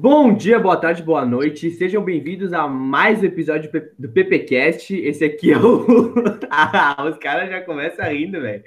Bom 0.00 0.32
dia, 0.32 0.60
boa 0.60 0.76
tarde, 0.76 1.02
boa 1.02 1.26
noite. 1.26 1.72
Sejam 1.72 2.04
bem-vindos 2.04 2.52
a 2.52 2.68
mais 2.68 3.20
um 3.20 3.24
episódio 3.24 3.68
do 3.98 4.08
PPcast. 4.08 4.94
Esse 4.94 5.24
aqui 5.24 5.50
é 5.50 5.58
o. 5.58 6.14
ah, 6.48 7.02
os 7.10 7.18
caras 7.18 7.50
já 7.50 7.62
começam 7.62 8.06
rindo, 8.06 8.40
velho. 8.40 8.62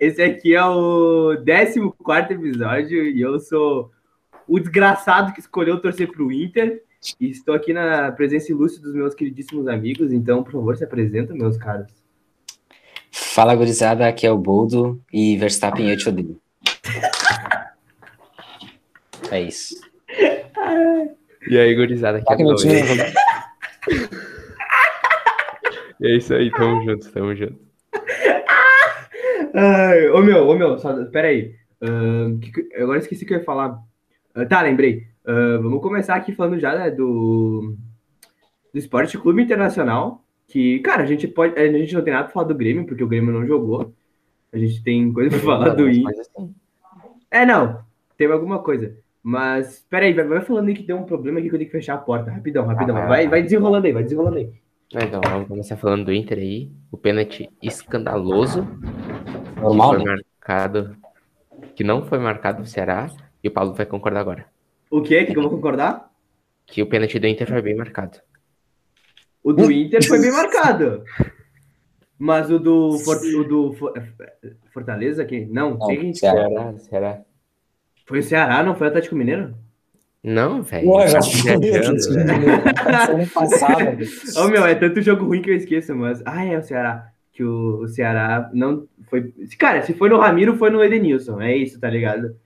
Esse 0.00 0.20
aqui 0.20 0.56
é 0.56 0.64
o 0.64 1.36
14 1.46 2.34
episódio 2.34 3.06
e 3.06 3.20
eu 3.20 3.38
sou 3.38 3.92
o 4.48 4.58
desgraçado 4.58 5.32
que 5.32 5.38
escolheu 5.38 5.80
torcer 5.80 6.10
pro 6.10 6.32
Inter. 6.32 6.82
E 7.20 7.30
estou 7.30 7.54
aqui 7.54 7.72
na 7.72 8.10
presença 8.10 8.50
ilustre 8.50 8.82
dos 8.82 8.92
meus 8.92 9.14
queridíssimos 9.14 9.68
amigos. 9.68 10.12
Então, 10.12 10.42
por 10.42 10.50
favor, 10.50 10.76
se 10.76 10.82
apresentem, 10.82 11.38
meus 11.38 11.56
caros. 11.56 11.92
Fala, 13.08 13.54
gurizada. 13.54 14.08
Aqui 14.08 14.26
é 14.26 14.32
o 14.32 14.36
Boldo 14.36 15.00
e 15.12 15.36
Verstappen 15.36 15.90
eu 15.90 15.96
te 15.96 16.08
odeio. 16.08 16.40
é 19.30 19.42
isso. 19.42 19.91
E 21.48 21.58
aí, 21.58 21.74
gurizada, 21.74 22.18
aqui 22.18 22.42
é 22.42 22.46
o 22.46 22.54
E 26.00 26.06
é 26.06 26.16
isso 26.16 26.34
aí, 26.34 26.50
tamo 26.50 26.84
junto, 26.84 27.12
tamo 27.12 27.34
junto. 27.34 27.58
Ai, 29.54 30.08
ô 30.08 30.20
meu, 30.22 30.46
ô 30.48 30.54
meu, 30.54 30.78
só, 30.78 31.04
pera 31.06 31.28
aí. 31.28 31.54
Uh, 31.82 32.38
que, 32.38 32.76
agora 32.76 32.98
esqueci 32.98 33.24
o 33.24 33.26
que 33.26 33.34
eu 33.34 33.38
ia 33.38 33.44
falar. 33.44 33.78
Uh, 34.36 34.46
tá, 34.48 34.62
lembrei. 34.62 35.06
Uh, 35.24 35.62
vamos 35.62 35.82
começar 35.82 36.14
aqui 36.14 36.32
falando 36.32 36.58
já 36.58 36.74
né, 36.74 36.90
do, 36.90 37.76
do 38.72 38.78
Esporte 38.78 39.18
Clube 39.18 39.42
Internacional. 39.42 40.24
Que, 40.48 40.78
cara, 40.80 41.02
a 41.02 41.06
gente 41.06 41.28
pode. 41.28 41.58
A 41.58 41.70
gente 41.70 41.94
não 41.94 42.02
tem 42.02 42.12
nada 42.12 42.24
pra 42.24 42.32
falar 42.32 42.46
do 42.46 42.54
Grêmio, 42.54 42.86
porque 42.86 43.04
o 43.04 43.08
Grêmio 43.08 43.32
não 43.32 43.46
jogou. 43.46 43.92
A 44.52 44.58
gente 44.58 44.82
tem 44.82 45.12
coisa 45.12 45.30
pra 45.30 45.38
falar 45.38 45.70
do 45.70 45.88
Inter. 45.88 46.20
Assim. 46.20 46.54
É, 47.30 47.46
não. 47.46 47.80
Teve 48.16 48.32
alguma 48.32 48.58
coisa. 48.58 48.96
Mas, 49.22 49.86
peraí, 49.88 50.12
vai, 50.12 50.26
vai 50.26 50.40
falando 50.40 50.68
aí 50.68 50.74
que 50.74 50.82
deu 50.82 50.96
um 50.96 51.04
problema 51.04 51.38
aqui 51.38 51.48
que 51.48 51.54
eu 51.54 51.58
tenho 51.58 51.70
que 51.70 51.76
fechar 51.76 51.94
a 51.94 51.98
porta. 51.98 52.30
Rapidão, 52.30 52.66
rapidão. 52.66 52.96
Ah, 52.96 53.06
vai, 53.06 53.28
vai 53.28 53.42
desenrolando 53.42 53.86
aí, 53.86 53.92
vai 53.92 54.02
desenrolando 54.02 54.38
aí. 54.38 54.50
Então, 54.92 55.20
vamos 55.24 55.48
começar 55.48 55.76
falando 55.76 56.06
do 56.06 56.12
Inter 56.12 56.38
aí. 56.38 56.70
O 56.90 56.98
pênalti 56.98 57.48
escandaloso. 57.62 58.66
Normal, 59.56 59.90
que 59.90 59.96
foi 59.96 60.04
né? 60.04 60.22
marcado. 60.38 60.96
Que 61.76 61.84
não 61.84 62.04
foi 62.04 62.18
marcado 62.18 62.60
no 62.60 62.66
Ceará. 62.66 63.10
E 63.42 63.48
o 63.48 63.50
Paulo 63.50 63.74
vai 63.74 63.86
concordar 63.86 64.20
agora. 64.20 64.46
O 64.90 65.00
quê? 65.00 65.24
Que 65.24 65.36
eu 65.36 65.42
vou 65.42 65.50
concordar? 65.50 66.10
Que 66.66 66.82
o 66.82 66.86
pênalti 66.86 67.18
do 67.18 67.26
Inter 67.26 67.48
foi 67.48 67.62
bem 67.62 67.76
marcado. 67.76 68.18
O 69.42 69.52
do 69.52 69.70
Inter 69.70 70.06
foi 70.06 70.20
bem 70.20 70.32
marcado. 70.32 71.04
Mas 72.18 72.50
o 72.50 72.58
do, 72.58 72.98
For, 72.98 73.16
o 73.16 73.44
do 73.44 73.74
Fortaleza, 74.72 75.24
que 75.24 75.44
não, 75.46 75.74
não 75.74 75.88
quem 75.88 76.14
Ceará, 76.14 76.74
Ceará. 76.78 77.22
Foi 78.12 78.18
o 78.18 78.22
Ceará, 78.22 78.62
não 78.62 78.74
foi 78.74 78.88
o 78.88 78.90
Atlético 78.90 79.16
Mineiro? 79.16 79.54
Não, 80.22 80.62
velho. 80.62 80.86
Ué, 80.90 81.08
já 81.08 81.18
ano 83.08 83.26
passado. 83.26 83.96
Ô, 84.36 84.48
meu, 84.48 84.66
é 84.66 84.74
tanto 84.74 85.00
jogo 85.00 85.24
ruim 85.24 85.40
que 85.40 85.48
eu 85.48 85.56
esqueço, 85.56 85.96
mas. 85.96 86.22
Ah, 86.26 86.44
é 86.44 86.58
o 86.58 86.62
Ceará. 86.62 87.08
Que 87.32 87.42
o, 87.42 87.78
o 87.78 87.88
Ceará 87.88 88.50
não 88.52 88.86
foi. 89.08 89.32
Cara, 89.58 89.80
se 89.80 89.94
foi 89.94 90.10
no 90.10 90.18
Ramiro, 90.18 90.58
foi 90.58 90.68
no 90.68 90.84
Edenilson. 90.84 91.40
É 91.40 91.56
isso, 91.56 91.80
tá 91.80 91.88
ligado? 91.88 92.36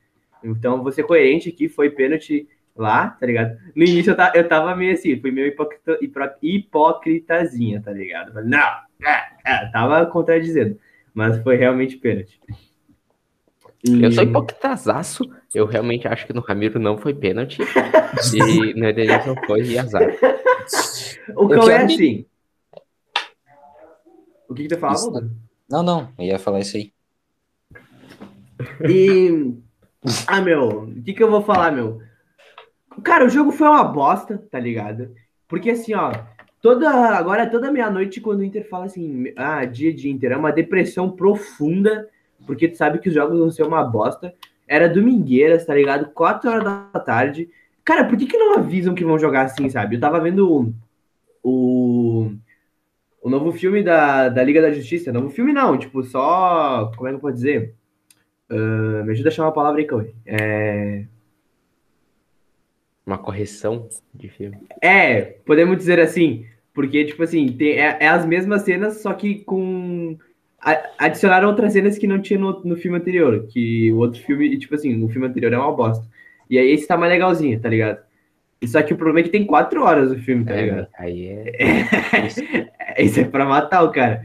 Então, 0.44 0.84
vou 0.84 0.92
ser 0.92 1.03
coerente 1.03 1.48
aqui, 1.48 1.69
foi 1.69 1.91
pênalti 1.91 2.47
lá, 2.77 3.09
tá 3.09 3.27
ligado? 3.27 3.59
No 3.75 3.83
início 3.83 4.12
eu, 4.12 4.41
eu 4.41 4.48
tava 4.48 4.72
meio 4.77 4.92
assim, 4.92 5.20
fui 5.20 5.33
meio 5.33 5.48
hipocrita, 5.48 5.98
hipocritazinha, 6.41 7.83
tá 7.83 7.91
ligado? 7.91 8.33
Não, 8.44 8.69
é, 9.05 9.25
é, 9.44 9.67
tava 9.72 10.06
contradizendo, 10.06 10.78
mas 11.12 11.42
foi 11.42 11.56
realmente 11.56 11.97
pênalti. 11.97 12.39
Eu 14.02 14.12
sou 14.12 14.24
hipocritazaço. 14.24 15.24
Eu 15.54 15.66
realmente 15.66 16.08
acho 16.08 16.26
que 16.26 16.32
no 16.32 16.40
Ramiro 16.40 16.78
não 16.78 16.98
foi 16.98 17.14
pênalti. 17.14 17.60
e 18.34 18.74
no 18.74 18.86
Edenilson 18.86 19.34
foi 19.46 19.62
e 19.62 19.78
azar. 19.78 20.02
O 21.36 21.48
Cão 21.48 21.70
é 21.70 21.84
assim. 21.84 22.26
O 24.48 24.54
que, 24.54 24.62
que 24.62 24.68
tu 24.68 24.78
falava? 24.78 25.30
Não, 25.68 25.82
não. 25.82 26.08
Eu 26.18 26.26
ia 26.26 26.38
falar 26.38 26.60
isso 26.60 26.76
aí. 26.76 26.92
E. 28.88 29.54
Ah, 30.26 30.41
meu. 30.41 30.84
O 30.84 31.02
que, 31.02 31.12
que 31.12 31.22
eu 31.22 31.30
vou 31.30 31.42
falar, 31.42 31.72
meu? 31.72 32.00
Cara, 33.02 33.26
o 33.26 33.28
jogo 33.28 33.50
foi 33.50 33.69
uma 33.69 33.84
bosta, 33.84 34.38
tá 34.50 34.58
ligado? 34.58 35.14
Porque 35.48 35.70
assim, 35.70 35.94
ó. 35.94 36.12
Toda, 36.62 36.91
agora, 36.91 37.48
toda 37.48 37.70
meia-noite, 37.70 38.20
quando 38.20 38.41
o 38.41 38.44
Inter 38.44 38.69
fala 38.69 38.86
assim, 38.86 39.32
ah, 39.36 39.64
dia 39.64 39.94
de 39.94 40.08
Inter, 40.08 40.32
é 40.32 40.36
uma 40.36 40.50
depressão 40.50 41.10
profunda 41.10 42.08
porque 42.46 42.68
tu 42.68 42.76
sabe 42.76 42.98
que 42.98 43.08
os 43.08 43.14
jogos 43.14 43.38
vão 43.38 43.50
ser 43.50 43.64
uma 43.64 43.82
bosta. 43.82 44.32
Era 44.66 44.88
domingueiras, 44.88 45.66
tá 45.66 45.74
ligado? 45.74 46.10
4 46.12 46.50
horas 46.50 46.64
da 46.64 47.00
tarde. 47.00 47.48
Cara, 47.84 48.04
por 48.04 48.16
que, 48.16 48.26
que 48.26 48.36
não 48.36 48.54
avisam 48.54 48.94
que 48.94 49.04
vão 49.04 49.18
jogar 49.18 49.42
assim, 49.42 49.68
sabe? 49.68 49.96
Eu 49.96 50.00
tava 50.00 50.20
vendo 50.20 50.74
o, 51.42 52.32
o, 53.22 53.30
novo 53.30 53.52
filme 53.52 53.82
da, 53.82 54.28
da 54.28 54.42
Liga 54.42 54.60
da 54.60 54.72
Justiça. 54.72 55.12
Novo 55.12 55.30
filme 55.30 55.52
não, 55.52 55.78
tipo, 55.78 56.02
só. 56.02 56.90
Como 56.96 57.08
é 57.08 57.12
que 57.12 57.16
eu 57.16 57.20
posso 57.20 57.34
dizer? 57.34 57.74
Uh, 58.50 59.04
me 59.04 59.12
ajuda 59.12 59.28
a 59.28 59.32
chamar 59.32 59.48
a 59.48 59.52
palavra 59.52 59.80
aí, 59.80 59.86
Cauê. 59.86 60.12
É. 60.24 61.04
Uma 63.06 63.18
correção 63.18 63.88
de 64.12 64.28
filme. 64.28 64.58
É, 64.82 65.22
podemos 65.44 65.76
dizer 65.76 66.00
assim. 66.00 66.46
Porque, 66.74 67.04
tipo 67.04 67.22
assim, 67.22 67.52
tem, 67.52 67.78
é, 67.78 67.96
é 68.00 68.08
as 68.08 68.26
mesmas 68.26 68.62
cenas, 68.62 69.00
só 69.00 69.14
que 69.14 69.36
com 69.36 70.18
adicionaram 70.99 71.49
outras 71.49 71.72
cenas 71.72 71.97
que 71.97 72.06
não 72.06 72.21
tinha 72.21 72.38
no, 72.38 72.60
no 72.65 72.77
filme 72.77 72.99
anterior. 72.99 73.47
Que 73.49 73.93
o 73.93 73.99
outro 73.99 74.21
filme, 74.22 74.59
tipo 74.59 74.75
assim, 74.75 75.03
o 75.03 75.09
filme 75.09 75.27
anterior 75.27 75.53
é 75.53 75.59
uma 75.59 75.72
bosta. 75.72 76.04
E 76.50 76.59
aí 76.59 76.71
esse 76.71 76.87
tá 76.87 76.97
mais 76.97 77.12
legalzinho, 77.12 77.60
tá 77.60 77.69
ligado? 77.69 78.04
Só 78.65 78.82
que 78.82 78.93
o 78.93 78.97
problema 78.97 79.21
é 79.21 79.22
que 79.25 79.28
tem 79.31 79.44
quatro 79.44 79.82
horas 79.82 80.10
o 80.10 80.19
filme, 80.19 80.44
tá 80.44 80.55
é, 80.55 80.62
ligado? 80.62 80.88
Aí 80.99 81.26
é. 81.28 82.22
Isso 83.03 83.21
é 83.21 83.25
pra 83.25 83.44
matar 83.44 83.82
o 83.82 83.93
cara. 83.93 84.25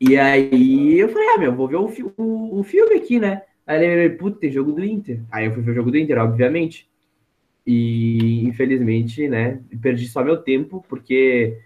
E 0.00 0.16
aí 0.16 0.98
eu 0.98 1.08
falei, 1.08 1.28
ah, 1.28 1.38
meu, 1.38 1.54
vou 1.54 1.68
ver 1.68 1.76
o, 1.76 1.88
o, 2.16 2.60
o 2.60 2.62
filme 2.64 2.96
aqui, 2.96 3.20
né? 3.20 3.42
Aí 3.66 3.76
eu 3.76 3.88
lembrei, 3.88 4.10
puta, 4.10 4.40
tem 4.40 4.50
jogo 4.50 4.72
do 4.72 4.84
Inter. 4.84 5.22
Aí 5.30 5.46
eu 5.46 5.52
fui 5.52 5.62
ver 5.62 5.70
o 5.70 5.74
jogo 5.74 5.90
do 5.90 5.96
Inter, 5.96 6.18
obviamente. 6.18 6.88
E 7.66 8.46
infelizmente, 8.46 9.26
né, 9.26 9.60
perdi 9.80 10.06
só 10.08 10.22
meu 10.22 10.36
tempo, 10.36 10.84
porque 10.88 11.56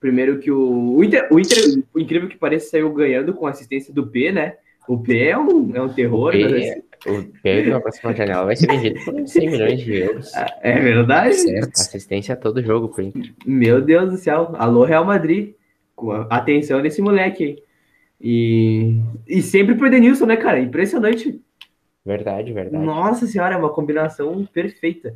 Primeiro 0.00 0.38
que 0.38 0.50
o, 0.50 0.96
o 0.96 1.04
Inter, 1.04 1.28
o 1.30 1.38
Inter, 1.38 1.82
o 1.94 1.98
incrível 1.98 2.28
que 2.28 2.36
pareça, 2.36 2.70
saiu 2.70 2.92
ganhando 2.92 3.34
com 3.34 3.46
assistência 3.46 3.92
do 3.92 4.06
P, 4.06 4.30
né? 4.32 4.54
O 4.88 4.98
P 4.98 5.18
é 5.28 5.38
um, 5.38 5.76
é 5.76 5.82
um 5.82 5.88
terror. 5.88 6.28
O 6.28 6.32
P, 6.32 6.48
né? 6.48 6.82
o 7.06 7.24
P 7.42 7.62
na 7.66 7.80
próxima 7.80 8.14
janela 8.14 8.46
vai 8.46 8.56
ser 8.56 8.66
vendido 8.66 9.04
por 9.04 9.26
100 9.26 9.50
milhões 9.50 9.80
de 9.80 9.96
euros. 9.96 10.32
É 10.62 10.78
verdade? 10.80 11.34
Certo. 11.34 11.68
Assistência 11.68 12.32
a 12.32 12.36
todo 12.36 12.62
jogo 12.62 12.88
pro 12.88 13.02
Inter. 13.02 13.32
Meu 13.44 13.82
Deus 13.82 14.10
do 14.10 14.16
céu. 14.16 14.54
Alô, 14.56 14.84
Real 14.84 15.04
Madrid. 15.04 15.54
Com 15.94 16.12
atenção 16.30 16.80
nesse 16.80 17.02
moleque 17.02 17.44
aí. 17.44 17.62
E, 18.20 19.00
e 19.28 19.42
sempre 19.42 19.74
pro 19.74 19.90
Denilson, 19.90 20.26
né, 20.26 20.36
cara? 20.36 20.58
Impressionante. 20.58 21.40
Verdade, 22.04 22.52
verdade. 22.52 22.84
Nossa 22.84 23.26
senhora, 23.26 23.54
é 23.54 23.58
uma 23.58 23.72
combinação 23.72 24.44
perfeita. 24.46 25.14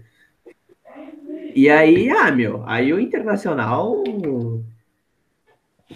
E 1.55 1.69
aí, 1.69 2.11
ah, 2.11 2.31
meu, 2.31 2.63
aí 2.67 2.93
o 2.93 3.01
Internacional 3.01 4.03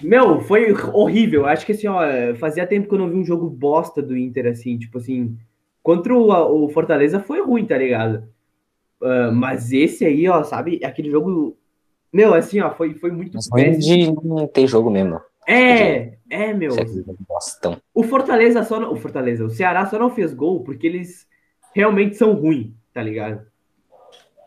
meu, 0.03 0.41
foi 0.41 0.73
horrível. 0.93 1.47
Acho 1.47 1.65
que 1.65 1.73
assim, 1.73 1.87
ó, 1.87 2.01
fazia 2.37 2.67
tempo 2.67 2.89
que 2.89 2.95
eu 2.95 2.99
não 2.99 3.09
vi 3.09 3.17
um 3.17 3.25
jogo 3.25 3.49
bosta 3.49 4.03
do 4.03 4.17
Inter, 4.17 4.47
assim, 4.47 4.79
tipo 4.79 4.99
assim. 4.99 5.37
Contra 5.83 6.15
o, 6.15 6.65
o 6.65 6.69
Fortaleza 6.69 7.21
foi 7.21 7.41
ruim, 7.41 7.65
tá 7.65 7.79
ligado? 7.79 8.29
Uh, 9.01 9.31
mas 9.33 9.73
esse 9.73 10.05
aí, 10.05 10.29
ó, 10.29 10.43
sabe, 10.43 10.81
aquele 10.85 11.11
jogo. 11.11 11.57
Meu, 12.13 12.35
assim, 12.35 12.61
ó, 12.61 12.73
foi, 12.73 12.95
foi 12.95 13.11
muito 13.11 13.39
ruim 13.51 13.79
de 13.79 14.11
não 14.11 14.47
ter 14.47 14.67
jogo 14.67 14.91
mesmo. 14.91 15.21
É, 15.47 16.15
é, 16.29 16.53
meu. 16.53 16.73
Bostão. 17.29 17.81
O 17.95 18.03
Fortaleza 18.03 18.65
só 18.65 18.81
não, 18.81 18.93
O 18.93 18.97
Fortaleza, 18.97 19.45
o 19.45 19.51
Ceará 19.51 19.87
só 19.87 19.99
não 19.99 20.11
fez 20.11 20.35
gol 20.35 20.65
porque 20.65 20.87
eles 20.87 21.27
realmente 21.75 22.17
são 22.17 22.33
ruins, 22.33 22.73
tá 22.93 23.03
ligado? 23.03 23.47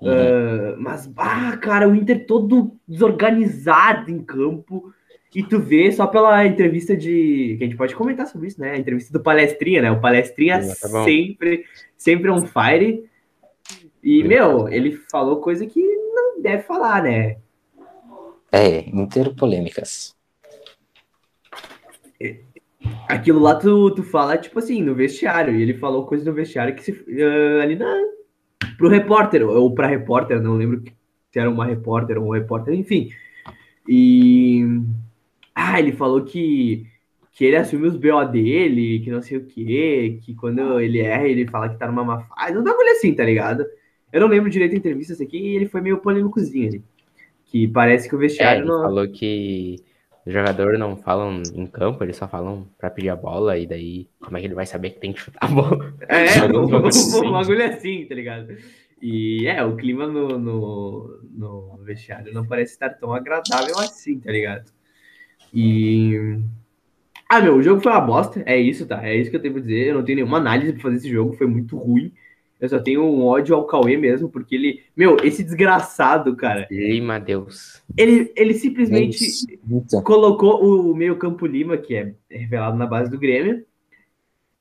Uhum. 0.01 0.09
Uh, 0.11 0.75
mas, 0.77 1.11
ah, 1.15 1.57
cara, 1.57 1.87
o 1.87 1.95
Inter 1.95 2.25
todo 2.25 2.75
desorganizado 2.87 4.09
em 4.09 4.21
campo. 4.21 4.93
E 5.33 5.43
tu 5.43 5.59
vê 5.59 5.91
só 5.91 6.07
pela 6.07 6.45
entrevista 6.45 6.97
de. 6.97 7.55
Que 7.57 7.63
a 7.63 7.67
gente 7.67 7.77
pode 7.77 7.95
comentar 7.95 8.25
sobre 8.25 8.47
isso, 8.47 8.59
né? 8.59 8.71
A 8.71 8.77
entrevista 8.77 9.13
do 9.13 9.21
Palestrinha, 9.21 9.81
né? 9.81 9.91
O 9.91 10.01
Palestrinha 10.01 10.57
tá 10.59 11.03
sempre, 11.03 11.65
sempre 11.95 12.31
on 12.31 12.41
fire. 12.47 13.07
E, 14.03 14.23
meu, 14.23 14.67
ele 14.69 14.93
falou 15.11 15.39
coisa 15.39 15.65
que 15.67 15.79
não 15.79 16.41
deve 16.41 16.63
falar, 16.63 17.03
né? 17.03 17.37
É, 18.51 18.89
interpolêmicas. 18.89 20.15
Aquilo 23.07 23.39
lá 23.39 23.55
tu, 23.55 23.91
tu 23.91 24.01
fala, 24.01 24.37
tipo 24.37 24.57
assim, 24.57 24.81
no 24.81 24.95
vestiário. 24.95 25.55
E 25.55 25.61
ele 25.61 25.75
falou 25.75 26.07
coisa 26.07 26.25
no 26.25 26.33
vestiário 26.33 26.73
que 26.73 26.83
se. 26.83 26.91
Uh, 26.91 27.61
ali 27.61 27.75
na. 27.75 27.93
Pro 28.77 28.89
repórter, 28.89 29.47
ou 29.47 29.73
pra 29.75 29.87
repórter, 29.87 30.41
não 30.41 30.53
lembro 30.53 30.81
se 31.31 31.39
era 31.39 31.49
uma 31.49 31.65
repórter 31.65 32.17
ou 32.17 32.27
um 32.27 32.31
repórter, 32.31 32.73
enfim. 32.73 33.09
E 33.87 34.65
ah, 35.59 35.79
ele 35.79 35.91
falou 35.91 36.23
que, 36.25 36.85
que 37.31 37.45
ele 37.45 37.55
assume 37.57 37.87
os 37.87 37.95
BO 37.97 38.25
dele, 38.25 38.99
que 39.01 39.11
não 39.11 39.21
sei 39.21 39.37
o 39.37 39.45
quê, 39.45 40.19
que 40.23 40.35
quando 40.35 40.79
ele 40.79 40.99
erra, 40.99 41.27
ele 41.27 41.47
fala 41.47 41.69
que 41.69 41.77
tá 41.77 41.87
numa 41.87 42.03
má 42.03 42.21
fase. 42.21 42.57
Um 42.57 42.63
bagulho 42.63 42.91
assim, 42.91 43.13
tá 43.15 43.23
ligado? 43.23 43.65
Eu 44.11 44.21
não 44.21 44.27
lembro 44.27 44.49
direito 44.49 44.73
a 44.73 44.77
entrevista 44.77 45.21
aqui 45.23 45.37
e 45.37 45.55
ele 45.55 45.67
foi 45.69 45.81
meio 45.81 45.99
polêmicozinho 46.01 46.67
ali. 46.69 46.85
Que 47.45 47.67
parece 47.67 48.07
que 48.09 48.15
o 48.15 48.19
É, 48.19 48.21
vestiário 48.21 48.63
ele 48.63 48.67
não. 48.67 48.81
falou 48.81 49.07
que 49.11 49.83
os 50.25 50.33
jogadores 50.33 50.79
não 50.79 50.97
falam 50.97 51.51
em 51.55 51.65
campo, 51.67 52.03
eles 52.03 52.17
só 52.17 52.27
falam 52.27 52.67
pra 52.77 52.89
pedir 52.91 53.09
a 53.09 53.15
bola, 53.15 53.57
e 53.57 53.67
daí 53.67 54.09
como 54.21 54.37
é 54.37 54.41
que 54.41 54.47
ele 54.47 54.55
vai 54.55 54.65
saber 54.65 54.91
que 54.91 54.99
tem 54.99 55.13
que 55.13 55.19
chutar 55.19 55.39
a 55.45 55.47
bola? 55.47 55.93
É, 56.07 56.45
um, 56.57 56.85
assim. 56.87 57.19
um 57.25 57.31
bagulho 57.31 57.63
assim, 57.65 58.05
tá 58.07 58.15
ligado? 58.15 58.55
E 59.01 59.47
é, 59.47 59.63
o 59.63 59.75
clima 59.77 60.07
no, 60.07 60.37
no, 60.37 61.21
no 61.31 61.77
vestiário 61.83 62.33
não 62.33 62.45
parece 62.45 62.73
estar 62.73 62.89
tão 62.91 63.13
agradável 63.13 63.77
assim, 63.79 64.19
tá 64.19 64.31
ligado? 64.31 64.71
E. 65.53 66.39
Ah, 67.27 67.41
meu, 67.41 67.55
o 67.57 67.61
jogo 67.61 67.81
foi 67.81 67.91
uma 67.91 68.01
bosta, 68.01 68.41
é 68.45 68.57
isso, 68.57 68.87
tá? 68.87 69.05
É 69.05 69.15
isso 69.15 69.29
que 69.29 69.35
eu 69.35 69.41
tenho 69.41 69.53
pra 69.53 69.61
dizer. 69.61 69.87
Eu 69.87 69.95
não 69.95 70.03
tenho 70.03 70.17
nenhuma 70.17 70.37
análise 70.37 70.73
pra 70.73 70.81
fazer 70.81 70.95
esse 70.97 71.09
jogo, 71.09 71.33
foi 71.33 71.47
muito 71.47 71.77
ruim. 71.77 72.11
Eu 72.59 72.67
só 72.67 72.77
tenho 72.79 73.03
um 73.03 73.25
ódio 73.25 73.55
ao 73.55 73.65
Cauê 73.65 73.95
mesmo, 73.95 74.29
porque 74.29 74.55
ele. 74.55 74.81
Meu, 74.95 75.17
esse 75.23 75.43
desgraçado, 75.43 76.35
cara, 76.35 76.67
Lima 76.69 77.19
Deus. 77.19 77.81
ele, 77.95 78.33
ele 78.35 78.53
simplesmente 78.53 79.17
Então, 79.69 80.03
colocou 80.03 80.61
o 80.61 80.93
meio-campo 80.93 81.45
Lima, 81.45 81.77
que 81.77 81.95
é 81.95 82.13
revelado 82.29 82.77
na 82.77 82.85
base 82.85 83.09
do 83.09 83.17
Grêmio. 83.17 83.63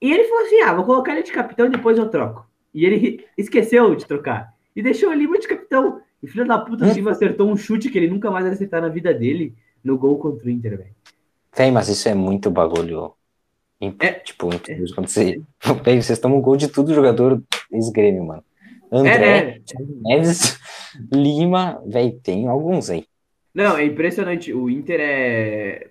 E 0.01 0.13
ele 0.13 0.25
falou 0.25 0.45
assim: 0.45 0.61
ah, 0.61 0.75
vou 0.75 0.85
colocar 0.85 1.13
ele 1.13 1.25
de 1.25 1.33
capitão 1.33 1.67
e 1.67 1.71
depois 1.71 1.99
eu 1.99 2.09
troco. 2.09 2.47
E 2.73 2.85
ele 2.85 3.25
esqueceu 3.37 3.95
de 3.97 4.07
trocar. 4.07 4.53
E 4.77 4.83
deixou 4.83 5.11
o 5.11 5.15
Lima 5.15 5.39
de 5.39 5.49
capitão. 5.49 6.01
E 6.23 6.29
filho 6.29 6.47
da 6.47 6.59
puta, 6.59 6.87
o 6.87 6.93
Lima 6.93 7.11
acertou 7.11 7.51
um 7.51 7.57
chute 7.57 7.91
que 7.91 7.99
ele 7.99 8.09
nunca 8.11 8.31
mais 8.31 8.45
vai 8.45 8.55
acertar 8.55 8.81
na 8.81 8.89
vida 8.89 9.13
dele 9.13 9.55
no 9.83 9.99
gol 9.99 10.19
contra 10.19 10.47
o 10.47 10.51
Inter, 10.51 10.79
velho. 10.79 10.95
Véi, 11.57 11.71
mas 11.71 11.89
isso 11.89 12.09
é 12.09 12.15
muito 12.15 12.51
bagulho. 12.51 13.13
É. 13.81 14.13
Tipo, 14.13 14.53
impossível 14.53 14.85
de 14.85 14.93
acontecer. 14.93 15.43
Véi, 15.85 16.03
vocês 16.03 16.19
tomam 16.19 16.41
gol 16.41 16.57
de 16.57 16.69
tudo 16.69 16.95
jogador 16.95 17.43
ex-grêmio, 17.73 18.25
mano. 18.25 18.45
André, 18.91 19.39
É? 19.39 19.61
Thiago 19.61 20.01
Neves, 20.03 20.59
Lima, 21.13 21.83
véi, 21.87 22.13
tem 22.13 22.49
alguns 22.49 22.91
aí. 22.91 23.05
Não, 23.55 23.77
é 23.77 23.85
impressionante. 23.85 24.53
O 24.53 24.69
Inter 24.69 25.01
é. 25.01 25.89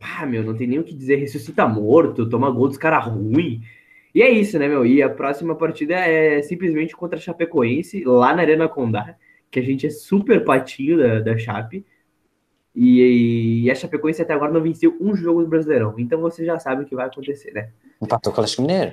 Ah, 0.00 0.24
meu, 0.26 0.42
não 0.42 0.56
tem 0.56 0.66
nem 0.66 0.78
o 0.78 0.84
que 0.84 0.94
dizer. 0.94 1.16
Ressuscita 1.16 1.68
morto, 1.68 2.28
toma 2.28 2.50
gol 2.50 2.68
dos 2.68 2.78
caras 2.78 3.06
ruim. 3.06 3.60
E 4.14 4.22
é 4.22 4.30
isso, 4.30 4.58
né, 4.58 4.66
meu? 4.66 4.84
E 4.84 5.02
a 5.02 5.08
próxima 5.08 5.54
partida 5.54 5.94
é 5.94 6.42
simplesmente 6.42 6.96
contra 6.96 7.18
a 7.18 7.22
Chapecoense, 7.22 8.02
lá 8.04 8.34
na 8.34 8.42
Arena 8.42 8.68
Condá, 8.68 9.14
que 9.50 9.60
a 9.60 9.62
gente 9.62 9.86
é 9.86 9.90
super 9.90 10.44
patinho 10.44 10.98
da, 10.98 11.20
da 11.20 11.38
Chape. 11.38 11.84
E, 12.82 13.64
e 13.64 13.70
a 13.70 13.74
Chapecoense 13.74 14.22
até 14.22 14.32
agora 14.32 14.50
não 14.50 14.62
venceu 14.62 14.96
um 14.98 15.14
jogo 15.14 15.42
do 15.42 15.48
Brasileirão. 15.48 15.94
Então 15.98 16.18
você 16.18 16.44
já 16.46 16.58
sabe 16.58 16.82
o 16.84 16.86
que 16.86 16.94
vai 16.94 17.06
acontecer, 17.06 17.52
né? 17.52 17.68
Empatou 18.00 18.32
com 18.32 18.40
o 18.40 18.42
Atlético 18.42 18.62
Mineiro. 18.62 18.92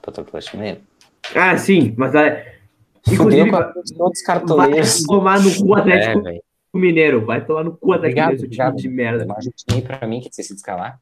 Empatou 0.00 0.24
com 0.24 0.28
o 0.28 0.30
Atlético 0.36 0.56
Mineiro. 0.58 0.80
Ah, 1.34 1.56
sim, 1.56 1.94
mas 1.96 2.14
é, 2.14 2.56
inclusive 3.10 3.44
com 3.50 3.56
vai, 3.56 3.62
a- 3.62 3.72
os 3.82 3.90
outros 3.98 4.22
vai 4.26 4.36
cartoleiros. 4.36 5.02
tomar 5.04 5.40
no 5.40 5.54
cu 5.56 5.76
É, 5.76 5.80
Atlético 5.80 6.22
velho. 6.22 6.42
Mineiro. 6.74 7.24
Vai 7.24 7.44
tomar 7.44 7.64
no 7.64 7.74
cu 7.76 7.92
Atlético 7.94 8.20
Mineiro, 8.20 8.48
time 8.50 8.76
de 8.76 8.88
merda. 8.88 9.24
Mas 9.26 9.46
eu 9.46 9.52
tinha 9.56 9.80
pra 9.82 10.06
mim 10.06 10.20
que 10.20 10.28
tinha 10.28 10.44
sido 10.44 10.56
escalar. 10.58 11.00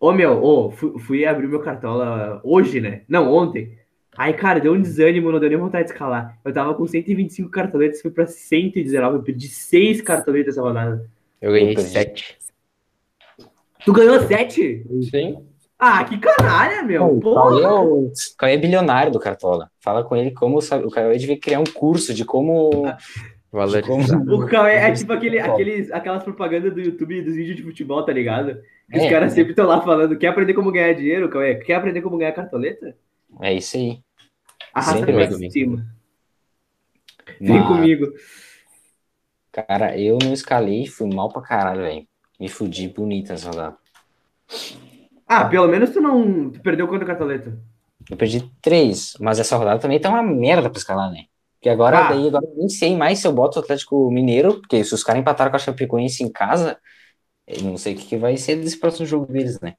Ô, 0.00 0.12
meu, 0.12 0.42
ô, 0.42 0.70
fui, 0.70 0.98
fui 1.00 1.26
abrir 1.26 1.48
meu 1.48 1.60
cartola 1.60 2.40
hoje, 2.44 2.80
né? 2.80 3.02
Não, 3.08 3.30
ontem. 3.32 3.76
Aí, 4.18 4.32
cara, 4.32 4.58
deu 4.58 4.72
um 4.72 4.82
desânimo, 4.82 5.30
não 5.30 5.38
deu 5.38 5.48
nem 5.48 5.56
vontade 5.58 5.84
de 5.86 5.92
escalar. 5.92 6.36
Eu 6.44 6.52
tava 6.52 6.74
com 6.74 6.84
125 6.86 7.48
cartoletas, 7.50 8.02
fui 8.02 8.10
pra 8.10 8.26
119, 8.26 9.16
eu 9.18 9.22
perdi 9.22 9.46
6 9.48 10.02
cartoletas 10.02 10.54
essa 10.54 10.62
rodada. 10.62 11.08
Eu 11.40 11.52
ganhei 11.52 11.70
Eu 11.70 11.74
perdi. 11.76 11.90
sete. 11.90 12.38
Tu 13.84 13.92
ganhou 13.92 14.20
7? 14.20 14.84
Sim. 15.10 15.38
Ah, 15.78 16.02
que 16.04 16.18
canalha, 16.18 16.82
meu. 16.82 17.04
O 17.06 17.20
Cauê 17.20 17.60
é 17.60 17.62
Porra. 17.62 17.80
o 17.84 18.12
Cauê 18.36 18.54
é 18.54 18.56
bilionário 18.56 19.12
do 19.12 19.20
Cartola. 19.20 19.70
Fala 19.80 20.02
com 20.02 20.16
ele 20.16 20.32
como 20.32 20.60
sabe. 20.60 20.84
O 20.84 20.90
Cauê 20.90 21.16
devia 21.16 21.38
criar 21.38 21.60
um 21.60 21.64
curso 21.72 22.12
de 22.12 22.24
como. 22.24 22.84
Valorizar. 23.52 24.18
O 24.28 24.46
Cauê 24.46 24.72
é 24.74 24.92
tipo 24.92 25.12
aquele, 25.12 25.38
aqueles, 25.38 25.90
aquelas 25.92 26.24
propagandas 26.24 26.74
do 26.74 26.80
YouTube 26.80 27.22
dos 27.22 27.36
vídeos 27.36 27.56
de 27.56 27.62
futebol, 27.62 28.04
tá 28.04 28.12
ligado? 28.12 28.58
Que 28.90 28.98
os 28.98 29.04
É, 29.04 29.08
caras 29.10 29.32
é. 29.32 29.36
sempre 29.36 29.52
estão 29.52 29.66
lá 29.66 29.80
falando, 29.80 30.18
quer 30.18 30.26
aprender 30.28 30.52
como 30.54 30.72
ganhar 30.72 30.92
dinheiro, 30.94 31.28
Cauê? 31.30 31.54
Quer 31.54 31.74
aprender 31.74 32.02
como 32.02 32.18
ganhar 32.18 32.32
cartoleta? 32.32 32.96
É 33.40 33.54
isso 33.54 33.76
aí. 33.76 34.00
Arrasta 34.72 35.06
pra 35.06 35.30
cima. 35.50 35.86
Vem 37.40 37.62
comigo. 37.66 38.06
Cara, 39.52 39.98
eu 39.98 40.18
não 40.22 40.32
escalei, 40.32 40.86
fui 40.86 41.12
mal 41.12 41.28
pra 41.30 41.42
caralho, 41.42 41.82
velho. 41.82 42.06
Me 42.38 42.48
fudi 42.48 42.88
bonito 42.88 43.32
essa 43.32 43.48
rodada. 43.48 43.76
Ah, 45.26 45.44
pelo 45.46 45.68
menos 45.68 45.90
tu 45.90 46.00
não 46.00 46.50
tu 46.50 46.60
perdeu 46.60 46.86
quanto 46.88 47.04
cartoleta? 47.04 47.58
Eu 48.08 48.16
perdi 48.16 48.48
três, 48.62 49.14
mas 49.20 49.38
essa 49.38 49.56
rodada 49.56 49.80
também 49.80 50.00
tá 50.00 50.08
uma 50.08 50.22
merda 50.22 50.70
pra 50.70 50.78
escalar, 50.78 51.10
né? 51.10 51.24
Porque 51.56 51.68
agora, 51.68 51.98
Ah. 51.98 52.08
daí, 52.10 52.28
agora 52.28 52.46
eu 52.46 52.54
nem 52.56 52.68
sei 52.68 52.96
mais 52.96 53.18
se 53.18 53.26
eu 53.26 53.32
boto 53.32 53.58
o 53.58 53.62
Atlético 53.62 54.10
Mineiro, 54.10 54.60
porque 54.60 54.82
se 54.84 54.94
os 54.94 55.02
caras 55.02 55.20
empataram 55.20 55.50
com 55.50 55.56
a 55.56 55.60
Chapecoense 55.60 56.22
em 56.22 56.30
casa, 56.30 56.78
eu 57.46 57.62
não 57.62 57.76
sei 57.76 57.94
o 57.94 57.96
que, 57.96 58.06
que 58.06 58.16
vai 58.16 58.36
ser 58.36 58.56
desse 58.56 58.78
próximo 58.78 59.04
jogo 59.06 59.26
deles, 59.30 59.60
né? 59.60 59.74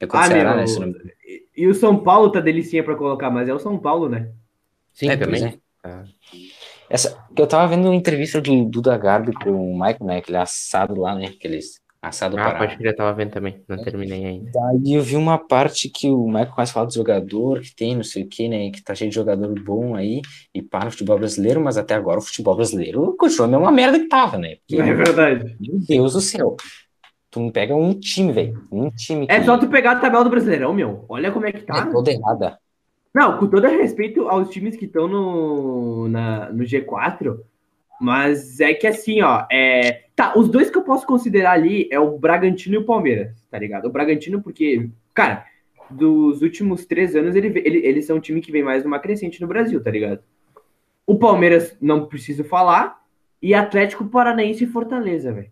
É 0.00 0.06
contra 0.06 0.18
o 0.18 0.20
Ah, 0.20 0.24
Ceará, 0.24 0.50
meu, 0.50 0.58
né? 0.58 0.66
Se 0.66 0.80
não... 0.80 0.88
E, 1.26 1.44
e 1.56 1.66
o 1.66 1.74
São 1.74 2.02
Paulo 2.02 2.30
tá 2.30 2.40
delicinha 2.40 2.84
pra 2.84 2.94
colocar, 2.96 3.30
mas 3.30 3.48
é 3.48 3.54
o 3.54 3.58
São 3.58 3.78
Paulo, 3.78 4.08
né? 4.08 4.30
Sim, 4.94 5.10
É, 5.10 5.16
também. 5.16 5.44
é. 5.44 5.58
Ah. 5.84 6.04
Essa, 6.90 7.22
que 7.34 7.42
eu 7.42 7.46
tava 7.46 7.68
vendo 7.68 7.86
uma 7.86 7.94
entrevista 7.94 8.40
do 8.40 8.64
Duda 8.64 8.96
Garbi 8.96 9.32
com 9.32 9.50
o 9.50 9.74
Michael, 9.74 10.04
né? 10.04 10.16
Aquele 10.18 10.38
assado 10.38 10.98
lá, 11.00 11.14
né? 11.14 11.26
Aqueles 11.26 11.80
assado 12.00 12.38
Ah, 12.38 12.44
para. 12.44 12.58
pode 12.60 12.76
crer, 12.76 12.92
eu 12.92 12.96
tava 12.96 13.12
vendo 13.14 13.30
também. 13.32 13.62
Não 13.68 13.76
terminei 13.82 14.24
ainda. 14.24 14.50
Daí 14.52 14.94
eu 14.94 15.02
vi 15.02 15.16
uma 15.16 15.36
parte 15.38 15.90
que 15.90 16.08
o 16.08 16.26
Michael 16.26 16.52
começa 16.52 16.70
a 16.72 16.74
falar 16.74 16.86
do 16.86 16.94
jogador 16.94 17.60
que 17.60 17.74
tem, 17.74 17.94
não 17.96 18.02
sei 18.04 18.22
o 18.22 18.28
que, 18.28 18.48
né? 18.48 18.70
Que 18.70 18.82
tá 18.82 18.94
cheio 18.94 19.10
de 19.10 19.14
jogador 19.16 19.52
bom 19.62 19.94
aí 19.94 20.22
e 20.54 20.62
para 20.62 20.88
o 20.88 20.90
futebol 20.90 21.18
brasileiro, 21.18 21.60
mas 21.60 21.76
até 21.76 21.94
agora 21.94 22.18
o 22.18 22.22
futebol 22.22 22.56
brasileiro 22.56 23.14
continua 23.18 23.46
a 23.46 23.50
mesma 23.50 23.72
merda 23.72 23.98
que 23.98 24.08
tava, 24.08 24.38
né? 24.38 24.56
Porque, 24.66 24.80
É 24.80 24.94
verdade. 24.94 25.56
meu 25.60 25.78
Deus 25.86 26.12
do 26.14 26.20
céu. 26.20 26.56
Tu 27.30 27.40
não 27.40 27.50
pega 27.50 27.74
um 27.74 27.92
time, 27.92 28.32
velho. 28.32 28.66
Um 28.72 28.90
time 28.90 29.26
que 29.26 29.32
É 29.32 29.42
só 29.42 29.58
tu 29.58 29.68
pegar 29.68 29.92
a 29.92 30.00
tabela 30.00 30.24
do 30.24 30.30
Brasileirão, 30.30 30.72
meu. 30.72 31.04
Olha 31.08 31.30
como 31.30 31.46
é 31.46 31.52
que 31.52 31.62
tá. 31.62 31.86
é 31.88 31.92
toda 31.92 32.10
errada. 32.10 32.58
Não, 33.14 33.38
com 33.38 33.46
todo 33.46 33.66
respeito 33.66 34.28
aos 34.28 34.48
times 34.50 34.76
que 34.76 34.84
estão 34.84 35.08
no, 35.08 36.08
na- 36.08 36.50
no 36.50 36.64
G4, 36.64 37.38
mas 38.00 38.60
é 38.60 38.72
que 38.74 38.86
assim, 38.86 39.22
ó, 39.22 39.44
é... 39.50 40.04
Tá, 40.14 40.34
os 40.36 40.48
dois 40.48 40.70
que 40.70 40.78
eu 40.78 40.82
posso 40.82 41.06
considerar 41.06 41.52
ali 41.52 41.88
é 41.90 41.98
o 41.98 42.18
Bragantino 42.18 42.74
e 42.76 42.78
o 42.78 42.84
Palmeiras, 42.84 43.32
tá 43.50 43.58
ligado? 43.58 43.86
O 43.86 43.90
Bragantino 43.90 44.42
porque, 44.42 44.88
cara, 45.14 45.44
dos 45.90 46.42
últimos 46.42 46.84
três 46.86 47.14
anos 47.14 47.34
ele, 47.34 47.48
ele, 47.64 47.78
eles 47.86 48.06
são 48.06 48.16
um 48.16 48.20
time 48.20 48.40
que 48.40 48.52
vem 48.52 48.62
mais 48.62 48.84
numa 48.84 48.98
crescente 48.98 49.40
no 49.40 49.46
Brasil, 49.46 49.82
tá 49.82 49.90
ligado? 49.90 50.20
O 51.06 51.18
Palmeiras, 51.18 51.76
não 51.80 52.06
preciso 52.06 52.44
falar, 52.44 53.00
e 53.40 53.54
Atlético 53.54 54.04
Paranaense 54.06 54.64
e 54.64 54.66
Fortaleza, 54.66 55.32
velho. 55.32 55.50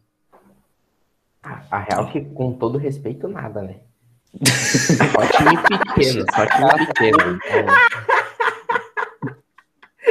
A 1.71 1.79
real 1.79 2.11
que, 2.11 2.21
com 2.21 2.53
todo 2.53 2.79
respeito, 2.79 3.29
nada, 3.29 3.63
né? 3.63 3.77
Só 4.45 5.27
time 5.27 5.57
pequeno, 5.63 6.25
só 6.35 6.47
time 6.47 6.87
pequeno. 6.87 7.39
Então, 7.39 7.67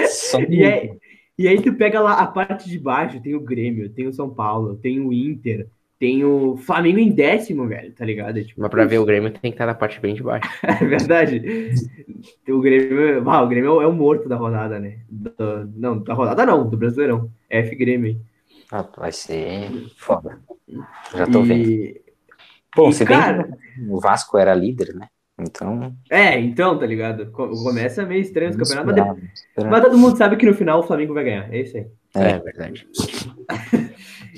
Só 0.08 0.40
E 0.42 0.64
aí, 0.64 0.98
e 1.38 1.48
aí 1.48 1.62
tu 1.62 1.74
pega 1.74 2.00
lá 2.00 2.14
a 2.14 2.28
parte 2.28 2.70
de 2.70 2.80
baixo, 2.80 3.22
tem 3.22 3.36
o 3.36 3.42
Grêmio, 3.42 3.90
tem 3.90 4.08
o 4.08 4.14
São 4.14 4.30
Paulo, 4.30 4.78
tem 4.78 5.00
o 5.00 5.14
Inter, 5.14 5.68
tem 6.00 6.24
o 6.24 6.58
Flamengo 6.58 7.00
em 7.00 7.12
décimo, 7.12 7.68
velho, 7.68 7.94
tá 7.94 8.04
ligado? 8.04 8.40
É, 8.40 8.44
tipo, 8.44 8.62
mas 8.62 8.70
pra 8.72 8.86
ver 8.86 9.00
o 9.00 9.06
Grêmio 9.06 9.30
tem 9.32 9.42
que 9.42 9.50
estar 9.50 9.66
na 9.66 9.76
parte 9.76 10.00
bem 10.00 10.16
de 10.16 10.24
baixo. 10.24 10.50
é 10.64 10.86
verdade. 10.86 11.42
O 12.50 12.60
Grêmio, 12.60 13.30
ah, 13.30 13.44
o 13.44 13.48
Grêmio 13.48 13.82
é 13.82 13.88
o 13.88 13.94
morto 13.94 14.28
da 14.28 14.36
rodada, 14.36 14.80
né? 14.80 15.00
Do- 15.10 15.72
não, 15.76 16.00
da 16.00 16.14
rodada 16.14 16.46
não, 16.46 16.68
do 16.68 16.78
Brasileirão. 16.78 17.30
F 17.50 17.76
Grêmio. 17.76 18.12
hein? 18.12 18.22
Ah, 18.72 18.86
vai 18.98 19.12
ser 19.12 19.70
foda. 19.98 20.40
Já 21.16 21.26
tô 21.28 21.42
vendo. 21.44 21.70
E, 21.70 22.02
Bom, 22.76 22.90
e, 22.90 22.94
se 22.94 23.06
bem 23.06 23.18
cara- 23.18 23.44
que 23.44 23.82
o 23.90 24.00
Vasco 24.00 24.38
era 24.38 24.54
líder, 24.54 24.94
né? 24.96 25.08
Então. 25.38 25.94
é, 26.10 26.40
então, 26.40 26.78
tá 26.80 26.86
ligado? 26.86 27.30
Co- 27.32 27.50
Começa 27.50 28.06
meio 28.06 28.22
estranho 28.22 28.52
os 28.52 28.56
campeonatos, 28.58 28.86
mas, 28.86 28.96
de- 28.96 29.02
esperava, 29.02 29.34
esperava. 29.34 29.72
mas 29.72 29.84
todo 29.84 29.98
mundo 29.98 30.18
sabe 30.18 30.38
que 30.38 30.46
no 30.46 30.54
final 30.54 30.80
o 30.80 30.84
Flamengo 30.84 31.14
vai 31.14 31.24
ganhar. 31.26 31.54
É 31.54 31.62
isso 31.62 31.76
aí. 31.78 31.88
É. 32.16 32.30
É, 32.32 32.40
verdade. 32.40 32.88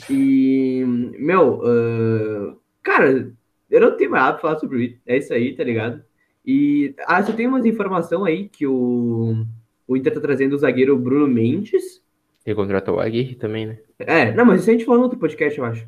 E, 0.10 0.84
meu, 1.17 1.62
ah, 1.65 2.55
cara, 2.84 3.31
eu 3.69 3.81
não 3.81 3.98
tenho 3.98 4.12
mais 4.12 4.24
nada 4.24 4.34
pra 4.38 4.41
falar 4.41 4.60
sobre 4.60 4.86
isso. 4.86 5.00
É 5.05 5.17
isso 5.17 5.34
aí, 5.34 5.55
tá 5.55 5.63
ligado? 5.63 6.03
E 6.46 6.93
ah, 7.07 7.22
só 7.24 7.34
tem 7.34 7.48
umas 7.48 7.65
informações 7.65 8.24
aí 8.24 8.48
que 8.48 8.65
o, 8.67 9.43
o 9.88 9.98
Inter 9.98 10.13
tá 10.13 10.22
trazendo 10.22 10.53
o 10.53 10.57
zagueiro 10.60 10.98
Bruno 10.98 11.27
Mendes. 11.27 12.01
E 12.46 12.53
contratou 12.55 12.96
o 12.96 13.00
Aguirre 13.00 13.36
também, 13.36 13.65
né? 13.65 13.77
É, 14.00 14.31
não, 14.34 14.46
mas 14.46 14.62
isso 14.62 14.69
a 14.69 14.74
gente 14.74 14.86
falou 14.86 15.00
no 15.00 15.05
outro 15.05 15.19
podcast, 15.19 15.57
eu 15.57 15.65
acho. 15.65 15.88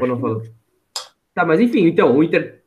Ou 0.00 0.06
não 0.06 0.18
falou? 0.20 0.42
Tá, 1.34 1.44
mas 1.44 1.60
enfim, 1.60 1.86
então, 1.86 2.16
o 2.16 2.22
Inter, 2.24 2.62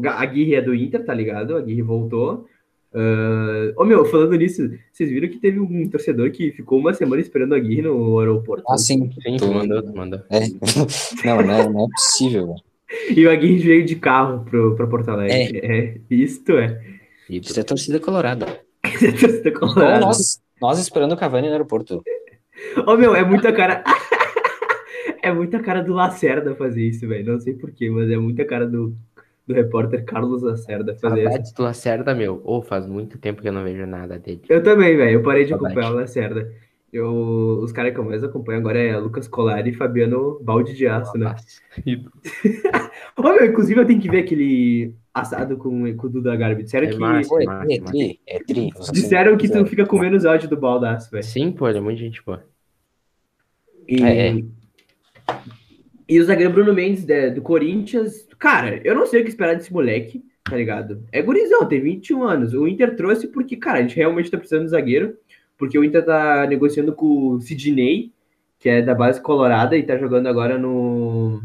Ga- 0.00 0.12
a 0.12 0.22
Aguirre 0.22 0.54
é 0.54 0.62
do 0.62 0.74
Inter, 0.74 1.04
tá 1.04 1.12
ligado? 1.12 1.56
A 1.56 1.58
Aguirre 1.58 1.82
voltou. 1.82 2.46
Ah, 2.94 3.72
Ô, 3.76 3.84
meu, 3.84 4.04
falando 4.04 4.36
nisso, 4.36 4.70
vocês 4.92 5.10
viram 5.10 5.28
que 5.28 5.38
teve 5.38 5.58
um 5.58 5.88
torcedor 5.90 6.30
que 6.30 6.52
ficou 6.52 6.78
uma 6.78 6.94
semana 6.94 7.20
esperando 7.20 7.54
a 7.54 7.56
Aguirre 7.56 7.82
no 7.82 8.18
aeroporto? 8.20 8.62
Ah, 8.68 8.78
sim. 8.78 9.10
Sim, 9.20 9.36
tu 9.36 9.52
mandou, 9.52 9.82
tu 9.82 9.96
mandou. 9.96 10.20
É. 10.30 10.40
Não, 11.26 11.42
não 11.42 11.54
é, 11.54 11.68
não 11.68 11.84
é 11.86 11.88
possível. 11.96 12.46
velho. 12.46 12.60
E 13.18 13.26
o 13.26 13.30
Aguirre 13.30 13.58
veio 13.58 13.84
de 13.84 13.96
carro 13.96 14.44
pro, 14.44 14.76
pra 14.76 14.86
Porto 14.86 15.08
Alegre. 15.10 15.58
É. 15.64 15.96
isto 16.08 16.52
é. 16.52 16.80
E 17.28 17.38
Isso 17.38 17.58
é 17.58 17.62
torcida 17.64 17.98
colorada. 17.98 18.46
Torcida 19.18 19.48
Igual 19.48 19.72
colorada. 19.74 20.00
nós. 20.00 20.40
Nós 20.62 20.78
esperando 20.78 21.12
o 21.12 21.16
Cavani 21.16 21.48
no 21.48 21.52
aeroporto. 21.54 22.00
Ô, 22.86 22.96
meu, 22.96 23.14
é 23.16 23.24
muita 23.24 23.52
cara. 23.52 23.82
é 25.22 25.32
muita 25.32 25.60
cara 25.60 25.82
do 25.82 25.92
Lacerda 25.92 26.54
fazer 26.54 26.82
isso, 26.82 27.06
velho. 27.06 27.32
Não 27.32 27.40
sei 27.40 27.54
porquê, 27.54 27.90
mas 27.90 28.10
é 28.10 28.16
muita 28.16 28.44
cara 28.44 28.66
do, 28.66 28.94
do 29.46 29.54
repórter 29.54 30.04
Carlos 30.04 30.42
Lacerda 30.42 30.96
fazer 30.96 31.20
isso. 31.20 31.24
Saudades 31.24 31.52
do 31.52 31.62
Lacerda, 31.62 32.14
meu. 32.14 32.40
Ô, 32.44 32.62
faz 32.62 32.86
muito 32.86 33.18
tempo 33.18 33.42
que 33.42 33.48
eu 33.48 33.52
não 33.52 33.64
vejo 33.64 33.86
nada 33.86 34.18
dele. 34.18 34.42
Eu 34.48 34.62
também, 34.62 34.96
velho. 34.96 35.18
Eu 35.18 35.22
parei 35.22 35.44
de 35.44 35.50
Saudade. 35.50 35.72
acompanhar 35.72 35.92
o 35.92 35.96
Lacerda. 35.96 36.52
Eu, 36.92 37.58
os 37.60 37.72
caras 37.72 37.92
que 37.92 37.98
eu 37.98 38.04
mais 38.04 38.22
acompanho 38.22 38.60
agora 38.60 38.78
é 38.78 38.96
Lucas 38.96 39.26
Colari 39.26 39.70
e 39.70 39.74
Fabiano 39.74 40.38
Balde 40.40 40.74
de 40.74 40.86
Aço, 40.86 41.18
né? 41.18 41.34
Ô, 43.18 43.22
meu, 43.22 43.46
inclusive 43.46 43.80
eu 43.80 43.84
tenho 43.84 44.00
que 44.00 44.08
ver 44.08 44.20
aquele 44.20 44.94
assado 45.12 45.56
com, 45.56 45.92
com 45.96 46.06
o 46.06 46.10
Duda 46.10 46.36
Garbi. 46.36 46.62
Disseram 46.62 46.86
É 46.86 46.90
que, 46.90 46.98
massa. 46.98 47.28
Pô, 47.28 47.40
é 47.40 47.44
massa, 47.44 47.72
é 47.72 47.80
tri, 47.80 48.20
é 48.24 48.38
tri. 48.44 48.70
Disseram 48.92 49.36
que 49.36 49.48
tu 49.48 49.66
fica 49.66 49.84
com 49.84 49.98
menos 49.98 50.24
ódio 50.24 50.48
do 50.48 50.56
baldaço, 50.56 51.10
velho. 51.10 51.24
Sim, 51.24 51.50
pô, 51.50 51.68
ele 51.68 51.78
é 51.78 51.80
muito 51.80 51.98
gente 51.98 52.24
boa. 52.24 52.44
E, 53.88 54.02
É, 54.02 54.28
é. 54.28 54.44
E 56.08 56.20
o 56.20 56.24
zagueiro 56.24 56.52
Bruno 56.52 56.74
Mendes 56.74 57.06
né, 57.06 57.30
do 57.30 57.40
Corinthians, 57.40 58.28
cara, 58.38 58.80
eu 58.84 58.94
não 58.94 59.06
sei 59.06 59.20
o 59.20 59.24
que 59.24 59.30
esperar 59.30 59.56
desse 59.56 59.72
moleque, 59.72 60.22
tá 60.44 60.56
ligado? 60.56 61.02
É 61.10 61.22
gurizão, 61.22 61.66
tem 61.66 61.80
21 61.80 62.22
anos. 62.22 62.54
O 62.54 62.68
Inter 62.68 62.94
trouxe 62.94 63.28
porque, 63.28 63.56
cara, 63.56 63.78
a 63.78 63.82
gente 63.82 63.96
realmente 63.96 64.30
tá 64.30 64.36
precisando 64.36 64.64
de 64.64 64.70
zagueiro, 64.70 65.16
porque 65.56 65.78
o 65.78 65.84
Inter 65.84 66.04
tá 66.04 66.46
negociando 66.46 66.92
com 66.92 67.30
o 67.30 67.40
Sidney, 67.40 68.12
que 68.58 68.68
é 68.68 68.82
da 68.82 68.94
base 68.94 69.20
colorada 69.20 69.76
e 69.76 69.82
tá 69.82 69.96
jogando 69.96 70.26
agora 70.26 70.58
no, 70.58 71.42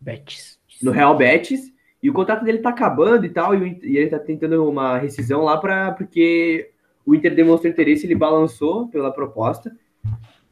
Betis. 0.00 0.58
no 0.82 0.90
Real 0.90 1.16
Betis. 1.16 1.70
E 2.02 2.08
o 2.08 2.14
contrato 2.14 2.42
dele 2.42 2.58
tá 2.58 2.70
acabando 2.70 3.26
e 3.26 3.28
tal, 3.28 3.54
e, 3.54 3.78
e 3.82 3.98
ele 3.98 4.08
tá 4.08 4.18
tentando 4.18 4.66
uma 4.66 4.96
rescisão 4.96 5.42
lá 5.42 5.58
para 5.58 5.92
porque 5.92 6.70
o 7.04 7.14
Inter 7.14 7.34
demonstrou 7.34 7.70
interesse, 7.70 8.06
ele 8.06 8.14
balançou 8.14 8.88
pela 8.88 9.12
proposta. 9.12 9.70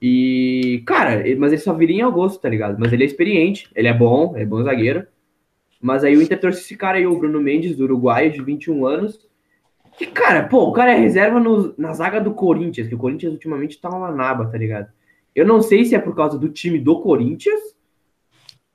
E, 0.00 0.82
cara, 0.86 1.22
mas 1.38 1.52
ele 1.52 1.60
só 1.60 1.72
viria 1.74 1.96
em 1.96 2.02
agosto, 2.02 2.40
tá 2.40 2.48
ligado? 2.48 2.76
Mas 2.78 2.92
ele 2.92 3.02
é 3.02 3.06
experiente, 3.06 3.68
ele 3.74 3.88
é 3.88 3.92
bom, 3.94 4.36
é 4.36 4.44
bom 4.44 4.62
zagueiro. 4.62 5.06
Mas 5.80 6.04
aí 6.04 6.16
o 6.16 6.22
Inter 6.22 6.38
trouxe 6.40 6.60
esse 6.60 6.76
cara 6.76 6.98
aí, 6.98 7.06
o 7.06 7.18
Bruno 7.18 7.40
Mendes, 7.40 7.76
do 7.76 7.84
Uruguai, 7.84 8.30
de 8.30 8.42
21 8.42 8.86
anos. 8.86 9.28
Que, 9.96 10.06
cara, 10.06 10.46
pô, 10.46 10.64
o 10.68 10.72
cara 10.72 10.92
é 10.92 10.98
reserva 10.98 11.40
no- 11.40 11.74
na 11.76 11.92
zaga 11.92 12.20
do 12.20 12.32
Corinthians, 12.32 12.86
que 12.88 12.94
o 12.94 12.98
Corinthians 12.98 13.32
ultimamente 13.32 13.80
tá 13.80 13.88
uma 13.88 14.10
naba, 14.12 14.46
tá 14.46 14.56
ligado? 14.56 14.88
Eu 15.34 15.44
não 15.46 15.60
sei 15.60 15.84
se 15.84 15.94
é 15.94 15.98
por 15.98 16.14
causa 16.14 16.38
do 16.38 16.48
time 16.48 16.78
do 16.78 17.00
Corinthians 17.00 17.60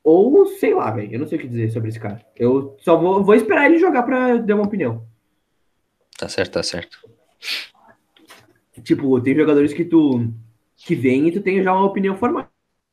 ou 0.04 0.46
sei 0.46 0.74
lá, 0.74 0.92
velho. 0.92 1.14
Eu 1.14 1.20
não 1.20 1.28
sei 1.28 1.38
o 1.38 1.42
que 1.42 1.48
dizer 1.48 1.72
sobre 1.72 1.90
esse 1.90 2.00
cara. 2.00 2.22
Eu 2.36 2.76
só 2.80 2.98
vou, 2.98 3.24
vou 3.24 3.36
esperar 3.36 3.66
ele 3.66 3.80
jogar 3.80 4.04
pra 4.04 4.38
dar 4.38 4.56
uma 4.56 4.66
opinião. 4.66 5.06
Tá 6.18 6.28
certo, 6.28 6.52
tá 6.54 6.64
certo. 6.64 6.98
Tipo, 8.84 9.20
tem 9.22 9.36
jogadores 9.36 9.74
que 9.74 9.86
tu 9.86 10.30
que 10.86 10.96
vem 10.96 11.28
e 11.28 11.32
tu 11.32 11.42
tem 11.42 11.64
já 11.64 11.74
uma 11.74 11.86
opinião 11.86 12.16
formada, 12.16 12.50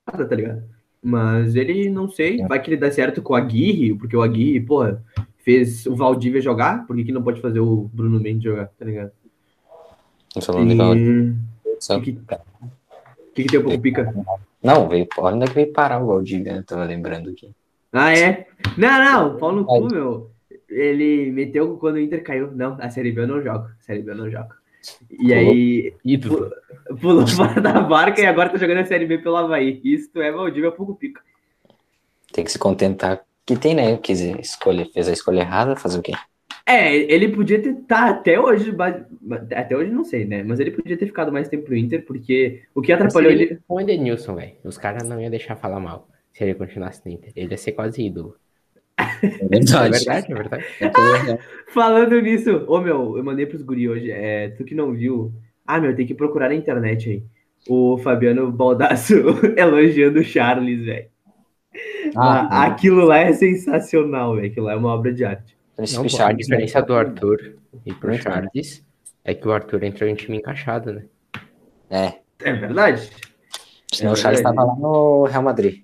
tá 0.06 0.34
ligado? 0.34 0.62
Mas 1.02 1.56
ele 1.56 1.88
não 1.88 2.08
sei, 2.08 2.38
vai 2.46 2.60
que 2.60 2.70
ele 2.70 2.76
dá 2.76 2.90
certo 2.90 3.22
com 3.22 3.32
o 3.32 3.36
Aguirre, 3.36 3.94
porque 3.94 4.16
o 4.16 4.22
Aguirre, 4.22 4.60
porra, 4.60 5.02
fez 5.38 5.86
o 5.86 5.96
Valdívia 5.96 6.40
jogar, 6.40 6.86
por 6.86 6.94
que, 6.94 7.04
que 7.04 7.12
não 7.12 7.22
pode 7.22 7.40
fazer 7.40 7.60
o 7.60 7.90
Bruno 7.92 8.20
Mendes 8.20 8.44
jogar, 8.44 8.68
tá 8.78 8.84
ligado? 8.84 9.12
E... 10.96 11.34
O 11.96 12.00
que, 12.00 12.12
que, 12.12 12.20
que, 13.34 13.42
que 13.42 13.48
tem 13.48 13.60
um 13.60 13.62
pouco 13.62 13.80
pica? 13.80 14.14
Não, 14.62 14.88
veio, 14.88 15.08
olha 15.18 15.36
onde 15.36 15.44
é 15.44 15.48
que 15.48 15.54
veio 15.54 15.72
parar 15.72 16.02
o 16.02 16.06
Valdívia, 16.06 16.54
né? 16.54 16.64
Tava 16.66 16.84
lembrando 16.84 17.30
aqui. 17.30 17.50
Ah, 17.92 18.16
é? 18.16 18.46
Não, 18.76 19.04
não, 19.04 19.36
pau 19.38 19.52
no 19.52 19.64
cu, 19.64 19.86
meu. 19.86 20.30
Ele 20.68 21.32
meteu 21.32 21.76
quando 21.78 21.96
o 21.96 22.00
Inter 22.00 22.22
caiu. 22.22 22.52
Não, 22.52 22.76
a 22.78 22.90
Série 22.90 23.10
B 23.10 23.22
eu 23.22 23.26
não 23.26 23.42
jogo. 23.42 23.64
A 23.64 23.82
Série 23.82 24.02
B 24.02 24.12
eu 24.12 24.16
não 24.16 24.30
jogo. 24.30 24.50
E 25.10 25.32
aí, 25.32 25.94
Ídolo. 26.04 26.50
pulou 27.00 27.26
fora 27.28 27.60
da 27.60 27.80
barca 27.80 28.20
e 28.20 28.26
agora 28.26 28.50
tá 28.50 28.58
jogando 28.58 28.78
a 28.78 28.84
Série 28.84 29.06
B 29.06 29.18
pelo 29.18 29.36
Havaí. 29.36 29.80
Isso 29.84 30.20
é 30.20 30.30
Valdívia 30.32 30.70
pouco 30.70 30.94
pica. 30.94 31.20
Tem 32.32 32.44
que 32.44 32.52
se 32.52 32.58
contentar 32.58 33.24
que 33.44 33.56
tem, 33.56 33.74
né? 33.74 33.96
Quis 33.96 34.20
escolher, 34.20 34.90
fez 34.92 35.08
a 35.08 35.12
escolha 35.12 35.40
errada, 35.40 35.76
fazer 35.76 35.98
o 35.98 36.02
quê? 36.02 36.12
É, 36.66 36.94
ele 36.94 37.28
podia 37.28 37.60
ter 37.60 37.74
tá 37.86 38.10
até 38.10 38.38
hoje, 38.38 38.72
até 39.56 39.76
hoje 39.76 39.90
não 39.90 40.04
sei, 40.04 40.24
né? 40.24 40.44
Mas 40.44 40.60
ele 40.60 40.70
podia 40.70 40.96
ter 40.96 41.06
ficado 41.06 41.32
mais 41.32 41.48
tempo 41.48 41.68
no 41.68 41.76
Inter, 41.76 42.04
porque 42.04 42.62
o 42.74 42.80
que 42.80 42.92
atrapalhou 42.92 43.32
ele. 43.32 43.58
Com 43.66 43.74
o 43.74 43.80
Edenilson, 43.80 44.36
velho. 44.36 44.52
Os 44.62 44.78
caras 44.78 45.08
não 45.08 45.20
iam 45.20 45.30
deixar 45.30 45.56
falar 45.56 45.80
mal 45.80 46.08
se 46.32 46.44
ele 46.44 46.54
continuasse 46.54 47.02
no 47.04 47.10
Inter. 47.10 47.32
Ele 47.34 47.50
ia 47.50 47.58
ser 47.58 47.72
quase 47.72 48.02
ídolo. 48.02 48.36
É 49.22 49.44
É 49.44 49.48
verdade. 49.48 49.90
verdade, 49.90 50.32
é 50.32 50.34
verdade. 50.34 50.64
É 50.80 50.88
tudo 50.88 51.12
real. 51.16 51.38
Falando 51.72 52.20
nisso, 52.20 52.64
ô 52.68 52.80
meu, 52.80 53.16
eu 53.16 53.24
mandei 53.24 53.46
pros 53.46 53.62
guri 53.62 53.88
hoje, 53.88 54.10
é, 54.10 54.48
tu 54.50 54.64
que 54.64 54.74
não 54.74 54.92
viu. 54.92 55.32
Ah, 55.66 55.80
meu, 55.80 55.94
tem 55.94 56.06
que 56.06 56.14
procurar 56.14 56.48
na 56.48 56.54
internet 56.54 57.08
aí. 57.10 57.22
O 57.68 57.98
Fabiano 57.98 58.50
Baldasso 58.50 59.14
elogiando 59.56 60.18
o 60.20 60.24
Charles, 60.24 60.84
velho. 60.84 61.08
Ah, 62.16 62.48
Ah, 62.50 62.66
Aquilo 62.66 63.04
lá 63.04 63.18
é 63.18 63.32
sensacional, 63.32 64.34
velho. 64.36 64.48
Aquilo 64.48 64.66
lá 64.66 64.72
é 64.72 64.76
uma 64.76 64.92
obra 64.94 65.12
de 65.12 65.24
arte. 65.24 65.56
Não, 65.94 66.06
pô, 66.06 66.22
a 66.22 66.32
diferença 66.32 66.82
do 66.82 66.94
Arthur 66.94 67.54
e 67.86 67.94
pro 67.94 68.12
Charles 68.14 68.84
é 69.24 69.34
que 69.34 69.46
o 69.48 69.52
Arthur 69.52 69.82
entrou 69.84 70.08
em 70.08 70.14
time 70.14 70.36
encaixado, 70.38 70.92
né? 70.92 71.04
É, 71.88 72.14
É 72.42 72.52
verdade? 72.52 73.10
senão 73.92 74.10
É 74.10 74.14
o 74.14 74.16
Charles 74.16 74.40
verdade. 74.40 74.56
tava 74.56 74.66
lá 74.72 74.76
no 74.76 75.24
Real 75.24 75.42
Madrid. 75.42 75.82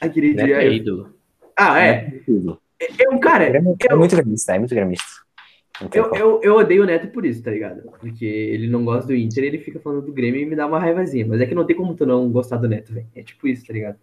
Aquele 0.00 0.34
Neto 0.34 0.46
dia. 0.46 0.56
é 0.62 0.66
eu- 0.68 0.72
ídolo. 0.72 1.14
Ah, 1.56 1.78
é. 1.80 2.20
Tudo. 2.24 2.58
Eu, 2.98 3.18
cara, 3.18 3.44
É 3.44 3.60
muito, 3.60 3.84
é 3.88 3.94
muito 3.94 4.16
gremista, 4.16 4.54
é 4.54 4.58
muito 4.58 4.74
tem 4.74 6.00
Eu, 6.00 6.14
eu, 6.14 6.40
eu 6.42 6.56
odeio 6.56 6.82
o 6.82 6.86
Neto 6.86 7.08
por 7.08 7.24
isso, 7.24 7.42
tá 7.42 7.50
ligado? 7.50 7.82
Porque 8.00 8.24
ele 8.24 8.68
não 8.68 8.84
gosta 8.84 9.06
do 9.06 9.14
Inter, 9.14 9.44
ele 9.44 9.58
fica 9.58 9.80
falando 9.80 10.04
do 10.04 10.12
Grêmio 10.12 10.40
e 10.40 10.46
me 10.46 10.56
dá 10.56 10.66
uma 10.66 10.78
raivazinha. 10.78 11.26
Mas 11.26 11.40
é 11.40 11.46
que 11.46 11.54
não 11.54 11.64
tem 11.64 11.76
como 11.76 11.94
tu 11.94 12.04
não 12.06 12.30
gostar 12.30 12.56
do 12.56 12.68
Neto, 12.68 12.92
velho. 12.92 13.06
É 13.14 13.22
tipo 13.22 13.46
isso, 13.48 13.66
tá 13.66 13.72
ligado? 13.72 13.96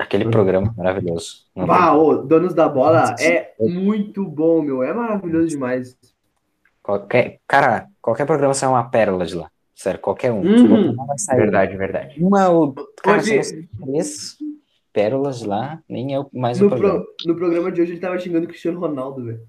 Aquele 0.00 0.30
programa 0.30 0.72
maravilhoso. 0.76 1.44
Bah, 1.54 1.94
ô, 1.94 2.16
Donos 2.22 2.54
da 2.54 2.66
Bola 2.68 3.14
é 3.20 3.52
muito 3.60 4.24
bom, 4.24 4.62
meu. 4.62 4.82
É 4.82 4.92
maravilhoso 4.94 5.48
demais. 5.48 5.96
Qualquer, 6.82 7.38
cara, 7.46 7.86
qualquer 8.00 8.24
programa 8.26 8.54
sai 8.54 8.68
uma 8.68 8.82
pérola 8.88 9.26
de 9.26 9.34
lá. 9.34 9.50
Sério, 9.74 10.00
qualquer 10.00 10.32
um. 10.32 10.40
Uhum. 10.40 10.94
Vai 10.96 11.18
sair 11.18 11.36
Verdade, 11.38 11.76
verdade. 11.76 12.22
Uma 12.24 12.48
ou. 12.48 12.74
Cara, 13.02 13.18
Hoje- 13.18 13.68
três. 13.84 14.36
pérolas 14.92 15.38
de 15.40 15.46
lá, 15.46 15.78
nem 15.88 16.16
é 16.16 16.24
mais 16.32 16.60
o 16.60 16.64
No, 16.64 16.70
programa. 16.70 17.00
pro- 17.04 17.14
no 17.26 17.36
programa 17.36 17.70
de 17.72 17.82
hoje 17.82 17.92
ele 17.92 18.00
tava 18.00 18.18
xingando 18.18 18.46
o 18.46 18.48
Cristiano 18.48 18.80
Ronaldo, 18.80 19.24
velho. 19.24 19.40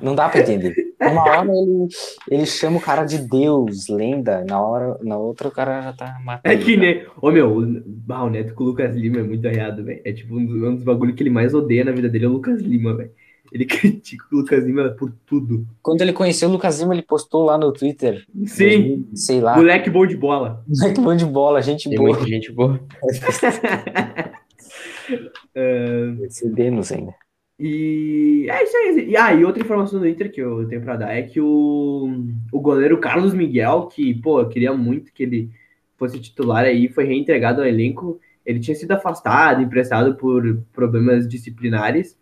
Não 0.00 0.14
dá 0.14 0.28
pra 0.28 0.40
entender. 0.40 0.74
Uma 1.00 1.22
hora 1.22 1.48
ele, 1.52 1.88
ele 2.30 2.46
chama 2.46 2.78
o 2.78 2.80
cara 2.80 3.04
de 3.04 3.18
Deus, 3.18 3.88
lenda, 3.88 4.44
na 4.44 4.60
hora, 4.60 4.98
na 5.02 5.16
outra 5.16 5.48
o 5.48 5.50
cara 5.50 5.80
já 5.82 5.92
tá 5.92 6.18
matando. 6.24 6.54
É 6.54 6.58
que 6.58 6.76
nem. 6.76 7.06
Ô 7.22 7.30
meu, 7.30 7.56
o, 7.56 7.82
bah, 7.86 8.24
o 8.24 8.30
Neto 8.30 8.54
com 8.54 8.64
o 8.64 8.68
Lucas 8.68 8.94
Lima 8.96 9.18
é 9.18 9.22
muito 9.22 9.46
arreado, 9.46 9.84
velho. 9.84 10.00
É 10.04 10.12
tipo 10.12 10.36
um 10.36 10.44
dos, 10.44 10.62
um 10.62 10.74
dos 10.74 10.84
bagulhos 10.84 11.14
que 11.14 11.22
ele 11.22 11.30
mais 11.30 11.54
odeia 11.54 11.84
na 11.84 11.92
vida 11.92 12.08
dele 12.08 12.24
é 12.24 12.28
o 12.28 12.32
Lucas 12.32 12.60
Lima, 12.60 12.96
velho. 12.96 13.10
Ele 13.52 13.64
critica 13.64 14.24
o 14.32 14.36
Lucas 14.38 14.64
Lima 14.64 14.88
por 14.90 15.12
tudo. 15.24 15.64
Quando 15.82 16.02
ele 16.02 16.12
conheceu 16.12 16.48
o 16.48 16.52
Lucas 16.52 16.80
Lima, 16.80 16.94
ele 16.94 17.02
postou 17.02 17.44
lá 17.44 17.56
no 17.56 17.72
Twitter. 17.72 18.24
Sim, 18.46 19.06
Sei 19.14 19.40
lá. 19.40 19.56
moleque 19.56 19.88
bom 19.88 20.04
de 20.06 20.16
bola. 20.16 20.64
Moleque 20.66 21.00
bom 21.00 21.14
de 21.16 21.24
bola, 21.24 21.62
gente 21.62 21.88
Tem 21.88 21.96
boa. 21.96 22.10
muita 22.10 22.26
gente 22.26 22.52
boa. 22.52 22.80
Cedemos 26.28 26.92
ainda. 26.92 27.14
E 27.58 28.46
é 28.50 28.62
isso 28.62 28.76
aí. 28.76 29.10
E, 29.10 29.16
ah, 29.16 29.34
e 29.34 29.44
outra 29.44 29.62
informação 29.62 29.98
do 29.98 30.06
Inter 30.08 30.30
que 30.30 30.40
eu 30.40 30.66
tenho 30.68 30.80
pra 30.82 30.96
dar 30.96 31.12
é 31.12 31.22
que 31.22 31.40
o, 31.40 32.08
o 32.52 32.60
goleiro 32.60 32.98
Carlos 33.00 33.34
Miguel, 33.34 33.88
que, 33.88 34.14
pô, 34.20 34.40
eu 34.40 34.48
queria 34.48 34.72
muito 34.72 35.12
que 35.12 35.22
ele 35.24 35.50
fosse 35.96 36.20
titular 36.20 36.64
aí, 36.64 36.88
foi 36.88 37.04
reintegrado 37.04 37.60
ao 37.60 37.66
elenco. 37.66 38.20
Ele 38.46 38.60
tinha 38.60 38.74
sido 38.74 38.92
afastado, 38.92 39.60
emprestado 39.60 40.16
por 40.16 40.62
problemas 40.72 41.28
disciplinares. 41.28 42.16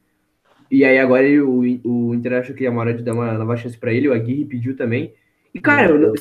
E 0.70 0.84
aí 0.84 0.98
agora 0.98 1.24
ele- 1.24 1.40
o, 1.42 1.60
o 1.84 2.14
Inter 2.14 2.34
achou 2.34 2.54
que 2.54 2.64
ia 2.64 2.70
uma 2.70 2.80
hora 2.80 2.94
de 2.94 3.02
dar 3.02 3.14
uma 3.14 3.32
nova 3.34 3.56
chance 3.56 3.78
pra 3.78 3.92
ele, 3.92 4.08
o 4.08 4.14
Aguirre 4.14 4.44
pediu 4.46 4.76
também. 4.76 5.14
E, 5.54 5.60
cara, 5.60 5.90
eu, 5.90 5.98
não- 6.00 6.12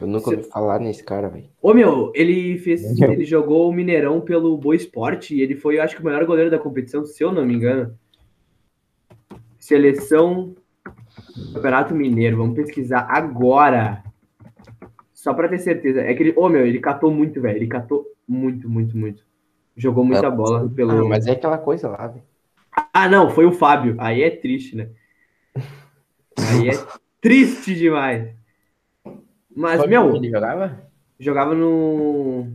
Eu 0.00 0.06
nunca 0.06 0.30
ouvi 0.30 0.42
falar 0.42 0.80
nesse 0.80 1.04
cara, 1.04 1.28
velho. 1.28 1.48
Ô 1.62 1.72
meu, 1.72 2.10
ele 2.14 2.58
fez. 2.58 2.82
Ele 3.00 3.24
jogou 3.24 3.68
o 3.68 3.72
Mineirão 3.72 4.20
pelo 4.20 4.56
Boa 4.58 4.74
Esporte 4.74 5.34
e 5.36 5.40
ele 5.42 5.54
foi, 5.54 5.78
eu 5.78 5.82
acho 5.82 5.94
que, 5.96 6.02
o 6.02 6.04
melhor 6.04 6.24
goleiro 6.26 6.50
da 6.50 6.58
competição, 6.58 7.04
se 7.04 7.22
eu 7.22 7.32
não 7.32 7.46
me 7.46 7.54
engano. 7.54 7.96
Seleção 9.64 10.54
Campeonato 11.54 11.94
Mineiro. 11.94 12.36
Vamos 12.36 12.54
pesquisar 12.54 13.06
agora. 13.08 14.04
Só 15.14 15.32
pra 15.32 15.48
ter 15.48 15.58
certeza. 15.58 16.02
É 16.02 16.12
que 16.12 16.22
ele. 16.22 16.34
Ô 16.36 16.50
meu, 16.50 16.66
ele 16.66 16.78
catou 16.78 17.10
muito, 17.10 17.40
velho. 17.40 17.56
Ele 17.56 17.66
catou 17.66 18.04
muito, 18.28 18.68
muito, 18.68 18.94
muito. 18.94 19.24
Jogou 19.74 20.04
muita 20.04 20.30
bola 20.30 20.68
pelo. 20.68 20.90
Ah, 20.90 21.08
mas 21.08 21.26
é 21.26 21.30
aquela 21.30 21.56
coisa 21.56 21.88
lá, 21.88 22.08
velho. 22.08 22.22
Ah, 22.92 23.08
não, 23.08 23.30
foi 23.30 23.46
o 23.46 23.52
Fábio. 23.52 23.96
Aí 23.98 24.22
é 24.22 24.28
triste, 24.28 24.76
né? 24.76 24.90
Aí 26.36 26.68
é 26.68 26.84
triste 27.22 27.74
demais. 27.74 28.34
Mas, 29.56 29.86
meu, 29.86 30.14
Ele 30.14 30.28
jogava? 30.28 30.78
jogava 31.18 31.54
no. 31.54 32.52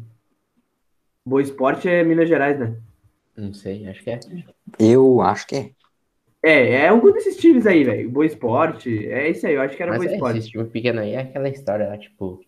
Boa 1.25 1.41
Esporte 1.41 1.89
é 1.89 2.03
Minas 2.03 2.29
Gerais, 2.29 2.59
né? 2.59 2.75
Não 3.35 3.51
sei, 3.51 3.87
acho 3.87 4.03
que 4.03 4.11
é. 4.11 4.19
Eu 4.77 5.21
acho 5.21 5.47
que 5.47 5.55
é. 5.55 5.78
É, 6.41 6.85
é 6.85 6.93
um 6.93 6.99
desses 7.11 7.35
times 7.37 7.65
aí, 7.67 7.83
velho. 7.83 8.09
Boa 8.09 8.25
Esporte. 8.25 9.07
É 9.07 9.29
isso 9.29 9.45
aí, 9.45 9.55
eu 9.55 9.61
acho 9.61 9.75
que 9.75 9.83
era 9.83 9.91
Mas 9.91 9.99
Boa 10.01 10.11
é, 10.11 10.13
Esporte. 10.15 10.39
esse 10.39 10.49
time 10.49 10.63
pequeno 10.65 11.01
aí 11.01 11.11
é 11.11 11.21
aquela 11.21 11.49
história 11.49 11.87
lá, 11.87 11.97
tipo, 11.97 12.41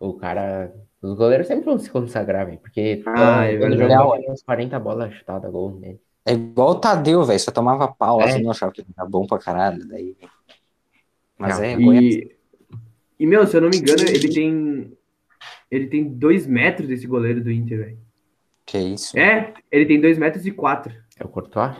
o 0.00 0.14
cara. 0.14 0.72
Os 1.00 1.14
goleiros 1.16 1.46
sempre 1.46 1.64
vão 1.64 1.78
se 1.78 1.90
consagrar, 1.90 2.46
velho. 2.46 2.58
Porque 2.58 3.02
Ah, 3.06 3.44
é 3.44 3.58
quando 3.58 3.76
jogava 3.76 4.18
tinha 4.18 4.32
uns 4.32 4.42
40 4.42 4.78
bolas 4.78 5.12
chutadas 5.14 5.50
gol 5.50 5.78
nele. 5.78 6.00
É 6.24 6.32
igual 6.32 6.70
o 6.70 6.74
Tadeu, 6.76 7.24
velho. 7.24 7.40
Só 7.40 7.50
tomava 7.50 7.88
pau 7.88 8.18
lá, 8.18 8.26
É. 8.28 8.32
você 8.32 8.38
não 8.38 8.52
achava 8.52 8.70
que 8.72 8.80
ele 8.80 8.88
era 8.96 9.08
bom 9.08 9.26
pra 9.26 9.38
caralho. 9.38 9.86
Daí... 9.88 10.16
Mas 11.36 11.58
Não, 11.58 11.64
é, 11.64 11.76
Goiás. 11.76 12.04
E, 12.04 12.36
e, 13.18 13.26
meu, 13.26 13.46
se 13.46 13.56
eu 13.56 13.60
não 13.60 13.68
me 13.68 13.76
engano, 13.78 14.02
ele 14.02 14.28
tem. 14.32 14.92
Ele 15.70 15.86
tem 15.88 16.04
dois 16.04 16.46
metros 16.46 16.88
esse 16.90 17.06
goleiro 17.06 17.42
do 17.42 17.50
Inter, 17.50 17.78
velho. 17.78 17.98
Que 18.64 18.78
isso? 18.78 19.18
É, 19.18 19.52
ele 19.70 19.86
tem 19.86 20.00
dois 20.00 20.16
metros 20.18 20.46
e 20.46 20.50
quatro. 20.52 20.94
É 21.18 21.24
o 21.24 21.28
Courtois? 21.28 21.74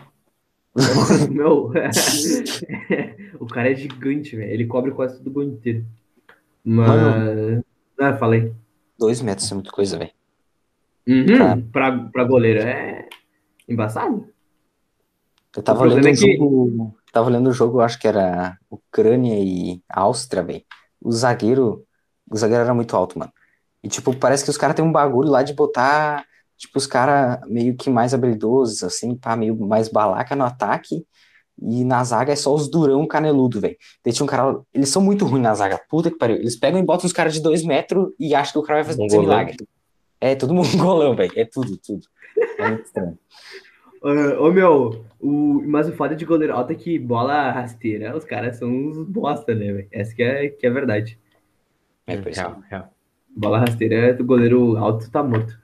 meu, 1.31 1.71
o 3.39 3.47
cara 3.47 3.71
é 3.71 3.75
gigante, 3.75 4.37
velho. 4.37 4.51
Ele 4.53 4.67
cobre 4.67 4.91
quase 4.93 5.19
todo 5.19 5.27
o 5.29 5.31
gol 5.33 5.43
inteiro. 5.45 5.85
Mas. 6.65 7.63
Ah, 7.99 8.17
falei. 8.17 8.53
Dois 8.99 9.21
metros 9.21 9.51
é 9.51 9.55
muita 9.55 9.71
coisa, 9.71 9.99
velho. 9.99 10.11
Uhum, 11.07 11.27
Cara. 11.37 11.63
pra, 11.73 11.99
pra 12.13 12.25
goleiro 12.25 12.61
é 12.61 13.09
embaçado. 13.69 14.27
Eu 15.57 15.63
tava 15.63 15.81
O 15.81 15.83
olhando 15.83 15.95
problema 16.03 16.17
o 16.17 16.19
é 16.19 16.27
que- 16.27 16.37
jogo. 16.37 16.97
Tava 17.13 17.27
olhando 17.29 17.51
o 17.51 17.53
jogo, 17.53 17.81
acho 17.81 17.99
que 17.99 18.09
era 18.09 18.57
Ucrânia 18.71 19.35
e 19.39 19.83
Áustria, 19.89 20.43
velho. 20.43 20.63
O 21.01 21.13
zagueiro. 21.13 21.85
O 22.31 22.37
zagueiro 22.37 22.63
era 22.63 22.73
muito 22.73 22.97
alto, 22.97 23.19
mano. 23.19 23.31
E, 23.83 23.89
tipo, 23.89 24.17
parece 24.17 24.45
que 24.45 24.51
os 24.51 24.57
caras 24.57 24.75
têm 24.75 24.85
um 24.85 24.93
bagulho 24.93 25.29
lá 25.29 25.43
de 25.43 25.53
botar, 25.53 26.25
tipo, 26.63 26.79
os 26.79 26.87
caras 26.87 27.41
meio 27.49 27.75
que 27.75 27.91
mais 27.91 28.15
habilidosos, 28.15 28.85
assim, 28.85 29.17
pá, 29.17 29.35
meio 29.35 29.57
mais 29.57 29.89
balaca 29.89 30.37
no 30.37 30.45
ataque. 30.45 31.05
E 31.61 31.85
na 31.85 32.03
zaga 32.03 32.33
é 32.33 32.37
só 32.37 32.55
os 32.55 32.69
durão 32.69 33.07
caneludo, 33.07 33.61
velho. 33.61 33.77
Daí 34.05 34.13
tinha 34.13 34.25
um 34.25 34.29
cara. 34.29 34.61
Eles 34.73 34.89
são 34.89 35.03
muito 35.03 35.27
ruins 35.27 35.43
na 35.43 35.55
zaga. 35.55 35.81
Puta 35.89 36.11
que 36.11 36.17
pariu. 36.17 36.37
Eles 36.37 36.57
pegam 36.57 36.81
e 36.81 36.85
botam 36.85 37.07
os 37.07 37.13
caras 37.13 37.35
de 37.35 37.43
dois 37.43 37.63
metros 37.63 38.13
e 38.19 38.35
acham 38.35 38.53
que 38.53 38.59
o 38.59 38.63
cara 38.63 38.83
vai 38.83 38.93
fazer 38.93 39.03
Um 39.03 39.21
milagre. 39.21 39.57
É, 40.21 40.35
todo 40.35 40.55
mundo 40.55 40.77
golão, 40.79 41.15
velho. 41.15 41.33
É 41.37 41.45
tudo, 41.45 41.77
tudo. 41.77 42.07
É 42.59 42.69
muito 42.69 42.85
estranho. 42.85 43.19
Ô 44.41 44.51
meu, 44.51 45.05
o, 45.21 45.63
mas 45.65 45.89
o 45.89 45.93
foda 45.93 46.17
de 46.17 46.25
goleiro 46.25 46.55
alto 46.55 46.73
é 46.73 46.75
que 46.75 46.99
bola 46.99 47.53
rasteira, 47.53 48.17
os 48.17 48.25
caras 48.25 48.57
são 48.57 48.69
uns 48.69 48.99
bosta, 49.07 49.55
né, 49.55 49.73
velho? 49.73 49.89
Essa 49.93 50.13
que 50.13 50.23
é, 50.25 50.49
que 50.49 50.67
é 50.67 50.71
a 50.71 50.73
verdade. 50.73 51.21
É, 52.09 52.17
pois 52.17 52.37
é. 52.37 52.41
real, 52.41 52.63
real. 52.69 52.95
Bola 53.37 53.61
rasteira 53.61 54.13
do 54.13 54.25
goleiro 54.25 54.77
alto 54.77 55.09
tá 55.09 55.23
morto. 55.23 55.57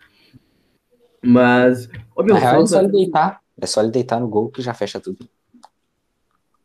Mas, 1.29 1.91
ô 2.17 2.23
meu, 2.23 2.35
Na 2.37 2.41
real, 2.41 2.63
é 2.63 2.67
só- 2.67 2.81
ele 2.81 2.89
deitar. 2.89 3.41
É 3.61 3.67
só 3.67 3.83
ele 3.83 3.91
deitar 3.91 4.19
no 4.19 4.29
gol 4.29 4.49
que 4.51 4.63
já 4.63 4.73
fecha 4.73 4.99
tudo. 4.99 5.29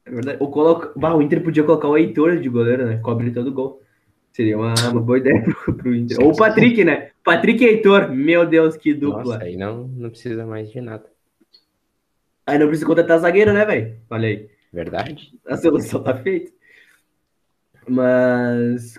é 0.06 0.10
verdade, 0.12 0.38
o, 0.40 0.48
coloca, 0.48 0.98
bah, 0.98 1.14
o 1.14 1.22
Inter 1.22 1.44
podia 1.44 1.64
colocar 1.66 1.90
o 1.90 1.98
Heitor 1.98 2.38
de 2.40 2.48
goleiro, 2.48 2.86
né? 2.86 2.98
Cobre 3.00 3.30
todo 3.32 3.52
gol. 3.52 3.82
Seria 4.32 4.58
uma, 4.58 4.74
uma 4.90 5.02
boa 5.02 5.18
ideia 5.18 5.44
pro, 5.44 5.74
pro 5.74 5.94
Inter. 5.94 6.18
Ou 6.22 6.32
o 6.32 6.38
Patrick, 6.38 6.82
né? 6.86 7.10
Patrick 7.26 7.62
e 7.62 7.68
Heitor, 7.68 8.10
meu 8.10 8.46
Deus, 8.46 8.78
que 8.78 8.94
dupla. 8.94 9.24
Nossa, 9.24 9.44
aí 9.44 9.58
não, 9.58 9.86
não 9.88 10.10
precisa 10.10 10.46
mais 10.46 10.72
de 10.72 10.80
nada. 10.80 11.04
Aí 12.48 12.58
não 12.58 12.68
precisa 12.68 12.88
contratar 12.88 13.20
zagueiro, 13.20 13.52
né, 13.52 13.66
velho? 13.66 13.98
Olha 14.10 14.30
aí. 14.30 14.50
Verdade? 14.72 15.34
A 15.46 15.58
solução 15.58 16.02
tá 16.02 16.16
feita. 16.16 16.54
Mas, 17.86 18.98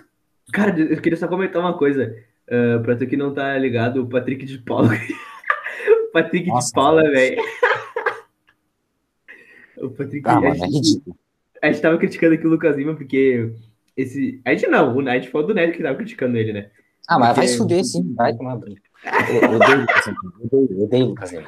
cara, 0.53 0.79
eu 0.79 1.01
queria 1.01 1.17
só 1.17 1.27
comentar 1.27 1.59
uma 1.59 1.75
coisa. 1.75 2.15
Uh, 2.47 2.81
pra 2.83 2.95
tu 2.95 3.07
que 3.07 3.17
não 3.17 3.33
tá 3.33 3.57
ligado, 3.57 4.03
o 4.03 4.07
Patrick 4.07 4.45
de 4.45 4.59
Paula. 4.59 4.89
Patrick 6.15 6.47
Nossa, 6.47 6.67
de 6.67 6.73
Paula, 6.73 7.01
velho. 7.11 7.41
o 9.77 9.89
Patrick. 9.89 10.27
A, 10.27 10.35
mano, 10.39 10.55
é 10.63 10.67
ridículo. 10.67 11.17
a 11.61 11.67
gente 11.67 11.81
tava 11.81 11.97
criticando 11.97 12.35
aqui 12.35 12.47
o 12.47 12.49
Lucas 12.49 12.77
Lima 12.77 12.95
porque. 12.95 13.51
Esse... 13.97 14.41
A 14.43 14.51
gente 14.53 14.67
não, 14.67 14.95
o 14.95 15.01
Night 15.01 15.29
foi 15.29 15.41
o 15.43 15.47
do 15.47 15.53
Neto 15.53 15.75
que 15.75 15.83
tava 15.83 15.95
criticando 15.95 16.37
ele, 16.37 16.51
né? 16.53 16.69
Ah, 17.07 17.17
mas 17.19 17.27
vai 17.29 17.35
Porque- 17.35 17.47
se 17.49 17.57
fuder, 17.57 17.83
sim. 17.85 18.13
Vai 18.15 18.33
tomar 18.35 18.57
banho. 18.57 18.75
Eu 19.29 19.51
odeio 19.55 19.77
o 19.77 19.81
Lucas 19.81 20.05
Lima. 20.07 20.33
Odeio, 20.41 20.83
odeio 20.83 21.05
o 21.05 21.09
Lucas 21.09 21.31
Lima. 21.31 21.47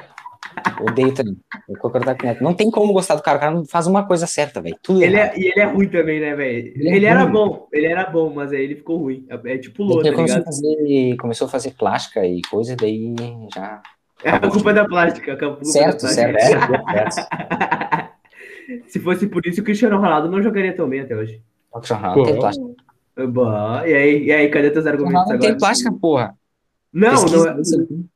Odeio 0.80 1.14
também. 1.14 1.36
Eu 1.68 1.76
com. 1.76 1.90
Não 2.40 2.54
tem 2.54 2.70
como 2.70 2.92
gostar 2.92 3.16
do 3.16 3.22
cara. 3.22 3.36
O 3.36 3.40
cara 3.40 3.52
não 3.54 3.64
faz 3.66 3.86
uma 3.86 4.06
coisa 4.06 4.26
certa, 4.26 4.60
velho. 4.62 4.76
Tudo 4.82 5.02
Ele 5.02 5.16
errado. 5.16 5.34
é, 5.34 5.38
e 5.40 5.46
ele 5.48 5.60
é 5.60 5.64
ruim 5.64 5.88
também, 5.88 6.20
né, 6.20 6.34
velho? 6.34 6.72
Ele 6.74 6.88
é 6.88 6.96
Ele, 6.96 7.06
era 7.06 7.22
ruim. 7.24 7.32
bom, 7.32 7.68
ele 7.72 7.86
era 7.86 8.04
bom, 8.08 8.32
mas 8.32 8.52
aí 8.52 8.62
ele 8.62 8.76
ficou 8.76 8.96
ruim. 8.98 9.26
É, 9.28 9.52
é 9.54 9.58
tipo 9.58 9.82
o 9.82 9.86
Lô, 9.86 10.00
Ele 10.00 10.10
tá 10.10 10.16
começou, 10.16 10.40
a 10.40 10.44
fazer, 10.44 11.16
começou 11.16 11.46
a 11.46 11.50
fazer 11.50 11.70
plástica 11.72 12.24
e 12.26 12.40
coisa, 12.50 12.74
daí 12.76 13.14
já. 13.54 13.82
É 14.24 14.30
a 14.30 14.40
culpa 14.40 14.72
da 14.72 14.84
plástica. 14.86 15.32
a 15.32 15.36
culpa 15.36 15.64
Certo, 15.64 16.00
da 16.00 16.08
certo. 16.08 16.68
plástica. 16.68 16.92
certo. 16.92 17.28
Se 18.88 19.00
fosse 19.00 19.26
por 19.28 19.46
isso, 19.46 19.60
o 19.60 19.64
Cristiano 19.64 19.96
Ronaldo 19.96 20.30
não 20.30 20.42
jogaria 20.42 20.74
tão 20.74 20.88
bem 20.88 21.00
até 21.00 21.16
hoje. 21.16 21.42
O 21.72 21.78
Cristiano 21.78 22.02
Ronaldo 22.02 22.22
tem 22.24 22.38
plástica. 22.38 22.66
Bom, 23.16 23.50
e 23.84 23.94
aí, 23.94 24.24
e 24.26 24.32
aí, 24.32 24.48
cadê 24.48 24.70
teus 24.70 24.86
argumentos 24.86 25.14
Ronaldo 25.14 25.32
agora? 25.32 25.50
tem 25.52 25.58
plástica, 25.58 25.92
porra. 25.92 26.38
Não, 26.92 27.10
Pesquisa 27.10 27.36
não, 27.36 27.46
é- 27.46 27.56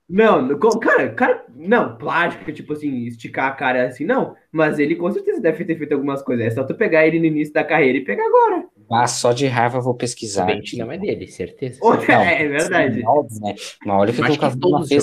não, 0.09 0.43
não, 0.49 0.79
cara, 0.81 1.11
cara, 1.15 1.45
não, 1.55 1.97
plástica, 1.99 2.53
tipo 2.53 2.73
assim, 2.73 3.05
esticar 3.05 3.47
a 3.49 3.53
cara 3.53 3.87
assim, 3.87 4.05
não, 4.05 4.35
mas 4.51 4.79
ele 4.79 4.97
com 4.97 5.11
certeza 5.11 5.41
deve 5.41 5.65
ter 5.65 5.77
feito 5.77 5.93
algumas 5.93 6.23
coisas, 6.23 6.47
é 6.47 6.51
só 6.51 6.65
tu 6.65 6.75
pegar 6.75 7.07
ele 7.07 7.19
no 7.19 7.27
início 7.27 7.53
da 7.53 7.65
carreira 7.65 7.99
e 7.99 8.05
pegar 8.05 8.25
agora. 8.27 8.67
Ah, 8.91 9.07
só 9.07 9.33
de 9.33 9.47
raiva 9.47 9.79
eu 9.79 9.83
vou 9.83 9.95
pesquisar. 9.95 10.45
O 10.45 10.77
não 10.77 10.93
é 10.93 10.99
dele, 10.99 11.27
certeza. 11.29 11.79
Ô, 11.83 11.93
Não, 12.09 12.23
é 12.23 12.49
verdade. 12.49 13.01
sim, 13.01 13.07
óbvio, 13.07 13.41
né? 13.41 13.55
Mas 13.85 13.97
olha 13.97 14.11
o 14.11 14.15
que, 14.15 14.23
que 14.23 14.29
o 14.31 14.33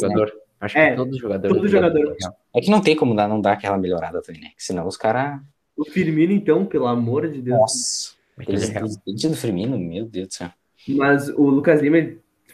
né? 0.08 0.16
Acho 0.60 0.78
É, 0.78 0.92
que 0.92 0.96
todo 0.98 1.18
jogador. 1.18 1.48
todo 1.50 1.68
jogador. 1.68 2.16
É 2.56 2.62
que 2.62 2.70
não 2.70 2.82
tem 2.82 2.96
como 2.96 3.16
dar, 3.16 3.28
não 3.28 3.40
dar 3.40 3.54
aquela 3.54 3.78
melhorada 3.78 4.22
também, 4.22 4.42
né? 4.42 4.50
Senão 4.58 4.88
os 4.88 4.98
caras. 4.98 5.40
O 5.76 5.86
Firmino, 5.86 6.34
então, 6.34 6.66
pelo 6.66 6.88
amor 6.88 7.30
de 7.30 7.42
Deus. 7.42 7.60
Nossa. 7.60 8.14
Aquele 8.38 8.58
Eles 8.58 8.70
real. 8.70 8.84
despedir 8.86 9.30
do 9.30 9.36
Firmino, 9.36 9.78
meu 9.78 10.06
Deus 10.06 10.28
do 10.28 10.34
céu. 10.34 10.50
Mas 10.88 11.30
o 11.30 11.44
Lucas 11.50 11.82
Lima 11.82 11.98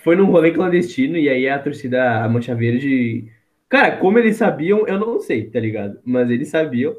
foi 0.04 0.16
num 0.16 0.26
rolê 0.26 0.52
clandestino 0.52 1.18
e 1.18 1.30
aí 1.30 1.48
a 1.48 1.60
torcida, 1.60 2.24
a 2.24 2.30
Mancha 2.30 2.56
Verde. 2.56 3.32
Cara, 3.70 3.98
como 3.98 4.18
eles 4.20 4.38
sabiam, 4.38 4.88
eu 4.88 5.00
não 5.00 5.20
sei, 5.20 5.50
tá 5.50 5.60
ligado? 5.60 6.00
Mas 6.04 6.30
eles 6.30 6.50
sabiam. 6.50 6.96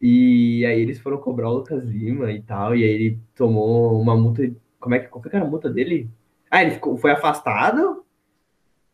E 0.00 0.64
aí 0.64 0.80
eles 0.80 0.98
foram 0.98 1.18
cobrar 1.18 1.50
o 1.50 1.54
Lucas 1.58 1.84
Lima 1.84 2.32
e 2.32 2.40
tal. 2.42 2.74
E 2.74 2.82
aí 2.84 2.90
ele 2.90 3.18
tomou 3.34 4.00
uma 4.00 4.16
multa. 4.16 4.50
Como 4.78 4.94
é 4.94 4.98
que, 5.00 5.08
qual 5.08 5.22
que 5.22 5.28
era 5.34 5.44
a 5.44 5.48
multa 5.48 5.68
dele? 5.68 6.08
Ah, 6.50 6.62
ele 6.62 6.72
ficou, 6.72 6.96
foi 6.96 7.10
afastado. 7.10 8.04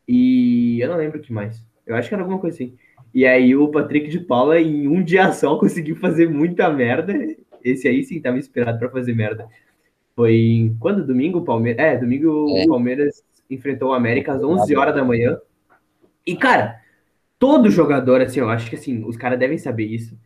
E 0.07 0.81
eu 0.81 0.89
não 0.89 0.97
lembro 0.97 1.19
o 1.19 1.23
que 1.23 1.33
mais. 1.33 1.65
Eu 1.87 1.97
acho 1.97 2.09
que 2.09 2.15
era 2.15 2.23
alguma 2.23 2.41
coisa 2.41 2.57
assim. 2.57 2.77
E 3.15 3.25
aí 3.27 3.57
o 3.57 3.69
Patrick 3.69 4.09
de 4.09 4.21
Paula, 4.21 4.61
em 4.61 4.87
um 4.87 5.03
dia 5.03 5.33
só, 5.33 5.57
conseguiu 5.59 5.97
fazer 5.97 6.29
muita 6.29 6.69
merda. 6.71 7.15
Esse 7.65 7.89
aí 7.89 8.05
sim 8.05 8.21
tava 8.21 8.39
esperado 8.39 8.79
para 8.79 8.91
fazer 8.91 9.15
merda. 9.15 9.49
Foi 10.15 10.75
quando? 10.81 11.07
Domingo, 11.07 11.43
Palmeiras. 11.43 11.85
É, 11.85 11.97
domingo 11.97 12.57
É. 12.57 12.65
o 12.65 12.69
Palmeiras 12.69 13.23
enfrentou 13.51 13.91
o 13.91 13.95
América 13.95 14.33
às 14.33 14.43
11 14.43 14.77
horas 14.77 14.95
da 14.95 15.05
manhã. 15.05 15.39
E, 16.27 16.35
cara, 16.37 16.81
todo 17.39 17.71
jogador, 17.71 18.21
assim, 18.21 18.41
eu 18.41 18.49
acho 18.49 18.69
que 18.69 18.77
assim, 18.77 19.05
os 19.05 19.17
caras 19.17 19.39
devem 19.39 19.59
saber 19.59 19.85
isso. 19.85 20.19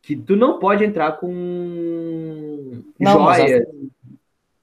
Que 0.00 0.14
tu 0.14 0.36
não 0.36 0.58
pode 0.58 0.84
entrar 0.84 1.12
com 1.12 2.82
Não, 2.98 3.20
mas. 3.20 3.50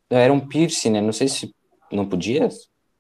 Era 0.10 0.34
um 0.34 0.39
piercing, 0.39 0.91
né? 0.91 1.02
Não 1.02 1.13
sei 1.13 1.28
se 1.28 1.54
não 1.91 2.06
podia. 2.06 2.47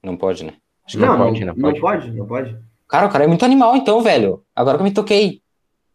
Não 0.03 0.17
pode, 0.17 0.43
né? 0.43 0.53
Acho 0.85 0.97
que 0.97 1.03
Não, 1.03 1.17
não 1.17 1.17
não, 1.19 1.25
pode, 1.27 1.45
não 1.45 1.53
não 1.53 1.61
pode, 1.61 1.79
pode. 1.79 2.11
não 2.11 2.25
pode. 2.25 2.57
Cara, 2.87 3.07
o 3.07 3.09
cara 3.09 3.23
é 3.23 3.27
muito 3.27 3.45
animal, 3.45 3.75
então, 3.75 4.01
velho. 4.01 4.43
Agora 4.55 4.77
que 4.77 4.81
eu 4.83 4.87
me 4.87 4.93
toquei. 4.93 5.41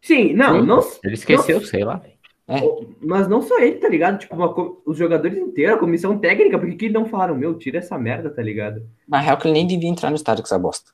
Sim, 0.01 0.33
não, 0.33 0.59
Sim. 0.61 0.65
não, 0.65 0.79
Ele 1.03 1.13
esqueceu, 1.15 1.61
sei 1.61 1.83
lá, 1.83 1.97
velho. 1.97 2.87
mas 3.01 3.27
não 3.27 3.41
só 3.41 3.59
ele, 3.59 3.75
tá 3.75 3.89
ligado? 3.89 4.17
Tipo, 4.19 4.35
uma 4.35 4.53
os 4.85 4.97
jogadores 4.97 5.37
inteiros, 5.37 5.75
a 5.75 5.79
comissão 5.79 6.17
técnica, 6.17 6.57
por 6.57 6.69
que 6.75 6.89
não 6.89 7.05
falaram, 7.05 7.35
meu, 7.35 7.55
tira 7.57 7.79
essa 7.79 7.97
merda, 7.97 8.29
tá 8.29 8.41
ligado? 8.41 8.81
Na 9.07 9.19
real, 9.19 9.37
que 9.37 9.47
ele 9.47 9.53
nem 9.53 9.67
devia 9.67 9.89
entrar 9.89 10.09
no 10.09 10.15
estádio 10.15 10.43
com 10.43 10.47
essa 10.47 10.57
bosta. 10.59 10.91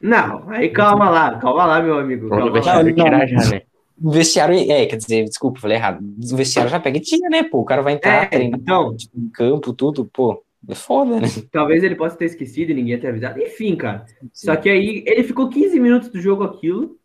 Não, 0.00 0.48
aí 0.50 0.68
calma 0.70 1.08
lá, 1.08 1.38
calma 1.38 1.64
lá, 1.64 1.80
meu 1.82 1.98
amigo. 1.98 2.28
Calma 2.28 2.46
lá. 2.46 2.52
vestiário 2.52 2.94
Não, 2.94 2.96
não. 2.96 3.04
tirar 3.04 3.26
já, 3.26 3.50
né? 3.50 3.62
O 4.02 4.10
vestiário, 4.12 4.54
é, 4.70 4.86
quer 4.86 4.96
dizer, 4.96 5.24
desculpa, 5.24 5.60
falei 5.60 5.76
errado. 5.76 6.00
O 6.32 6.36
vestiário 6.36 6.70
já 6.70 6.78
pega 6.80 6.98
e 6.98 7.00
tira, 7.00 7.28
né, 7.30 7.42
pô? 7.44 7.60
O 7.60 7.64
cara 7.64 7.80
vai 7.80 7.94
entrar, 7.94 8.24
É, 8.24 8.26
treinar 8.26 8.58
então. 8.60 8.94
tipo, 8.96 9.16
em 9.18 9.28
campo, 9.30 9.72
tudo, 9.72 10.04
pô. 10.04 10.42
É 10.68 10.74
foda, 10.74 11.20
né? 11.20 11.28
Talvez 11.50 11.82
ele 11.82 11.94
possa 11.94 12.16
ter 12.16 12.26
esquecido 12.26 12.70
e 12.70 12.74
ninguém 12.74 12.98
ter 12.98 13.08
avisado. 13.08 13.40
Enfim, 13.40 13.76
cara. 13.76 14.04
Só 14.32 14.56
que 14.56 14.68
aí 14.68 15.04
ele 15.06 15.22
ficou 15.22 15.48
15 15.48 15.78
minutos 15.78 16.08
do 16.08 16.20
jogo 16.20 16.44
aquilo. 16.44 16.98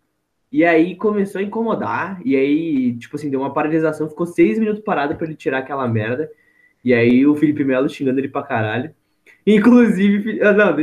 E 0.52 0.66
aí 0.66 0.96
começou 0.96 1.40
a 1.40 1.44
incomodar. 1.44 2.20
E 2.26 2.36
aí, 2.36 2.98
tipo 2.98 3.16
assim, 3.16 3.30
deu 3.30 3.40
uma 3.40 3.54
paralisação. 3.54 4.10
Ficou 4.10 4.26
6 4.26 4.58
minutos 4.58 4.84
parado 4.84 5.16
pra 5.16 5.28
ele 5.28 5.36
tirar 5.36 5.60
aquela 5.60 5.88
merda. 5.88 6.30
E 6.84 6.94
aí 6.94 7.26
o 7.26 7.36
Felipe 7.36 7.64
Melo 7.64 7.90
xingando 7.90 8.20
ele 8.20 8.30
pra 8.30 8.44
caralho. 8.44 8.94
Inclusive, 9.46 10.42
ah, 10.42 10.54
não, 10.54 10.76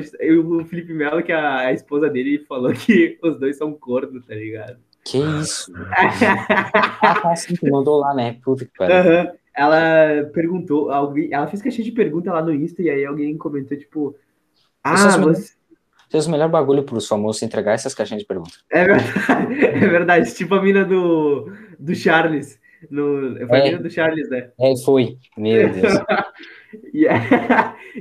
o 0.60 0.64
Felipe 0.64 0.92
Melo, 0.92 1.22
que 1.22 1.32
a, 1.32 1.58
a 1.58 1.72
esposa 1.72 2.08
dele 2.08 2.44
falou 2.48 2.72
que 2.72 3.18
os 3.22 3.38
dois 3.38 3.56
são 3.56 3.72
corno, 3.72 4.20
tá 4.22 4.34
ligado? 4.34 4.78
Que 5.04 5.18
isso? 5.18 5.72
Ah, 7.02 7.36
sim, 7.36 7.54
mandou 7.70 7.98
lá, 7.98 8.14
né? 8.14 8.38
Puta 8.42 8.64
que 8.64 8.72
pariu. 8.76 8.96
Aham. 8.96 9.32
Ela 9.56 10.24
perguntou, 10.34 10.90
alguém, 10.90 11.32
ela 11.32 11.46
fez 11.46 11.62
caixinha 11.62 11.84
de 11.84 11.92
pergunta 11.92 12.32
lá 12.32 12.42
no 12.42 12.52
Insta 12.52 12.82
e 12.82 12.90
aí 12.90 13.04
alguém 13.04 13.36
comentou, 13.38 13.76
tipo, 13.76 14.14
ah, 14.84 15.16
você, 15.18 15.54
Fez 16.08 16.26
o 16.26 16.30
melhor 16.30 16.48
bagulho 16.48 16.84
pros 16.84 17.08
famosos 17.08 17.42
entregar 17.42 17.72
essas 17.72 17.94
caixinhas 17.94 18.22
de 18.22 18.28
perguntas. 18.28 18.64
É 18.70 18.84
verdade, 18.84 19.64
é 19.66 19.88
verdade. 19.88 20.34
Tipo 20.34 20.54
a 20.54 20.62
mina 20.62 20.84
do, 20.84 21.50
do 21.78 21.94
Charles. 21.94 22.60
No, 22.90 23.34
foi 23.48 23.58
a 23.60 23.66
É. 23.66 23.70
mina 23.70 23.82
do 23.82 23.90
Charles, 23.90 24.28
né? 24.30 24.50
É, 24.60 24.76
foi. 24.84 25.16
Meu 25.36 25.68
Deus. 25.72 25.94
E, 26.92 27.06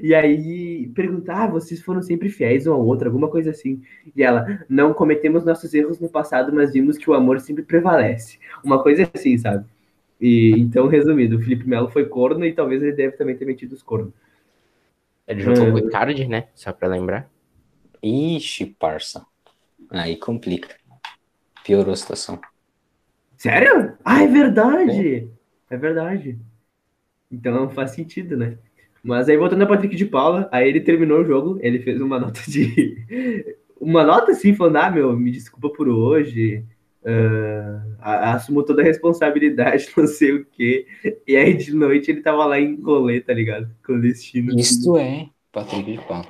e 0.04 0.14
aí 0.14 0.88
perguntar, 0.94 1.46
ah, 1.46 1.48
vocês 1.48 1.82
foram 1.82 2.02
sempre 2.04 2.30
fiéis 2.30 2.68
um 2.68 2.74
ao 2.74 2.86
outro, 2.86 3.08
alguma 3.08 3.30
coisa 3.30 3.50
assim. 3.50 3.82
E 4.16 4.22
ela, 4.22 4.64
não 4.70 4.94
cometemos 4.94 5.44
nossos 5.44 5.74
erros 5.74 6.00
no 6.00 6.10
passado, 6.10 6.54
mas 6.54 6.74
vimos 6.74 6.98
que 6.98 7.10
o 7.10 7.14
amor 7.14 7.40
sempre 7.40 7.64
prevalece. 7.64 8.38
Uma 8.64 8.84
coisa 8.84 9.10
assim, 9.16 9.38
sabe? 9.38 9.66
E 10.20 10.52
então, 10.52 10.88
resumido, 10.88 11.38
o 11.38 11.42
Felipe 11.42 11.68
Melo 11.68 11.90
foi 11.90 12.06
corno 12.06 12.46
e 12.46 12.54
talvez 12.54 12.82
ele 12.82 12.94
deve 12.94 13.18
também 13.18 13.36
ter 13.36 13.46
metido 13.46 13.74
os 13.74 13.84
cornos. 13.84 14.14
Ele 15.28 15.42
jogou 15.42 15.72
com 15.72 15.74
o 15.74 15.80
Icardi, 15.80 16.28
né? 16.28 16.48
Só 16.54 16.72
pra 16.72 16.88
lembrar. 16.88 17.30
Ixi, 18.02 18.66
parça. 18.66 19.26
Aí 19.90 20.16
complica. 20.16 20.76
Piorou 21.64 21.94
a 21.94 21.98
situação. 21.98 22.40
Sério? 23.38 23.98
Ah, 24.04 24.24
é 24.24 24.28
verdade! 24.28 25.30
É 25.70 25.78
verdade. 25.78 26.40
Então 27.32 27.70
faz 27.70 27.92
sentido, 27.92 28.38
né? 28.38 28.58
Mas 29.04 29.28
aí 29.30 29.38
voltando 29.38 29.64
a 29.64 29.68
Patrick 29.68 29.96
de 29.96 30.06
Paula, 30.06 30.50
aí 30.52 30.68
ele 30.68 30.80
terminou 30.80 31.22
o 31.22 31.26
jogo, 31.26 31.60
ele 31.62 31.80
fez 31.80 32.00
uma 32.02 32.20
nota 32.20 32.42
de. 32.48 33.56
Uma 33.78 34.06
nota 34.06 34.32
assim, 34.32 34.56
falando, 34.56 34.78
ah, 34.78 34.90
meu, 34.90 35.16
me 35.16 35.30
desculpa 35.30 35.70
por 35.70 35.90
hoje. 35.90 36.64
A- 38.00 38.34
assumo 38.34 38.64
toda 38.64 38.82
a 38.82 38.86
responsabilidade, 38.86 39.90
não 39.98 40.08
sei 40.08 40.32
o 40.34 40.46
quê. 40.46 40.88
E 41.28 41.36
aí 41.36 41.54
de 41.56 41.74
noite 41.74 42.10
ele 42.12 42.22
tava 42.22 42.46
lá 42.46 42.60
em 42.60 42.80
rolê, 42.82 43.22
tá 43.22 43.34
ligado? 43.34 43.70
Clandestino. 43.84 44.58
Isto 44.58 44.98
é 44.98 45.28
Patrick 45.52 45.92
de 45.92 45.98
Paula. 46.06 46.26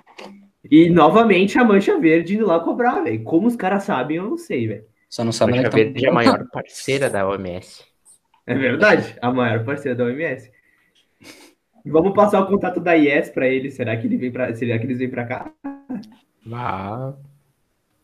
E 0.69 0.89
novamente 0.89 1.57
a 1.59 1.63
Mancha 1.63 1.97
Verde 1.99 2.35
indo 2.35 2.45
lá 2.47 2.59
cobrar, 2.59 3.01
velho. 3.03 3.23
Como 3.23 3.47
os 3.47 3.55
caras 3.55 3.83
sabem, 3.83 4.17
eu 4.17 4.23
não 4.29 4.37
sei, 4.37 4.67
velho. 4.67 4.83
Só 5.09 5.23
não 5.23 5.31
sabe 5.31 5.51
onde 5.53 5.59
Mancha 5.61 5.69
que 5.69 5.77
tá- 5.77 5.83
Verde 5.83 6.05
é 6.05 6.09
a 6.09 6.13
maior 6.13 6.45
parceira 6.51 7.09
da 7.09 7.27
OMS. 7.27 7.83
É 8.47 8.53
verdade, 8.55 9.15
a 9.21 9.31
maior 9.31 9.63
parceira 9.63 9.95
da 9.95 10.03
OMS. 10.05 10.51
Vamos 11.85 12.13
passar 12.13 12.41
o 12.41 12.47
contato 12.47 12.79
da 12.79 12.93
IES 12.97 13.29
pra 13.29 13.47
ele. 13.47 13.69
Será 13.69 13.95
que 13.95 14.07
ele 14.07 14.17
vem 14.17 14.31
para? 14.31 14.55
Será 14.55 14.77
que 14.79 14.85
eles 14.85 14.97
vêm 14.97 15.09
pra 15.09 15.23
cá? 15.25 15.51
Ah, 16.51 17.13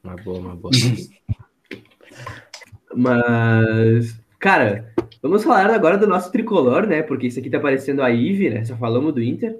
uma 0.03 0.15
boa, 0.17 0.39
uma 0.39 0.55
boa. 0.55 0.71
Mas, 2.95 4.19
cara, 4.39 4.93
vamos 5.21 5.43
falar 5.43 5.69
agora 5.71 5.97
do 5.97 6.07
nosso 6.07 6.31
tricolor, 6.31 6.87
né? 6.87 7.01
Porque 7.03 7.27
isso 7.27 7.39
aqui 7.39 7.49
tá 7.49 7.59
parecendo 7.59 8.01
a 8.01 8.09
Ive, 8.09 8.49
né? 8.49 8.65
Só 8.65 8.75
falamos 8.75 9.13
do 9.13 9.21
Inter. 9.21 9.59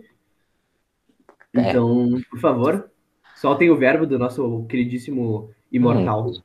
É. 1.54 1.70
Então, 1.70 2.22
por 2.30 2.40
favor, 2.40 2.90
soltem 3.36 3.70
o 3.70 3.78
verbo 3.78 4.06
do 4.06 4.18
nosso 4.18 4.66
queridíssimo 4.68 5.50
imortal. 5.72 6.30
Hum, 6.30 6.42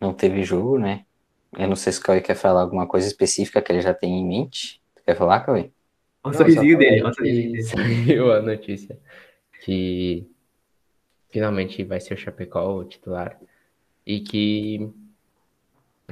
Não 0.00 0.14
teve 0.14 0.42
jogo, 0.42 0.78
né? 0.78 1.04
Eu 1.58 1.68
não 1.68 1.76
sei 1.76 1.92
se 1.92 2.00
o 2.00 2.02
Cauê 2.02 2.20
quer 2.20 2.36
falar 2.36 2.62
alguma 2.62 2.86
coisa 2.86 3.06
específica 3.06 3.60
que 3.60 3.72
ele 3.72 3.80
já 3.80 3.92
tem 3.92 4.20
em 4.20 4.26
mente. 4.26 4.80
Tu 4.94 5.02
quer 5.04 5.16
falar, 5.16 5.40
Cauê? 5.40 5.70
Olha 6.22 6.34
o 6.34 6.36
sorrisinho 6.38 6.78
dele, 6.78 7.02
olha 7.02 7.10
o 7.10 7.14
sorrisinho 7.14 7.52
dele. 7.52 7.62
Saiu 7.64 8.32
a 8.32 8.40
notícia 8.42 8.98
que 9.62 10.26
finalmente 11.30 11.84
vai 11.84 12.00
ser 12.00 12.14
o 12.14 12.16
Chapecó 12.16 12.76
o 12.76 12.84
titular. 12.84 13.38
E 14.06 14.20
que, 14.20 14.90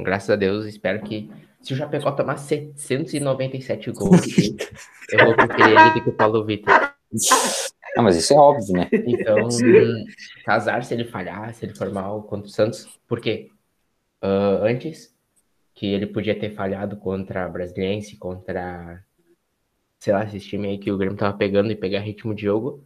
graças 0.05 0.31
a 0.31 0.37
Deus, 0.37 0.67
espero 0.67 1.03
que 1.03 1.31
se 1.61 1.73
o 1.73 1.77
Chapecó 1.77 2.13
tomar 2.13 2.37
797 2.37 3.91
gols, 3.93 4.21
eu 5.11 5.25
vou 5.27 5.35
preferir 5.35 5.79
ele 5.79 5.91
do 5.95 6.03
que 6.03 6.11
o 6.11 6.13
Paulo 6.13 6.45
Vitor. 6.45 6.73
Ah, 7.97 8.03
mas 8.03 8.17
isso 8.17 8.33
é 8.33 8.37
óbvio, 8.37 8.75
né? 8.75 8.89
Então, 8.93 9.49
casar 10.45 10.85
se 10.85 10.95
ele 10.95 11.05
falhar, 11.05 11.53
se 11.55 11.65
ele 11.65 11.75
for 11.75 11.91
mal 11.91 12.23
contra 12.23 12.47
o 12.47 12.51
Santos, 12.51 12.89
porque 13.07 13.51
ah, 14.23 14.61
antes 14.63 15.15
que 15.75 15.87
ele 15.87 16.07
podia 16.07 16.39
ter 16.39 16.51
falhado 16.51 16.97
contra 16.97 17.45
a 17.45 17.49
Brasiliense, 17.49 18.17
contra, 18.17 19.05
sei 19.99 20.13
lá, 20.13 20.25
esses 20.25 20.45
times 20.45 20.71
aí 20.71 20.79
que 20.79 20.91
o 20.91 20.99
Grêmio 20.99 21.17
tava 21.17 21.37
pegando 21.37 21.71
e 21.71 21.77
pegar 21.77 22.01
ritmo 22.01 22.35
de 22.35 22.43
jogo, 22.43 22.85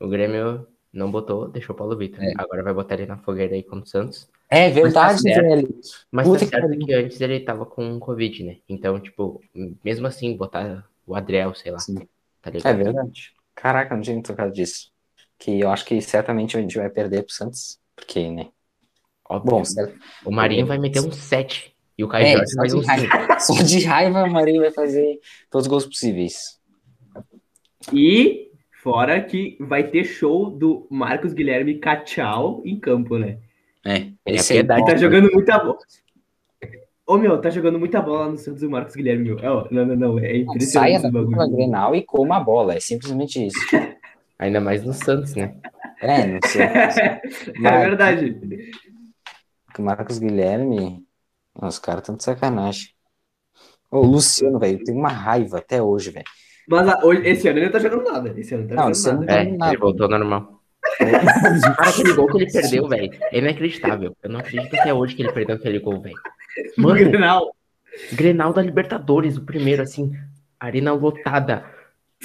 o 0.00 0.08
Grêmio 0.08 0.66
não 0.92 1.10
botou, 1.10 1.48
deixou 1.48 1.74
o 1.74 1.78
Paulo 1.78 1.96
Vitor. 1.96 2.22
É. 2.22 2.32
Agora 2.36 2.62
vai 2.62 2.74
botar 2.74 2.94
ele 2.94 3.06
na 3.06 3.18
fogueira 3.18 3.54
aí 3.54 3.62
contra 3.62 3.84
o 3.84 3.88
Santos. 3.88 4.28
É 4.50 4.68
verdade, 4.70 5.22
Mas 5.22 5.22
tá 5.22 5.30
certo. 5.34 5.42
velho. 5.42 5.80
Mas 6.10 6.26
Puta 6.26 6.40
tá 6.40 6.46
que 6.46 6.50
certo 6.50 6.62
pariu. 6.68 6.78
que 6.78 6.92
antes 6.92 7.20
ele 7.20 7.40
tava 7.40 7.64
com 7.66 7.98
Covid, 8.00 8.44
né? 8.44 8.58
Então, 8.68 8.98
tipo, 9.00 9.40
mesmo 9.84 10.06
assim, 10.06 10.36
botar 10.36 10.88
o 11.06 11.14
Adriel, 11.14 11.54
sei 11.54 11.72
lá, 11.72 11.78
Sim. 11.78 12.08
tá 12.42 12.50
É 12.64 12.74
verdade. 12.74 13.32
Caraca, 13.54 13.94
não 13.94 14.02
tinha 14.02 14.16
me 14.16 14.22
tocado 14.22 14.52
disso. 14.52 14.92
Que 15.38 15.60
eu 15.60 15.70
acho 15.70 15.84
que 15.84 16.00
certamente 16.02 16.56
a 16.56 16.60
gente 16.60 16.76
vai 16.76 16.90
perder 16.90 17.22
pro 17.22 17.32
Santos. 17.32 17.78
Porque, 17.94 18.28
né? 18.30 18.48
Óbvio. 19.28 19.50
Bom, 19.52 19.64
certo. 19.64 19.98
o 20.24 20.30
Marinho 20.32 20.66
vai 20.66 20.78
meter 20.78 21.00
um 21.00 21.12
7 21.12 21.74
e 21.96 22.02
o 22.04 22.08
Caio 22.08 22.26
É, 22.26 22.32
Jorge 22.32 22.54
faz 22.56 22.74
um 22.74 22.82
5. 22.82 22.88
raiva, 22.88 23.38
só 23.40 23.62
de 23.62 23.84
raiva 23.84 24.24
o 24.24 24.30
Marinho 24.30 24.62
vai 24.62 24.72
fazer 24.72 25.20
todos 25.48 25.66
os 25.66 25.70
gols 25.70 25.86
possíveis. 25.86 26.58
E 27.92 28.50
fora 28.82 29.22
que 29.22 29.56
vai 29.60 29.88
ter 29.90 30.04
show 30.04 30.50
do 30.50 30.86
Marcos 30.90 31.32
Guilherme 31.32 31.78
Cachau 31.78 32.62
em 32.64 32.78
campo, 32.78 33.18
né? 33.18 33.38
É, 33.84 33.96
Ele 33.96 34.36
esse 34.36 34.58
é. 34.58 34.62
Tá 34.64 34.96
jogando 34.96 35.30
muita 35.32 35.58
bola. 35.58 35.78
Ô, 37.06 37.16
meu, 37.18 37.40
tá 37.40 37.50
jogando 37.50 37.78
muita 37.78 38.00
bola 38.00 38.28
no 38.30 38.36
Santos 38.38 38.62
o 38.62 38.70
Marcos 38.70 38.94
Guilherme, 38.94 39.24
meu. 39.24 39.38
É, 39.40 39.50
ó, 39.50 39.66
não, 39.70 39.84
não, 39.84 39.96
não. 39.96 40.18
É 40.18 40.36
impressionante 40.36 40.66
saia 40.66 41.00
da 41.00 41.10
bagulho. 41.10 41.30
dupla 41.30 41.48
Grenal 41.50 41.94
e 41.94 42.02
coma 42.04 42.36
a 42.36 42.40
bola. 42.40 42.74
É 42.74 42.80
simplesmente 42.80 43.44
isso. 43.46 43.58
Ainda 44.38 44.60
mais 44.60 44.84
no 44.84 44.92
Santos, 44.92 45.34
né? 45.34 45.54
É, 46.00 46.26
não 46.26 46.38
sei. 46.46 46.62
é 47.66 47.78
verdade. 47.80 48.38
O 49.78 49.82
Marcos 49.82 50.18
Guilherme. 50.18 51.04
Nossa, 51.54 51.68
os 51.76 51.78
caras 51.80 52.02
estão 52.02 52.16
de 52.16 52.22
sacanagem. 52.22 52.90
Ô, 53.90 53.98
o 53.98 54.06
Luciano, 54.06 54.58
velho, 54.58 54.78
eu 54.78 54.84
tenho 54.84 54.98
uma 54.98 55.08
raiva 55.10 55.58
até 55.58 55.82
hoje, 55.82 56.10
velho. 56.10 56.24
Mas 56.68 56.86
a- 56.88 57.00
hoje- 57.04 57.26
esse 57.26 57.48
ano 57.48 57.58
ele 57.58 57.66
não 57.66 57.72
tá 57.72 57.78
jogando 57.80 58.04
nada. 58.04 58.34
Esse 58.38 58.54
ano 58.54 58.62
não 58.62 58.68
tá 58.68 58.74
Não, 58.76 58.82
jogando 58.82 58.94
esse 58.94 59.08
ano 59.10 59.20
nada. 59.20 59.32
É, 59.32 59.44
nada. 59.56 59.72
ele 59.72 59.80
voltou 59.80 60.04
ao 60.04 60.10
normal. 60.10 60.59
Cara, 61.00 61.90
aquele 61.90 62.12
gol 62.12 62.26
que 62.26 62.36
ele 62.38 62.52
perdeu, 62.52 62.88
velho, 62.88 63.10
é 63.32 63.38
inacreditável. 63.38 64.16
Eu 64.22 64.30
não 64.30 64.40
acredito 64.40 64.74
até 64.76 64.92
hoje 64.92 65.14
que 65.14 65.22
ele 65.22 65.32
perdeu 65.32 65.56
aquele 65.56 65.78
gol, 65.78 66.00
velho. 66.00 66.16
No 66.76 66.88
Mano, 66.88 66.98
Grenal. 67.10 67.56
Grenal 68.12 68.52
da 68.52 68.62
Libertadores, 68.62 69.36
o 69.36 69.42
primeiro, 69.44 69.82
assim, 69.82 70.12
arena 70.58 70.92
lotada. 70.92 71.64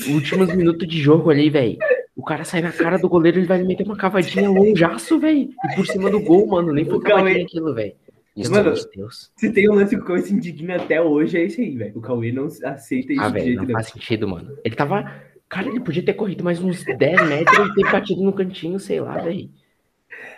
Últimos 0.09 0.53
minutos 0.53 0.87
de 0.87 1.01
jogo 1.01 1.29
ali, 1.29 1.49
velho. 1.49 1.77
O 2.15 2.23
cara 2.23 2.43
sai 2.43 2.61
na 2.61 2.71
cara 2.71 2.97
do 2.97 3.09
goleiro, 3.09 3.39
ele 3.39 3.47
vai 3.47 3.63
meter 3.63 3.83
uma 3.85 3.97
cavadinha 3.97 4.49
longaço, 4.49 5.19
velho. 5.19 5.49
E 5.63 5.75
por 5.75 5.85
cima 5.87 6.09
do 6.09 6.19
gol, 6.21 6.47
mano. 6.47 6.71
Nem 6.71 6.85
foi 6.85 6.99
cavadinha 7.01 7.43
aquilo, 7.43 7.73
velho. 7.73 7.93
Isso 8.35 8.51
Mano, 8.51 8.73
Meu 8.73 8.89
Deus. 8.95 9.31
Se 9.37 9.51
tem 9.51 9.69
um 9.69 9.75
lance 9.75 9.95
que 9.95 10.01
o 10.01 10.05
Cauê 10.05 10.21
se 10.21 10.33
indigna 10.33 10.75
até 10.75 11.01
hoje, 11.01 11.37
é 11.37 11.43
esse 11.43 11.61
aí, 11.61 11.75
velho. 11.75 11.97
O 11.97 12.01
Cauê 12.01 12.33
não 12.33 12.47
aceita 12.65 13.13
isso 13.13 13.21
Ah, 13.21 13.27
de 13.27 13.33
velho, 13.33 13.45
jeito 13.45 13.63
não 13.63 13.69
faz 13.69 13.87
sentido, 13.87 14.27
mano. 14.27 14.57
Ele 14.63 14.75
tava. 14.75 15.09
Cara, 15.49 15.67
ele 15.67 15.79
podia 15.79 16.03
ter 16.03 16.13
corrido 16.13 16.43
mais 16.43 16.61
uns 16.61 16.83
10 16.83 17.27
metros 17.29 17.69
e 17.69 17.73
ter 17.75 17.91
batido 17.91 18.21
no 18.23 18.33
cantinho, 18.33 18.79
sei 18.79 18.99
lá, 18.99 19.17
velho. 19.17 19.25
Meu, 19.27 19.37
ele 19.37 19.49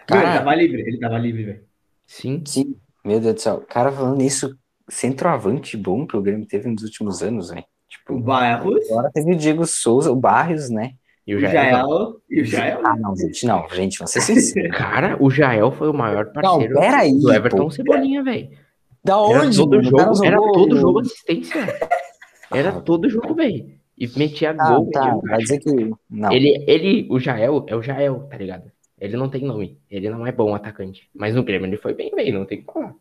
Cara- 0.08 0.38
tava 0.40 0.56
livre, 0.56 0.82
ele 0.82 1.00
tava 1.00 1.18
livre, 1.18 1.44
velho. 1.44 1.64
Sim. 2.06 2.44
Sim, 2.46 2.76
meu 3.04 3.20
Deus 3.20 3.36
do 3.36 3.42
céu. 3.42 3.66
Cara, 3.70 3.92
falando 3.92 4.18
nisso, 4.18 4.58
centroavante 4.90 5.76
bom 5.78 6.06
que 6.06 6.16
o 6.16 6.22
Grêmio 6.22 6.46
teve 6.48 6.70
nos 6.70 6.84
últimos 6.84 7.22
anos, 7.22 7.50
velho. 7.50 7.62
O 7.62 7.90
Tipo, 7.90 8.20
Barros, 8.20 8.90
agora 8.92 9.10
teve 9.14 9.32
o 9.34 9.36
Diego 9.36 9.66
Souza, 9.66 10.12
o 10.12 10.16
Barrios, 10.16 10.70
né? 10.70 10.94
E 11.26 11.34
o 11.36 11.38
o 11.38 11.42
Jael. 11.42 12.22
E 12.30 12.42
o 12.42 12.46
Jael. 12.46 12.82
Ah, 12.86 12.96
não, 12.98 13.16
gente, 13.16 13.46
não, 13.46 13.68
gente, 13.70 13.98
vamos 14.00 14.12
ser 14.12 14.22
sinceros. 14.22 14.72
Cara, 14.78 15.18
o 15.22 15.30
Jael 15.30 15.72
foi 15.72 15.90
o 15.90 15.94
maior 15.94 16.32
parceiro 16.32 16.74
Não, 16.74 16.82
peraí, 16.82 17.18
do 17.18 17.32
Everton 17.34 17.64
pô. 17.66 17.70
Cebolinha, 17.72 18.24
velho. 18.24 18.50
Da 19.04 19.14
Era 19.14 19.42
onde? 19.44 19.58
todo 19.58 19.76
mano? 19.78 19.88
O 19.90 19.96
cara 19.96 20.14
jogo, 20.14 20.26
era 20.26 20.38
todo 20.38 20.78
jogo 20.78 21.00
assistência. 21.00 21.80
Era 22.52 22.70
Ah. 22.70 22.82
todo 22.82 23.10
jogo, 23.10 23.34
velho. 23.36 23.77
E 23.98 24.08
metia 24.08 24.52
Ah, 24.58 24.70
gol. 24.70 24.92
tá, 24.92 25.16
vai 25.18 25.40
dizer 25.40 25.60
que. 25.60 25.70
Não. 26.10 26.32
Ele, 26.32 26.64
ele, 26.68 27.08
o 27.10 27.20
Jael, 27.20 27.66
é 27.68 27.76
o 27.76 27.82
Jael, 27.82 28.28
tá 28.30 28.38
ligado? 28.38 28.72
Ele 29.00 29.18
não 29.18 29.30
tem 29.30 29.44
nome. 29.44 29.80
Ele 29.90 30.10
não 30.10 30.26
é 30.26 30.32
bom 30.32 30.54
atacante. 30.56 31.10
Mas 31.14 31.36
no 31.36 31.44
Grêmio 31.44 31.68
ele 31.68 31.78
foi 31.78 31.94
bem, 31.94 32.12
velho. 32.12 32.40
Não 32.40 32.46
tem 32.46 32.60
o 32.60 32.66
que 32.66 32.74
falar. 32.74 32.96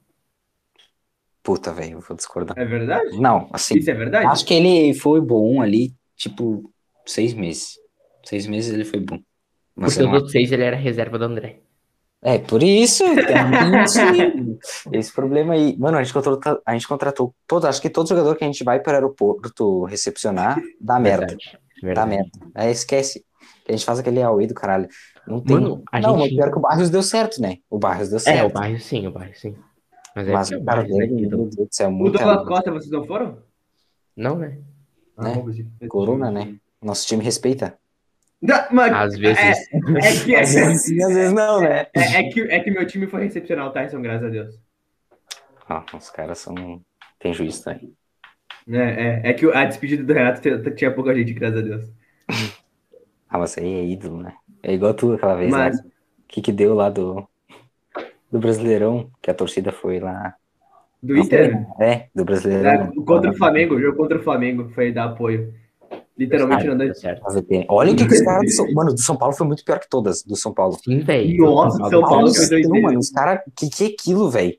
Puta, 1.42 1.72
velho, 1.72 1.92
eu 1.92 2.00
vou 2.00 2.16
discordar. 2.16 2.58
É 2.58 2.64
verdade? 2.64 3.18
Não, 3.20 3.48
assim, 3.52 3.78
Isso 3.78 3.90
é 3.90 3.94
verdade? 3.94 4.26
acho 4.26 4.44
que 4.44 4.54
ele 4.54 4.94
foi 4.94 5.20
bom 5.20 5.62
ali, 5.62 5.94
tipo, 6.16 6.72
seis 7.06 7.32
meses. 7.34 7.78
Seis 8.24 8.46
meses 8.46 8.74
ele 8.74 8.84
foi 8.84 8.98
bom. 9.00 9.20
Mas 9.76 9.92
Porque 9.94 10.02
eu 10.02 10.08
os 10.08 10.12
outros 10.14 10.32
seis 10.32 10.50
ele 10.50 10.64
era 10.64 10.76
reserva 10.76 11.18
do 11.18 11.24
André. 11.24 11.60
É, 12.22 12.38
por 12.38 12.62
isso, 12.62 13.04
tem 13.04 13.84
isso, 13.84 14.00
esse 14.92 15.12
problema 15.12 15.54
aí. 15.54 15.76
Mano, 15.78 15.98
a 15.98 16.02
gente 16.02 16.12
contratou, 16.14 16.60
a 16.66 16.72
gente 16.72 16.88
contratou 16.88 17.34
todos, 17.46 17.68
acho 17.68 17.80
que 17.80 17.90
todo 17.90 18.08
jogador 18.08 18.34
que 18.36 18.42
a 18.42 18.46
gente 18.46 18.64
vai 18.64 18.80
para 18.80 18.92
o 18.92 18.94
aeroporto 18.96 19.84
recepcionar 19.84 20.60
dá 20.80 20.98
merda. 20.98 21.26
Verdade. 21.26 21.58
Dá 21.82 21.86
verdade. 21.86 22.10
merda. 22.10 22.30
É, 22.54 22.70
esquece. 22.70 23.24
A 23.68 23.72
gente 23.72 23.84
faz 23.84 23.98
aquele 23.98 24.22
Aue 24.22 24.46
do 24.46 24.54
caralho. 24.54 24.88
Não 25.26 25.40
tem. 25.40 25.54
Mano, 25.56 25.82
a 25.92 26.00
não, 26.00 26.10
gente- 26.18 26.20
mas 26.20 26.28
pior 26.30 26.50
que 26.52 26.58
o 26.58 26.62
Barrios 26.62 26.90
deu 26.90 27.02
certo, 27.02 27.40
né? 27.40 27.58
O 27.68 27.78
Barrios 27.78 28.08
deu 28.08 28.16
É, 28.16 28.20
certo. 28.20 28.50
o 28.50 28.52
bairro 28.52 28.80
sim, 28.80 29.06
o 29.06 29.10
bairro 29.12 29.34
sim. 29.36 29.54
Mas 30.14 30.28
é 30.28 30.32
Mas 30.32 30.48
o 30.48 30.52
cara 30.52 30.62
Barrios 30.64 30.96
é 30.96 30.98
dele, 31.06 31.22
ídolo. 31.26 31.42
meu 31.42 31.50
Deus 31.54 31.68
do 31.68 31.74
céu, 31.74 31.88
O 31.88 31.92
muita 31.92 32.18
Douglas 32.24 32.46
Costa, 32.48 32.72
vocês 32.72 32.90
não 32.90 33.04
foram? 33.04 33.38
Não, 34.16 34.36
né? 34.38 34.58
Né? 35.18 35.34
Ah, 35.82 35.86
corona, 35.88 36.30
né? 36.30 36.56
Nosso 36.82 37.06
time 37.06 37.22
respeita. 37.22 37.76
Não, 38.46 38.64
mas 38.70 38.92
Às 38.92 39.18
vezes. 39.18 39.38
É, 39.42 39.50
é 39.50 40.24
que, 40.24 40.34
Às 40.36 40.54
vezes 40.54 40.82
sim, 40.82 41.02
às 41.02 41.12
vezes 41.14 41.32
não, 41.32 41.60
né? 41.60 41.86
é, 41.94 42.20
é 42.20 42.22
que, 42.30 42.40
é 42.42 42.60
que 42.60 42.70
meu 42.70 42.86
time 42.86 43.06
foi 43.06 43.22
recepcionar 43.24 43.66
o 43.66 43.70
Tyson, 43.72 44.00
graças 44.02 44.26
a 44.26 44.30
Deus. 44.30 44.54
Ó, 45.68 45.82
os 45.96 46.10
caras 46.10 46.38
são. 46.38 46.54
Tem 47.18 47.32
juízo, 47.34 47.64
né? 47.68 47.80
É, 48.68 49.28
é, 49.28 49.30
é 49.30 49.32
que 49.32 49.46
a 49.52 49.64
despedida 49.64 50.02
do 50.04 50.12
Renato 50.12 50.40
tinha- 50.74 50.90
pouca 50.90 51.14
gente, 51.14 51.32
graças 51.32 51.58
a 51.58 51.62
Deus. 51.62 51.90
Ah, 53.28 53.38
mas 53.40 53.58
aí 53.58 53.64
é 53.66 53.84
ídolo, 53.84 54.22
né? 54.22 54.34
É 54.62 54.72
igual 54.72 54.94
tu 54.94 55.12
aquela 55.14 55.34
vez, 55.34 55.50
Mas- 55.50 55.82
né? 55.82 55.88
O 55.88 56.28
que 56.28 56.40
que 56.40 56.52
deu 56.52 56.74
lá 56.74 56.88
do, 56.88 57.28
do 58.30 58.38
Brasileirão, 58.38 59.10
que 59.20 59.28
a 59.28 59.34
torcida 59.34 59.72
foi 59.72 59.98
lá. 59.98 60.34
Do 61.02 61.16
Inter, 61.16 61.66
É, 61.80 62.06
do 62.14 62.24
Brasileirão. 62.24 62.70
é, 62.84 63.04
contra 63.04 63.30
o 63.32 63.36
Flamengo, 63.36 63.74
o 63.74 63.80
jogo 63.80 63.96
contra 63.96 64.16
o 64.18 64.22
Flamengo, 64.22 64.70
foi 64.70 64.92
dar 64.92 65.06
apoio. 65.06 65.52
Literalmente 66.18 66.66
não 66.66 66.76
deu 66.76 66.88
dá. 66.88 66.94
certo. 66.94 67.22
Fazer 67.22 67.42
pena. 67.42 67.66
Olha 67.68 67.92
o 67.92 67.96
que, 67.96 68.06
que 68.06 68.14
os 68.14 68.22
caras 68.22 68.44
do 68.44 68.50
São... 68.50 68.72
Mano, 68.72 68.94
do 68.94 69.00
São 69.00 69.16
Paulo 69.16 69.34
foi 69.34 69.46
muito 69.46 69.64
pior 69.64 69.78
que 69.78 69.88
todas, 69.88 70.22
do 70.22 70.34
São 70.36 70.52
Paulo. 70.54 70.76
Sim, 70.82 71.00
velho. 71.00 71.36
Nossa, 71.44 71.76
São 71.76 71.90
Paulo 71.90 72.06
Paulo 72.06 72.34
foi 72.34 72.48
doideira. 72.48 72.80
mano, 72.80 72.98
os 72.98 73.10
caras, 73.10 73.40
que 73.56 73.68
que 73.68 73.84
é 73.84 73.86
aquilo, 73.88 74.30
velho? 74.30 74.54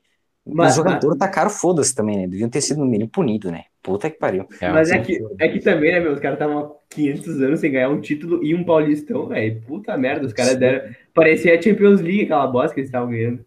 Mas- 0.46 0.70
Os 0.70 0.76
jogadores 0.76 1.18
tacaram 1.18 1.50
foda-se 1.50 1.94
também, 1.94 2.16
né? 2.16 2.26
Deviam 2.26 2.48
ter 2.48 2.60
sido 2.62 2.78
no 2.80 2.86
mínimo 2.86 3.10
punido, 3.10 3.50
né? 3.50 3.64
Puta 3.82 4.08
que 4.08 4.18
pariu. 4.18 4.46
Mas 4.72 4.90
é 4.90 4.98
que, 4.98 5.18
é 5.38 5.48
que 5.48 5.60
também, 5.60 5.92
né, 5.92 6.00
meu? 6.00 6.12
Os 6.12 6.20
caras 6.20 6.36
estavam 6.38 6.58
há 6.58 6.70
500 6.94 7.42
anos 7.42 7.60
sem 7.60 7.70
ganhar 7.72 7.88
um 7.90 8.00
título 8.00 8.42
e 8.42 8.54
um 8.54 8.64
Paulistão, 8.64 9.26
velho. 9.26 9.60
Puta 9.66 9.96
merda, 9.98 10.26
os 10.26 10.32
caras 10.32 10.56
deram. 10.56 10.88
Parecia 11.12 11.58
a 11.58 11.60
Champions 11.60 12.00
League, 12.00 12.22
aquela 12.22 12.46
bosta 12.46 12.72
que 12.72 12.80
eles 12.80 12.88
estavam 12.88 13.10
ganhando. 13.10 13.44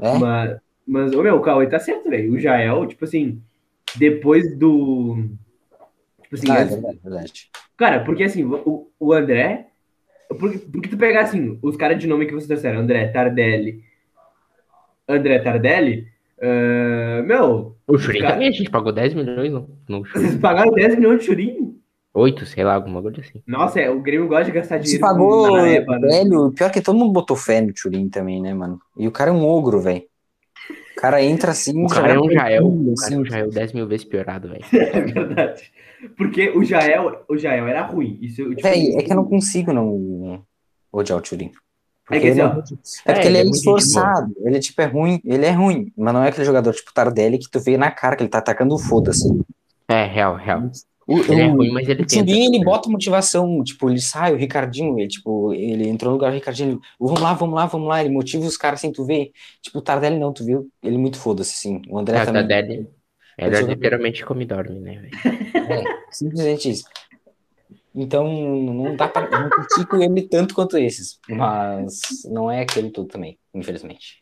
É? 0.00 0.18
Mas, 0.18 0.56
mas, 0.86 1.12
ô 1.12 1.22
meu, 1.22 1.36
o 1.36 1.40
Cauê 1.40 1.66
tá 1.66 1.78
certo, 1.78 2.08
velho. 2.08 2.32
O 2.32 2.38
Jael, 2.38 2.86
tipo 2.86 3.04
assim, 3.04 3.42
depois 3.96 4.56
do. 4.56 5.24
Tipo 6.28 6.34
assim, 6.36 6.50
Ah, 6.50 6.60
é 6.60 6.64
verdade, 6.64 6.98
verdade. 7.02 7.50
cara, 7.76 8.00
porque 8.04 8.22
assim, 8.24 8.44
o, 8.44 8.90
o 8.98 9.12
André. 9.12 9.66
Porque, 10.38 10.58
porque 10.58 10.88
tu 10.88 10.96
pegar 10.98 11.22
assim, 11.22 11.58
os 11.62 11.76
caras 11.76 11.98
de 11.98 12.06
nome 12.06 12.26
que 12.26 12.32
vocês 12.32 12.46
trouxeram, 12.46 12.80
André 12.80 13.08
Tardelli. 13.08 13.82
André 15.08 15.38
Tardelli, 15.38 16.06
ah, 16.40 17.22
meu, 17.24 17.76
O 17.86 17.98
Churin 17.98 18.20
Cara- 18.20 18.32
também, 18.34 18.48
a 18.48 18.52
gente 18.52 18.70
pagou 18.70 18.92
10 18.92 19.14
milhões 19.14 19.50
no, 19.52 19.68
no 19.88 20.04
Churin. 20.06 20.26
vocês 20.26 20.40
pagaram 20.40 20.72
10 20.72 20.96
milhões 20.96 21.20
de 21.20 21.26
churinho? 21.26 21.76
8, 22.14 22.46
sei 22.46 22.64
lá, 22.64 22.74
alguma 22.74 23.00
coisa 23.00 23.20
assim. 23.20 23.42
Nossa, 23.46 23.80
é, 23.80 23.88
o 23.90 24.00
Grêmio 24.00 24.26
gosta 24.28 24.44
de 24.46 24.50
gastar 24.52 24.78
Se 24.78 24.84
dinheiro 24.84 25.00
pagou, 25.02 25.56
na 25.56 25.68
Eva, 25.68 25.98
né? 25.98 26.08
velho, 26.08 26.50
pior 26.52 26.70
que 26.70 26.80
todo 26.80 26.98
mundo 26.98 27.12
botou 27.12 27.36
fé 27.36 27.60
no 27.60 27.72
Turin 27.72 28.08
também, 28.08 28.42
né, 28.42 28.52
mano? 28.52 28.80
E 28.98 29.06
o 29.06 29.12
cara 29.12 29.30
é 29.30 29.32
um 29.32 29.44
ogro, 29.46 29.80
velho. 29.80 30.02
O 30.98 31.00
cara 31.00 31.22
entra 31.22 31.52
assim, 31.52 31.84
O 31.84 31.88
já 31.88 32.00
cara 32.02 32.14
é 32.14 32.18
um 32.18 32.28
Jael. 32.30 32.66
O 32.66 32.94
cara 32.94 33.12
é 33.14 33.14
assim. 33.14 33.16
um 33.18 33.24
Jael 33.24 33.50
10 33.50 33.72
mil 33.72 33.86
vezes 33.86 34.04
piorado, 34.04 34.48
velho. 34.48 34.64
É 34.72 35.00
verdade. 35.00 35.70
Porque 36.16 36.50
o 36.50 36.64
Jael, 36.64 37.24
o 37.28 37.36
Jael 37.38 37.66
era 37.68 37.82
ruim. 37.82 38.18
Isso, 38.20 38.42
eu, 38.42 38.50
tipo, 38.50 38.62
Véi, 38.62 38.94
é 38.96 39.02
que 39.02 39.12
eu 39.12 39.16
não 39.16 39.24
consigo 39.24 39.72
não 39.72 40.42
odiar 40.92 41.18
o 41.18 41.22
Turin. 41.22 41.52
É 42.10 42.18
que 42.18 42.26
assim, 42.28 42.40
ele 42.40 42.40
é, 42.40 42.44
ó, 42.46 42.52
muito- 42.54 42.74
é 43.04 43.12
porque 43.12 43.26
é, 43.26 43.26
ele 43.26 43.28
ele 43.28 43.38
é 43.38 43.40
é 43.40 43.44
gente 43.44 43.64
boa. 43.64 43.78
esforçado. 43.78 44.32
Ele 44.44 44.56
é 44.56 44.60
tipo, 44.60 44.80
é 44.82 44.86
ruim. 44.86 45.20
Ele 45.24 45.46
é 45.46 45.50
ruim. 45.50 45.92
Mas 45.96 46.14
não 46.14 46.22
é 46.24 46.28
aquele 46.28 46.46
jogador 46.46 46.72
tipo 46.72 46.92
Tardelli 46.92 47.38
que 47.38 47.50
tu 47.50 47.60
vê 47.60 47.76
na 47.76 47.90
cara 47.90 48.16
que 48.16 48.22
ele 48.22 48.30
tá 48.30 48.38
atacando 48.38 48.74
o 48.74 48.78
foda-se. 48.78 49.28
É, 49.88 50.04
real, 50.04 50.34
real. 50.36 50.70
O, 51.08 51.22
Ele 51.22 51.40
é 51.40 51.46
o- 51.46 51.56
ruim, 51.56 51.72
mas 51.72 51.88
ele 51.88 52.02
o 52.02 52.06
tenta. 52.06 52.30
Ele 52.30 52.62
bota 52.62 52.90
motivação, 52.90 53.64
tipo, 53.64 53.88
ele 53.88 53.98
sai, 54.00 54.34
o 54.34 54.36
Ricardinho, 54.36 54.98
ele, 54.98 55.08
tipo, 55.08 55.54
ele 55.54 55.88
entrou 55.88 56.10
no 56.10 56.16
lugar 56.16 56.30
do 56.30 56.34
Ricardinho, 56.34 56.72
ele, 56.72 56.80
vamos 57.00 57.20
lá, 57.22 57.32
vamos 57.32 57.54
lá, 57.54 57.64
vamos 57.66 57.88
lá, 57.88 58.00
ele 58.04 58.12
motiva 58.12 58.44
os 58.46 58.58
caras 58.58 58.80
assim, 58.80 58.92
tu 58.92 59.04
vê, 59.06 59.32
tipo, 59.62 59.78
o 59.78 59.82
Tardelli 59.82 60.18
não, 60.18 60.32
tu 60.34 60.44
viu, 60.44 60.68
ele 60.82 60.96
é 60.96 60.98
muito 60.98 61.18
foda-se, 61.18 61.54
assim, 61.54 61.80
o 61.88 61.98
André 61.98 62.18
É, 62.18 62.22
o 62.22 62.26
também, 62.26 62.46
Tardelli. 62.46 62.88
Ele 63.38 63.54
joga- 63.54 63.74
literalmente 63.74 64.24
come 64.26 64.44
e 64.44 64.46
dorme, 64.46 64.80
né, 64.80 64.98
velho? 65.00 65.18
é, 65.72 65.84
simplesmente 66.12 66.70
isso. 66.70 66.84
Então, 67.94 68.28
não 68.30 68.94
dá 68.94 69.08
pra, 69.08 69.28
não 69.30 69.48
critico 69.48 69.96
ele 69.96 70.22
tanto 70.28 70.54
quanto 70.54 70.76
esses, 70.78 71.18
mas 71.28 72.00
não 72.30 72.50
é 72.50 72.60
aquele 72.60 72.90
todo 72.90 73.08
também, 73.08 73.38
infelizmente. 73.54 74.18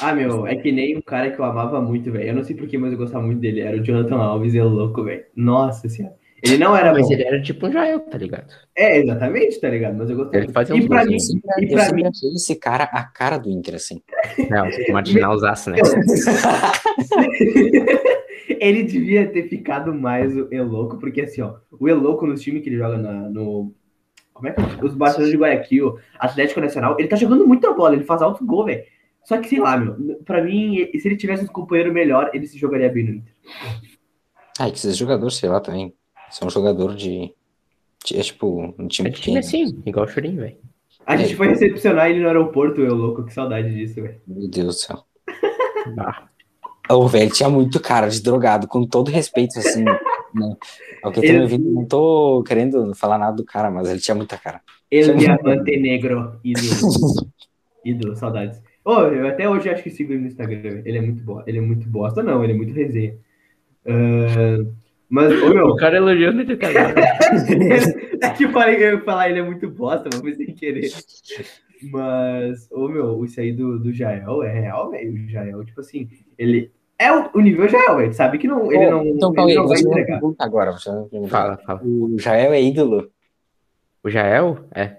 Ah, 0.00 0.14
meu, 0.14 0.46
é 0.46 0.54
que 0.56 0.70
nem 0.70 0.98
um 0.98 1.00
cara 1.00 1.30
que 1.30 1.38
eu 1.38 1.44
amava 1.44 1.80
muito, 1.80 2.12
velho. 2.12 2.28
Eu 2.28 2.34
não 2.34 2.44
sei 2.44 2.54
porquê, 2.54 2.76
mas 2.76 2.92
eu 2.92 2.98
gostava 2.98 3.24
muito 3.24 3.40
dele. 3.40 3.60
Era 3.60 3.76
o 3.76 3.82
Jonathan 3.82 4.16
Alves, 4.16 4.52
ele 4.52 4.62
é 4.62 4.64
louco, 4.64 5.02
velho. 5.02 5.24
Nossa 5.34 5.88
senhora. 5.88 6.14
Ele 6.42 6.58
não 6.58 6.76
era 6.76 6.92
Mas 6.92 7.06
bom. 7.06 7.12
ele 7.14 7.24
era 7.24 7.40
tipo 7.40 7.66
um 7.66 7.72
Jael, 7.72 8.00
tá 8.00 8.18
ligado? 8.18 8.52
É, 8.76 8.98
exatamente, 8.98 9.58
tá 9.58 9.70
ligado? 9.70 9.96
Mas 9.96 10.10
eu 10.10 10.16
gostava. 10.16 10.44
Ele 10.44 10.52
fazia 10.52 10.76
e 10.76 10.80
uns 10.80 10.86
pra 10.86 11.04
mim, 11.04 11.18
sempre, 11.18 11.64
e 11.64 11.72
pra 11.72 11.92
mim, 11.92 12.04
achei 12.06 12.28
esse 12.34 12.54
cara 12.56 12.84
a 12.84 13.02
cara 13.04 13.38
do 13.38 13.48
Inter, 13.48 13.74
assim. 13.76 14.02
Não, 14.50 14.68
marginalzaço, 14.92 15.70
né? 15.70 15.78
ele 18.60 18.82
devia 18.82 19.26
ter 19.26 19.48
ficado 19.48 19.94
mais 19.94 20.36
o 20.36 20.46
Eloco, 20.52 20.98
porque 20.98 21.22
assim, 21.22 21.40
ó, 21.40 21.54
o 21.72 21.88
Eloco 21.88 22.26
nos 22.26 22.42
times 22.42 22.62
que 22.62 22.68
ele 22.68 22.76
joga 22.76 22.98
na- 22.98 23.30
no. 23.30 23.72
Como 24.32 24.48
é 24.48 24.52
que 24.52 24.60
é? 24.60 24.84
Os 24.84 24.94
Barcelona 24.94 25.30
de 25.30 25.38
Guayaquil, 25.38 25.96
Atlético 26.18 26.60
Nacional, 26.60 26.96
ele 26.98 27.08
tá 27.08 27.16
jogando 27.16 27.48
muita 27.48 27.72
bola, 27.72 27.94
ele 27.94 28.04
faz 28.04 28.20
alto 28.20 28.44
gol, 28.44 28.66
velho. 28.66 28.84
Só 29.26 29.38
que, 29.40 29.48
sei 29.48 29.58
lá, 29.58 29.76
meu, 29.76 30.16
pra 30.24 30.40
mim, 30.42 30.88
se 30.98 31.08
ele 31.08 31.16
tivesse 31.16 31.42
um 31.44 31.48
companheiro 31.48 31.92
melhor, 31.92 32.30
ele 32.32 32.46
se 32.46 32.56
jogaria 32.56 32.88
bem 32.88 33.04
no 33.04 33.10
Inter. 33.16 33.34
Ah, 34.58 34.68
e 34.68 34.70
que 34.70 34.78
esses 34.78 34.96
jogadores, 34.96 35.34
sei 35.36 35.48
lá, 35.48 35.60
também, 35.60 35.92
são 36.30 36.46
um 36.46 36.50
jogador 36.50 36.94
de, 36.94 37.34
de- 38.04 38.16
é 38.16 38.22
tipo, 38.22 38.74
um 38.78 38.86
time 38.86 39.08
É 39.08 39.12
time 39.12 39.12
pequeno. 39.12 39.38
assim, 39.38 39.82
igual 39.84 40.06
o 40.06 40.08
Churin, 40.08 40.36
velho. 40.36 40.56
A 41.04 41.16
gente 41.16 41.34
foi 41.36 41.48
recepcionar 41.48 42.08
ele 42.10 42.20
no 42.20 42.26
aeroporto, 42.28 42.80
o 42.80 42.84
Eloco, 42.86 43.24
que 43.24 43.34
saudade 43.34 43.72
disso, 43.74 43.96
velho. 44.00 44.20
Meu 44.26 44.48
Deus 44.48 44.66
do 44.66 44.72
céu. 44.72 45.04
Bah. 45.96 46.28
O 46.88 47.08
velho 47.08 47.32
tinha 47.32 47.48
muito 47.48 47.80
cara 47.80 48.08
de 48.08 48.22
drogado, 48.22 48.68
com 48.68 48.86
todo 48.86 49.10
respeito, 49.10 49.58
assim. 49.58 49.82
né? 49.84 49.98
Ao 51.02 51.10
que 51.10 51.18
eu 51.18 51.22
tenho 51.22 51.34
Ele- 51.34 51.42
ouvido, 51.42 51.68
não 51.70 51.84
tô 51.84 52.44
querendo 52.46 52.94
falar 52.94 53.18
nada 53.18 53.36
do 53.36 53.44
cara, 53.44 53.70
mas 53.72 53.88
ele 53.88 53.98
tinha 54.00 54.14
muita 54.14 54.36
cara. 54.38 54.60
Ele 54.88 55.10
é 55.26 55.42
Montenegro, 55.42 56.40
ídolo. 56.44 56.66
ídolo, 57.84 58.14
saudades. 58.16 58.60
Ô, 58.86 59.00
eu 59.00 59.26
até 59.26 59.48
hoje 59.48 59.68
acho 59.68 59.82
que 59.82 59.90
sigo 59.90 60.12
ele 60.12 60.20
no 60.20 60.28
Instagram, 60.28 60.80
ele 60.84 60.98
é 60.98 61.00
muito 61.00 61.20
bom, 61.24 61.42
ele 61.44 61.58
é 61.58 61.60
muito 61.60 61.88
bosta, 61.88 62.22
não, 62.22 62.44
ele 62.44 62.52
é 62.52 62.56
muito 62.56 62.72
resenha. 62.72 63.16
Ah, 63.84 64.64
mas, 65.08 65.42
ô 65.42 65.52
meu, 65.52 65.66
O 65.74 65.76
cara 65.76 65.96
elogiando 65.96 66.42
ele 66.42 66.56
tá 66.56 66.68
ligado? 66.68 66.94
é 68.22 68.30
que 68.30 68.44
eu 68.44 68.50
falei 68.52 68.76
que 68.76 68.84
eu 68.84 68.92
ia 68.94 69.00
falar, 69.00 69.28
ele 69.28 69.40
é 69.40 69.42
muito 69.42 69.68
bosta, 69.68 70.08
mas 70.22 70.36
sem 70.36 70.54
querer. 70.54 70.88
Mas, 71.90 72.70
ô 72.70 72.86
meu, 72.86 73.24
isso 73.24 73.40
aí 73.40 73.52
do, 73.52 73.76
do 73.76 73.92
Jael 73.92 74.44
é 74.44 74.52
real, 74.52 74.92
velho. 74.92 75.14
O 75.14 75.28
Jael, 75.28 75.64
tipo 75.64 75.80
assim, 75.80 76.08
ele 76.38 76.70
é 76.96 77.12
o, 77.12 77.28
o 77.34 77.40
nível 77.40 77.68
Jael, 77.68 77.96
velho. 77.96 78.14
Sabe 78.14 78.38
que 78.38 78.46
não, 78.46 78.70
ele 78.70 78.88
não, 78.88 79.04
então, 79.04 79.32
não 79.32 79.44
vai 79.44 79.54
você 79.56 79.82
me 79.82 79.90
entregar. 79.90 80.20
pergunta 80.20 80.44
agora. 80.44 80.70
Você 80.70 80.90
pergunta. 81.10 81.28
Fala, 81.28 81.56
fala. 81.58 81.80
O 81.82 82.16
Jael 82.20 82.52
é 82.52 82.62
ídolo? 82.62 83.10
O 84.04 84.08
Jael? 84.08 84.58
É. 84.72 84.98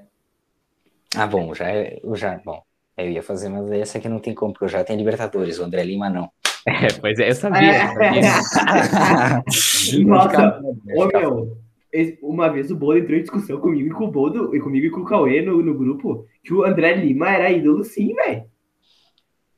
Ah, 1.15 1.26
bom, 1.26 1.54
já 1.54 1.71
é. 1.71 2.02
eu 2.04 2.15
Já, 2.17 2.38
bom, 2.43 2.62
eu 2.98 3.10
ia 3.12 3.24
fazer, 3.24 3.50
mas 3.50 3.70
essa 3.72 3.98
aqui 3.98 4.10
não 4.10 4.20
tem 4.20 4.34
como, 4.34 4.52
porque 4.54 4.66
eu 4.66 4.70
já 4.70 4.84
tenho 4.84 4.98
Libertadores, 5.00 5.60
o 5.60 5.64
André 5.64 5.84
Lima 5.84 6.10
não. 6.10 6.30
É, 6.68 6.92
pois 7.00 7.18
é, 7.18 7.30
eu 7.30 7.36
sabia. 7.36 7.72
eu 7.72 8.44
sabia. 8.44 9.42
Nossa, 10.06 10.62
ô 10.96 11.06
meu, 11.06 11.58
uma 12.22 12.50
vez 12.50 12.70
o 12.70 12.76
Bolo 12.76 12.98
entrou 12.98 13.18
em 13.18 13.22
discussão 13.22 13.62
comigo 13.62 13.88
e 13.88 13.92
com 13.94 14.04
o 14.06 14.12
Boldo, 14.12 14.54
e 14.54 14.60
comigo 14.60 14.86
e 14.86 14.90
com 14.90 15.00
o 15.00 15.06
Cauê 15.06 15.42
no, 15.42 15.62
no 15.62 15.74
grupo, 15.74 16.28
que 16.44 16.54
o 16.54 16.66
André 16.66 16.96
Lima 16.96 17.30
era 17.30 17.50
ídolo 17.50 17.86
sim, 17.86 18.14
velho. 18.14 18.44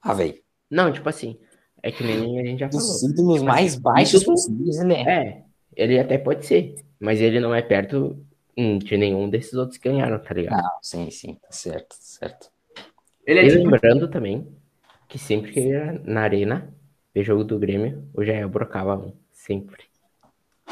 Ah, 0.02 0.13
velho. 0.13 0.36
Não, 0.69 0.91
tipo 0.93 1.10
assim, 1.10 1.39
é 1.82 1.91
que 1.91 2.04
nem 2.04 2.39
a 2.39 2.45
gente 2.45 2.60
já 2.60 2.69
falou. 2.69 2.86
Os 2.86 3.02
ídolos 3.04 3.36
Tipo 3.38 3.45
mais 3.47 3.73
assim, 3.73 3.82
baixos 3.82 4.21
ídolo- 4.21 4.36
possíveis, 4.36 4.80
ele 4.80 4.93
é. 4.93 5.02
É, 5.10 5.43
ele 5.75 5.99
até 5.99 6.17
pode 6.17 6.45
ser, 6.45 6.75
mas 6.99 7.19
ele 7.19 7.39
não 7.39 7.56
é 7.56 7.62
perto 7.62 8.23
hum, 8.58 8.78
de 8.78 8.97
nenhum 8.97 9.30
desses 9.30 9.54
outros 9.54 9.78
que 9.78 9.89
ganharam, 9.89 10.19
tá 10.19 10.34
ligado? 10.34 10.62
Não, 10.62 10.69
sim, 10.82 11.10
sim, 11.10 11.36
tá 11.36 11.52
certo, 11.52 11.89
tá 11.89 11.95
certo. 11.99 12.52
Ele 13.25 13.39
é 13.39 13.45
E 13.45 13.49
tipo. 13.49 13.69
lembrando 13.69 14.08
também 14.08 14.47
que 15.08 15.17
sempre 15.17 15.51
que 15.51 15.60
ele 15.60 15.69
ia 15.69 16.01
na 16.05 16.21
arena 16.21 16.73
ver 17.13 17.23
jogo 17.23 17.43
do 17.43 17.58
Grêmio, 17.60 18.03
o 18.13 18.23
Jael 18.23 18.49
brocava 18.49 18.95
um. 18.95 19.13
Sempre. 19.32 19.84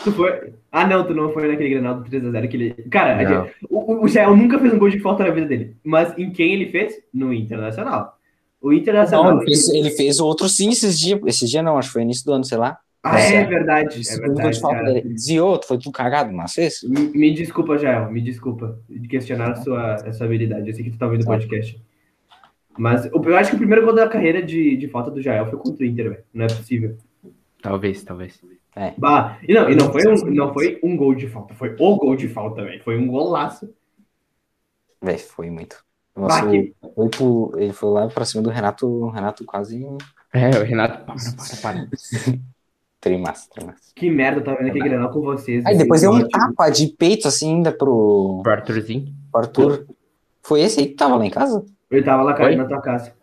Tu 0.03 0.11
foi... 0.11 0.53
Ah, 0.71 0.85
não, 0.85 1.05
tu 1.07 1.13
não 1.13 1.31
foi 1.33 1.47
naquele 1.47 1.69
Grenal 1.69 1.99
do 1.99 2.09
3x0 2.09 2.47
que 2.47 2.57
ele. 2.57 2.69
Cara, 2.89 3.17
gente- 3.17 3.55
o, 3.69 4.03
o- 4.03 4.07
Jael 4.07 4.35
nunca 4.35 4.59
fez 4.59 4.71
um 4.73 4.77
gol 4.77 4.89
de 4.89 4.99
falta 4.99 5.23
na 5.23 5.31
vida 5.31 5.47
dele. 5.47 5.75
Mas 5.83 6.15
em 6.17 6.29
quem 6.31 6.53
ele 6.53 6.67
fez? 6.67 6.93
No 7.11 7.33
Internacional. 7.33 8.15
O 8.61 8.71
Internacional. 8.71 9.31
Não, 9.35 9.37
ele 9.41 9.45
fez, 9.45 9.69
ele 9.69 9.89
fez 9.91 10.19
outro 10.19 10.47
sim 10.47 10.69
esses 10.69 10.99
dias. 10.99 11.19
Esse 11.25 11.47
dia 11.47 11.63
não, 11.63 11.77
acho 11.79 11.89
que 11.89 11.93
foi 11.93 12.03
início 12.03 12.23
do 12.25 12.33
ano, 12.33 12.43
sei 12.43 12.57
lá. 12.59 12.77
Ah, 13.03 13.19
é 13.19 13.35
É. 13.37 13.45
verdade. 13.45 13.99
É 13.99 14.03
segundo 14.03 14.39
gol 14.39 14.51
de 14.51 14.59
verdade. 14.61 14.85
cara. 14.85 15.01
Desviou, 15.01 15.59
foi 15.63 15.77
tudo 15.79 15.91
cagado, 15.91 16.31
mas 16.31 16.53
fez. 16.53 16.83
Me, 16.83 17.07
me 17.17 17.33
desculpa, 17.33 17.75
Jael, 17.77 18.11
me 18.11 18.21
desculpa 18.21 18.79
de 18.87 19.07
questionar 19.07 19.51
a 19.51 19.55
sua, 19.55 19.95
a 19.95 20.13
sua 20.13 20.25
habilidade. 20.27 20.67
Eu 20.69 20.75
sei 20.75 20.83
que 20.83 20.91
tu 20.91 20.97
tá 20.99 21.05
ouvindo 21.07 21.21
o 21.21 21.25
Tá. 21.25 21.31
podcast. 21.31 21.81
Mas 22.77 23.05
eu 23.05 23.35
acho 23.37 23.49
que 23.51 23.55
o 23.55 23.59
primeiro 23.59 23.83
gol 23.85 23.93
da 23.95 24.07
carreira 24.07 24.41
de, 24.41 24.77
de 24.77 24.87
falta 24.87 25.09
do 25.11 25.21
Jael 25.21 25.47
foi 25.49 25.57
contra 25.59 25.83
o 25.83 25.85
Inter, 25.87 26.09
velho. 26.11 26.23
Não 26.33 26.45
é 26.45 26.47
possível. 26.47 26.97
Talvez, 27.61 28.03
talvez. 28.03 28.39
Bah, 28.97 29.39
e 29.47 29.53
não, 29.53 29.69
e 29.69 29.75
não 29.75 29.91
foi, 29.91 30.03
um, 30.07 30.15
não 30.33 30.53
foi 30.53 30.79
um 30.83 30.95
gol 30.95 31.15
de 31.15 31.27
falta, 31.27 31.55
foi 31.55 31.75
o 31.79 31.95
gol 31.97 32.15
de 32.15 32.27
falta, 32.27 32.63
velho. 32.63 32.83
Foi 32.83 32.95
um 32.95 33.07
golaço. 33.07 33.67
Véi, 35.01 35.17
foi 35.17 35.49
muito. 35.49 35.83
Bah, 36.15 36.21
Nossa, 36.21 36.49
que- 36.49 36.73
foi 36.95 37.09
pro- 37.09 37.51
ele 37.57 37.73
foi 37.73 37.89
lá 37.89 38.07
pra 38.07 38.25
cima 38.25 38.43
do 38.43 38.49
Renato, 38.49 38.87
o 38.87 39.09
Renato 39.09 39.43
quase 39.45 39.83
É, 40.33 40.49
o 40.59 40.63
Renato, 40.63 41.05
para, 41.05 41.15
para, 41.15 41.61
para. 41.77 41.87
trimassa, 43.01 43.49
trimassa. 43.53 43.91
Que 43.95 44.09
merda, 44.11 44.39
eu 44.39 44.43
tava 44.43 44.57
vendo 44.57 44.69
aquele 44.69 44.89
Grenal 44.89 45.11
com 45.11 45.21
vocês. 45.21 45.65
Aí 45.65 45.75
depois 45.77 46.01
deu 46.01 46.11
um 46.11 46.27
tapa 46.27 46.69
de 46.69 46.87
peito 46.87 47.27
assim 47.27 47.55
ainda 47.55 47.71
pro 47.71 48.41
Pro 48.43 48.51
Arthurzinho. 48.51 49.13
pro 49.31 49.41
Arthur. 49.41 49.87
Foi 50.43 50.61
esse 50.61 50.79
aí 50.79 50.87
que 50.87 50.95
tava 50.95 51.15
lá 51.17 51.25
em 51.25 51.29
casa? 51.31 51.65
Eu 51.89 52.03
tava 52.03 52.23
lá, 52.23 52.35
Oi? 52.43 52.55
na 52.55 52.65
tua 52.65 52.81
casa. 52.81 53.13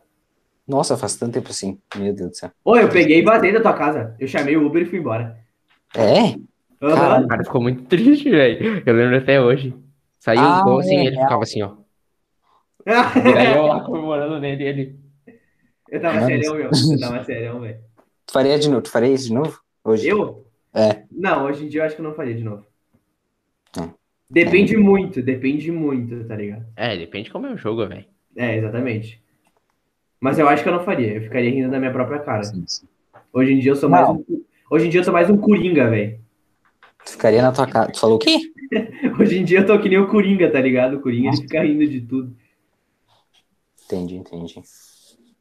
Nossa, 0.67 0.97
faz 0.97 1.17
tanto 1.17 1.35
tempo 1.35 1.51
assim. 1.51 1.79
Meu 1.97 2.15
Deus 2.15 2.31
do 2.31 2.37
céu. 2.37 2.51
Ô, 2.65 2.77
eu 2.77 2.89
peguei 2.89 3.19
e 3.19 3.23
batei 3.23 3.53
na 3.53 3.61
tua 3.61 3.75
casa. 3.75 4.17
Eu 4.19 4.27
chamei 4.27 4.57
o 4.57 4.67
Uber 4.67 4.83
e 4.83 4.87
fui 4.87 4.99
embora. 4.99 5.39
É? 5.95 6.35
Caralho. 6.81 7.27
O 7.27 7.29
cara 7.29 7.45
ficou 7.45 7.61
muito 7.63 7.85
triste, 7.85 8.31
velho. 8.31 8.83
Eu 8.85 8.95
lembro 8.95 9.17
até 9.19 9.41
hoje. 9.41 9.75
Saiu 10.19 10.41
Ah, 10.41 10.61
o 10.63 10.65
gol 10.65 10.79
assim, 10.81 10.97
é, 10.97 11.07
ele 11.07 11.17
é. 11.19 11.23
ficava 11.23 11.43
assim, 11.43 11.63
ó. 11.63 11.77
E 12.87 12.91
aí 13.39 13.57
eu 13.57 13.67
lá 13.67 13.81
comemorando 13.85 14.39
nele, 14.41 14.65
ele. 14.65 15.01
eu 15.91 16.01
tava 16.01 16.15
Mano. 16.15 16.27
serião, 16.27 16.55
meu. 16.55 16.71
Eu 16.71 17.01
tava 17.01 17.25
serião, 17.25 17.61
velho. 17.61 17.79
Tu 18.27 18.33
faria 18.33 18.59
de 18.59 18.69
novo? 18.69 18.83
Tu 18.83 18.91
faria 18.91 19.13
isso 19.13 19.29
de 19.29 19.35
novo? 19.35 19.61
Hoje? 19.85 20.09
Eu? 20.09 20.47
É. 20.75 21.05
Não, 21.11 21.45
hoje 21.45 21.65
em 21.65 21.69
dia 21.69 21.83
eu 21.83 21.85
acho 21.87 21.95
que 21.95 22.01
eu 22.01 22.05
não 22.07 22.15
faria 22.15 22.35
de 22.35 22.43
novo. 22.43 22.67
Hum. 23.79 23.91
Depende 24.31 24.77
muito, 24.77 25.23
depende 25.23 25.71
muito, 25.71 26.25
tá 26.27 26.35
ligado? 26.37 26.65
É, 26.77 26.97
depende 26.97 27.31
como 27.31 27.47
é 27.47 27.53
o 27.53 27.57
jogo, 27.57 27.87
velho. 27.87 28.07
É, 28.37 28.57
exatamente. 28.57 29.23
Mas 30.21 30.39
eu 30.39 30.49
acho 30.49 30.63
que 30.63 30.69
eu 30.69 30.73
não 30.73 30.85
faria. 30.85 31.15
Eu 31.15 31.23
ficaria 31.23 31.51
rindo 31.51 31.71
da 31.71 31.79
minha 31.79 31.93
própria 31.93 32.19
cara. 32.19 32.43
Sim, 32.45 32.65
sim. 32.67 32.87
Hoje 33.33 33.53
em 33.53 33.59
dia 33.59 33.73
eu 33.73 33.77
sou 33.77 33.89
Não. 33.89 33.99
mais 33.99 34.09
um. 34.09 34.25
Hoje 34.71 34.87
em 34.87 34.91
dia 34.91 35.01
eu 35.01 35.05
sou 35.05 35.13
mais 35.13 35.29
um 35.29 35.37
Coringa, 35.37 35.91
velho. 35.91 36.19
Ficaria 37.05 37.43
na 37.43 37.53
tua 37.53 37.67
casa. 37.67 37.93
Tu 37.93 38.01
falou 38.01 38.17
o 38.17 38.19
quê? 38.19 38.39
Hoje 39.21 39.39
em 39.39 39.45
dia 39.45 39.61
eu 39.61 39.67
tô 39.67 39.79
que 39.79 39.89
nem 39.89 39.99
o 39.99 40.09
Coringa, 40.09 40.51
tá 40.51 40.61
ligado? 40.61 40.97
O 40.97 41.01
Coringa 41.01 41.29
ele 41.29 41.37
fica 41.37 41.63
rindo 41.63 41.87
de 41.87 42.01
tudo. 42.01 42.35
Entendi, 43.85 44.17
entendi. 44.17 44.55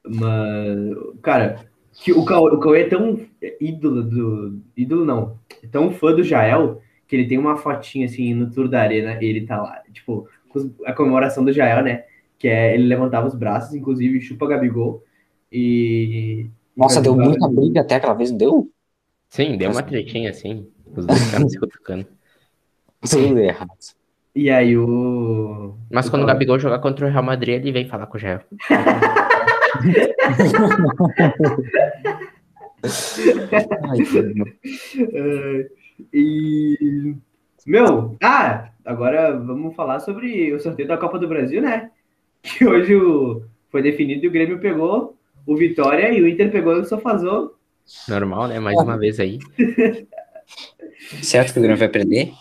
Mas, 0.05 0.97
cara, 1.21 1.65
que 1.93 2.11
o 2.11 2.25
Cauê, 2.25 2.51
o 2.53 2.59
Cauê 2.59 2.81
é 2.81 2.89
tão 2.89 3.19
ídolo 3.59 4.03
do. 4.03 4.61
ídolo 4.75 5.05
não. 5.05 5.39
É 5.63 5.67
tão 5.67 5.91
fã 5.93 6.13
do 6.13 6.23
Jael 6.23 6.81
que 7.07 7.15
ele 7.15 7.27
tem 7.27 7.37
uma 7.37 7.55
fotinha 7.55 8.05
assim 8.05 8.33
no 8.33 8.51
tour 8.51 8.67
da 8.67 8.81
arena 8.81 9.17
e 9.21 9.25
ele 9.25 9.45
tá 9.45 9.61
lá. 9.61 9.81
Tipo, 9.93 10.27
com 10.49 10.71
a 10.85 10.93
comemoração 10.93 11.45
do 11.45 11.53
Jael, 11.53 11.83
né? 11.83 12.03
Que 12.37 12.47
é 12.47 12.73
ele 12.73 12.87
levantava 12.87 13.27
os 13.27 13.35
braços, 13.35 13.73
inclusive 13.73 14.21
chupa 14.21 14.47
Gabigol. 14.47 15.03
E. 15.51 16.49
Nossa, 16.75 16.99
e 16.99 17.03
deu 17.03 17.15
muita 17.15 17.47
briga 17.47 17.81
até 17.81 17.95
aquela 17.95 18.13
vez, 18.13 18.31
não 18.31 18.37
deu? 18.37 18.69
Sim, 19.29 19.57
deu 19.57 19.71
uma 19.71 19.83
tretinha 19.83 20.29
assim. 20.29 20.67
Os 20.95 21.05
dois 21.05 21.31
caras 21.31 21.51
se 21.51 21.59
cutucando. 21.59 22.05
Tudo 23.09 23.39
errado. 23.39 23.71
E 24.35 24.49
aí 24.49 24.75
o. 24.77 25.75
Mas 25.91 26.09
quando 26.09 26.23
o 26.23 26.25
Gabigol 26.25 26.57
jogar 26.57 26.79
contra 26.79 27.05
o 27.05 27.09
Real 27.09 27.23
Madrid, 27.23 27.55
ele 27.55 27.71
vem 27.71 27.87
falar 27.87 28.07
com 28.07 28.17
o 28.17 28.19
Jael. 28.19 28.41
Ai, 32.83 33.97
e. 36.13 37.15
Meu, 37.65 38.17
ah, 38.21 38.69
agora 38.83 39.39
vamos 39.39 39.73
falar 39.75 39.99
sobre 40.01 40.53
o 40.53 40.59
sorteio 40.59 40.87
da 40.87 40.97
Copa 40.97 41.17
do 41.17 41.27
Brasil, 41.27 41.61
né? 41.61 41.91
Que 42.57 42.67
hoje 42.67 42.93
o, 42.95 43.41
foi 43.71 43.81
definido 43.81 44.25
e 44.25 44.27
o 44.27 44.31
Grêmio 44.31 44.59
pegou 44.59 45.17
o 45.45 45.55
Vitória 45.55 46.11
e 46.11 46.21
o 46.21 46.27
Inter 46.27 46.51
pegou 46.51 46.73
o 46.73 46.85
Sofazô. 46.85 47.55
Normal, 48.07 48.47
né? 48.47 48.59
Mais 48.59 48.77
uma 48.77 48.97
vez 48.97 49.19
aí. 49.19 49.39
certo 51.21 51.53
que 51.53 51.59
o 51.59 51.61
Grêmio 51.61 51.77
vai 51.77 51.89
perder? 51.89 52.33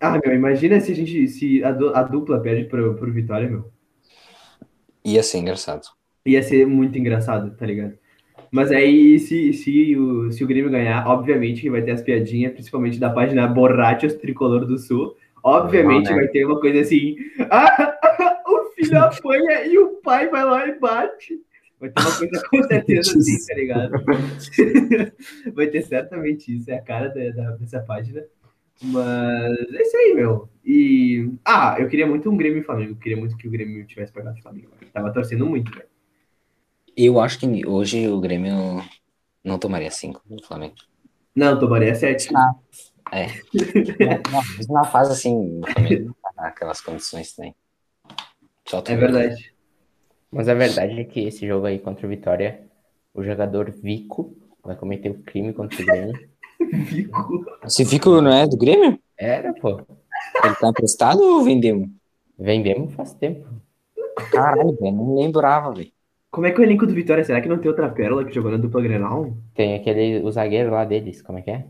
Ah, 0.00 0.18
meu, 0.24 0.34
imagina 0.34 0.80
se 0.80 0.92
a 0.92 0.94
gente. 0.94 1.28
Se 1.28 1.62
a, 1.62 1.68
a 1.68 2.02
dupla 2.02 2.40
perde 2.40 2.64
pro, 2.64 2.94
pro 2.94 3.12
Vitória, 3.12 3.48
meu. 3.48 3.70
Ia 5.04 5.22
ser 5.22 5.38
engraçado. 5.38 5.88
Ia 6.26 6.42
ser 6.42 6.66
muito 6.66 6.98
engraçado, 6.98 7.54
tá 7.56 7.66
ligado? 7.66 7.98
Mas 8.50 8.70
aí, 8.72 9.18
se, 9.18 9.52
se, 9.52 9.96
o, 9.96 10.30
se 10.32 10.42
o 10.42 10.46
Grêmio 10.46 10.70
ganhar, 10.70 11.06
obviamente 11.06 11.60
que 11.60 11.70
vai 11.70 11.82
ter 11.82 11.92
as 11.92 12.02
piadinhas, 12.02 12.52
principalmente 12.52 12.98
da 12.98 13.10
página 13.10 13.46
Borrachos 13.46 14.14
Tricolor 14.14 14.66
do 14.66 14.76
Sul. 14.76 15.14
Obviamente 15.42 16.04
Normal, 16.04 16.16
né? 16.16 16.22
vai 16.22 16.28
ter 16.28 16.44
uma 16.44 16.60
coisa 16.60 16.80
assim. 16.80 17.16
Ah, 17.50 17.89
filho 18.90 19.02
apanha 19.02 19.64
e 19.66 19.78
o 19.78 19.88
pai 20.02 20.28
vai 20.28 20.44
lá 20.44 20.66
e 20.66 20.78
bate. 20.78 21.40
Vai 21.78 21.90
ter 21.90 22.02
uma 22.02 22.16
coisa 22.18 22.48
com 22.50 22.62
certeza 22.68 23.18
assim, 23.18 23.46
tá 23.46 23.54
ligado? 23.54 23.92
vai 25.54 25.66
ter 25.68 25.82
certamente 25.82 26.56
isso, 26.56 26.70
é 26.70 26.74
a 26.74 26.82
cara 26.82 27.08
da, 27.08 27.30
da- 27.30 27.56
dessa 27.56 27.80
página. 27.80 28.22
Mas 28.82 29.74
é 29.74 29.82
isso 29.82 29.96
aí, 29.96 30.14
meu. 30.14 30.48
E. 30.64 31.30
Ah, 31.44 31.76
eu 31.78 31.88
queria 31.88 32.06
muito 32.06 32.30
um 32.30 32.36
Grêmio 32.36 32.60
e 32.60 32.64
Flamengo. 32.64 32.92
Eu 32.92 32.96
queria 32.96 33.16
muito 33.16 33.36
que 33.36 33.46
o 33.46 33.50
Grêmio 33.50 33.86
tivesse 33.86 34.12
pegado 34.12 34.38
o 34.38 34.42
Flamengo. 34.42 34.70
Eu 34.80 34.88
tava 34.88 35.12
torcendo 35.12 35.46
muito, 35.46 35.70
velho. 35.70 35.88
Eu 36.96 37.20
acho 37.20 37.38
que 37.38 37.66
hoje 37.66 38.08
o 38.08 38.20
Grêmio 38.20 38.82
não 39.44 39.58
tomaria 39.58 39.90
cinco 39.90 40.22
do 40.26 40.42
Flamengo. 40.42 40.74
Não, 41.34 41.58
tomaria 41.58 41.94
7. 41.94 42.32
Não, 42.32 42.54
mas 44.56 44.68
na 44.68 44.84
fase 44.84 45.12
assim, 45.12 45.60
o 45.60 45.66
Flamengo 45.66 46.16
tá 46.22 46.30
naquelas 46.36 46.80
condições 46.80 47.32
também. 47.34 47.54
Só 48.70 48.80
É 48.86 48.94
verdade. 48.94 49.52
Mas 50.30 50.48
a 50.48 50.54
verdade 50.54 51.00
é 51.00 51.04
que 51.04 51.26
esse 51.26 51.44
jogo 51.44 51.66
aí 51.66 51.80
contra 51.80 52.06
o 52.06 52.08
Vitória, 52.08 52.60
o 53.12 53.24
jogador 53.24 53.68
Vico 53.68 54.36
vai 54.62 54.76
cometer 54.76 55.10
o 55.10 55.18
crime 55.24 55.52
contra 55.52 55.82
o 55.82 55.84
Grêmio. 55.84 56.30
Fico. 56.86 57.44
Esse 57.66 57.84
Fico 57.84 58.20
não 58.20 58.30
é 58.30 58.46
do 58.46 58.56
Grêmio? 58.56 58.96
Era, 59.18 59.52
pô. 59.54 59.80
Ele 60.44 60.54
tá 60.54 60.68
emprestado 60.68 61.20
ou 61.20 61.42
vendemos? 61.42 61.88
Vendemos 62.38 62.94
faz 62.94 63.12
tempo. 63.12 63.44
Caralho, 64.30 64.76
velho, 64.80 64.92
não 64.92 65.16
lembrava, 65.16 65.74
velho. 65.74 65.90
Como 66.30 66.46
é 66.46 66.52
que 66.52 66.58
é 66.58 66.60
o 66.60 66.64
elenco 66.64 66.86
do 66.86 66.94
Vitória? 66.94 67.24
Será 67.24 67.40
que 67.40 67.48
não 67.48 67.58
tem 67.58 67.68
outra 67.68 67.88
pérola 67.88 68.24
que 68.24 68.32
jogou 68.32 68.52
na 68.52 68.56
dupla 68.56 68.80
Grenal? 68.80 69.36
Tem 69.52 69.74
aquele, 69.74 70.22
o 70.22 70.30
zagueiro 70.30 70.70
lá 70.70 70.84
deles, 70.84 71.20
como 71.22 71.40
é 71.40 71.42
que 71.42 71.50
é? 71.50 71.66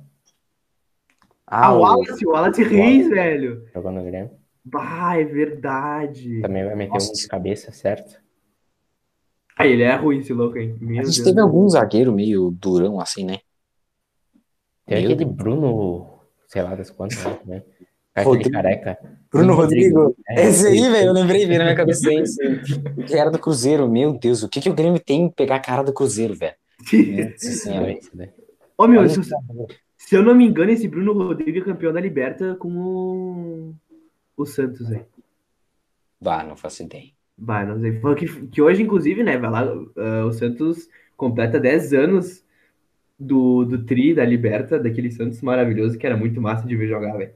Ah, 1.47 1.73
o 1.73 1.81
Wallace, 1.81 2.27
o 2.27 2.33
Wallace 2.33 2.63
Reis, 2.63 3.09
velho. 3.09 3.65
Jogou 3.73 3.91
no 3.91 4.05
Grêmio. 4.05 4.40
Bah, 4.65 5.17
é 5.19 5.25
verdade. 5.25 6.41
Também 6.43 6.65
vai 6.65 6.75
meter 6.77 6.93
Nossa. 6.93 7.11
um 7.11 7.15
de 7.15 7.29
cabeça, 7.29 7.73
certo? 7.73 8.21
Ah, 9.57 9.67
ele 9.67 9.83
é 9.83 9.95
ruim 9.95 10.19
esse 10.19 10.33
louco, 10.33 10.59
hein? 10.59 10.77
Meu 10.81 11.01
A 11.01 11.05
gente 11.05 11.17
Deus. 11.17 11.27
teve 11.29 11.41
algum 11.41 11.69
zagueiro 11.69 12.13
meio 12.13 12.51
durão 12.51 13.01
assim, 13.01 13.25
né? 13.25 13.39
Tem 14.87 15.03
Meu 15.03 15.13
aquele 15.13 15.25
Bruno, 15.25 16.19
sei 16.49 16.63
lá 16.63 16.75
das 16.75 16.91
quantas, 16.91 17.23
né? 17.45 17.63
Aquele 18.15 18.37
Rodrigo. 18.37 18.51
careca. 18.51 18.99
Bruno 19.31 19.55
Rodrigo. 19.55 20.17
É, 20.29 20.47
Esse 20.49 20.67
aí, 20.67 20.81
velho, 20.91 21.09
eu 21.09 21.13
lembrei, 21.13 21.47
veio 21.47 21.59
na 21.59 21.65
minha 21.67 21.77
cabeça 21.77 22.13
esse. 22.13 22.39
Que 23.07 23.15
era 23.15 23.31
do 23.31 23.39
Cruzeiro, 23.39 23.89
meu 23.89 24.13
Deus, 24.19 24.43
o 24.43 24.49
que, 24.49 24.61
que 24.61 24.69
o 24.71 24.75
Grêmio 24.75 24.99
tem 24.99 25.23
em 25.25 25.31
pegar 25.31 25.57
a 25.57 25.61
cara 25.61 25.83
do 25.83 25.93
Cruzeiro, 25.93 26.35
velho? 26.35 26.55
Daí. 27.67 28.01
Ô, 28.77 28.87
meu, 28.89 29.09
se, 29.09 29.21
se 29.99 30.17
eu 30.17 30.23
não 30.23 30.35
me 30.35 30.47
engano, 30.47 30.71
esse 30.71 30.89
Bruno 30.89 31.13
Rodrigues 31.13 31.63
é 31.63 31.65
campeão 31.65 31.93
da 31.93 32.01
Liberta 32.01 32.57
com 32.57 32.69
o, 32.73 33.75
o 34.43 34.47
Santos, 34.47 34.89
velho? 34.89 35.07
Bah, 36.21 36.43
não 36.45 36.57
faço 36.57 36.83
ideia. 36.83 37.15
Bah, 37.37 37.65
não 37.65 37.81
sei. 37.81 38.01
Falou 38.01 38.17
que, 38.17 38.27
que 38.49 38.61
hoje, 38.63 38.83
inclusive, 38.83 39.23
né, 39.23 39.39
vai 39.39 39.51
lá, 39.51 39.63
ah, 39.97 40.27
o 40.27 40.33
Santos 40.33 40.89
completa 41.17 41.59
10 41.59 41.93
anos 41.95 42.45
do, 43.19 43.65
do 43.65 43.85
Tri, 43.87 44.15
da 44.15 44.25
Liberta, 44.25 44.79
daquele 44.81 45.11
Santos 45.13 45.43
maravilhoso 45.43 45.99
que 45.99 46.07
era 46.07 46.17
muito 46.17 46.41
massa 46.43 46.67
de 46.67 46.77
ver 46.77 46.89
jogar, 46.89 47.17
velho. 47.19 47.35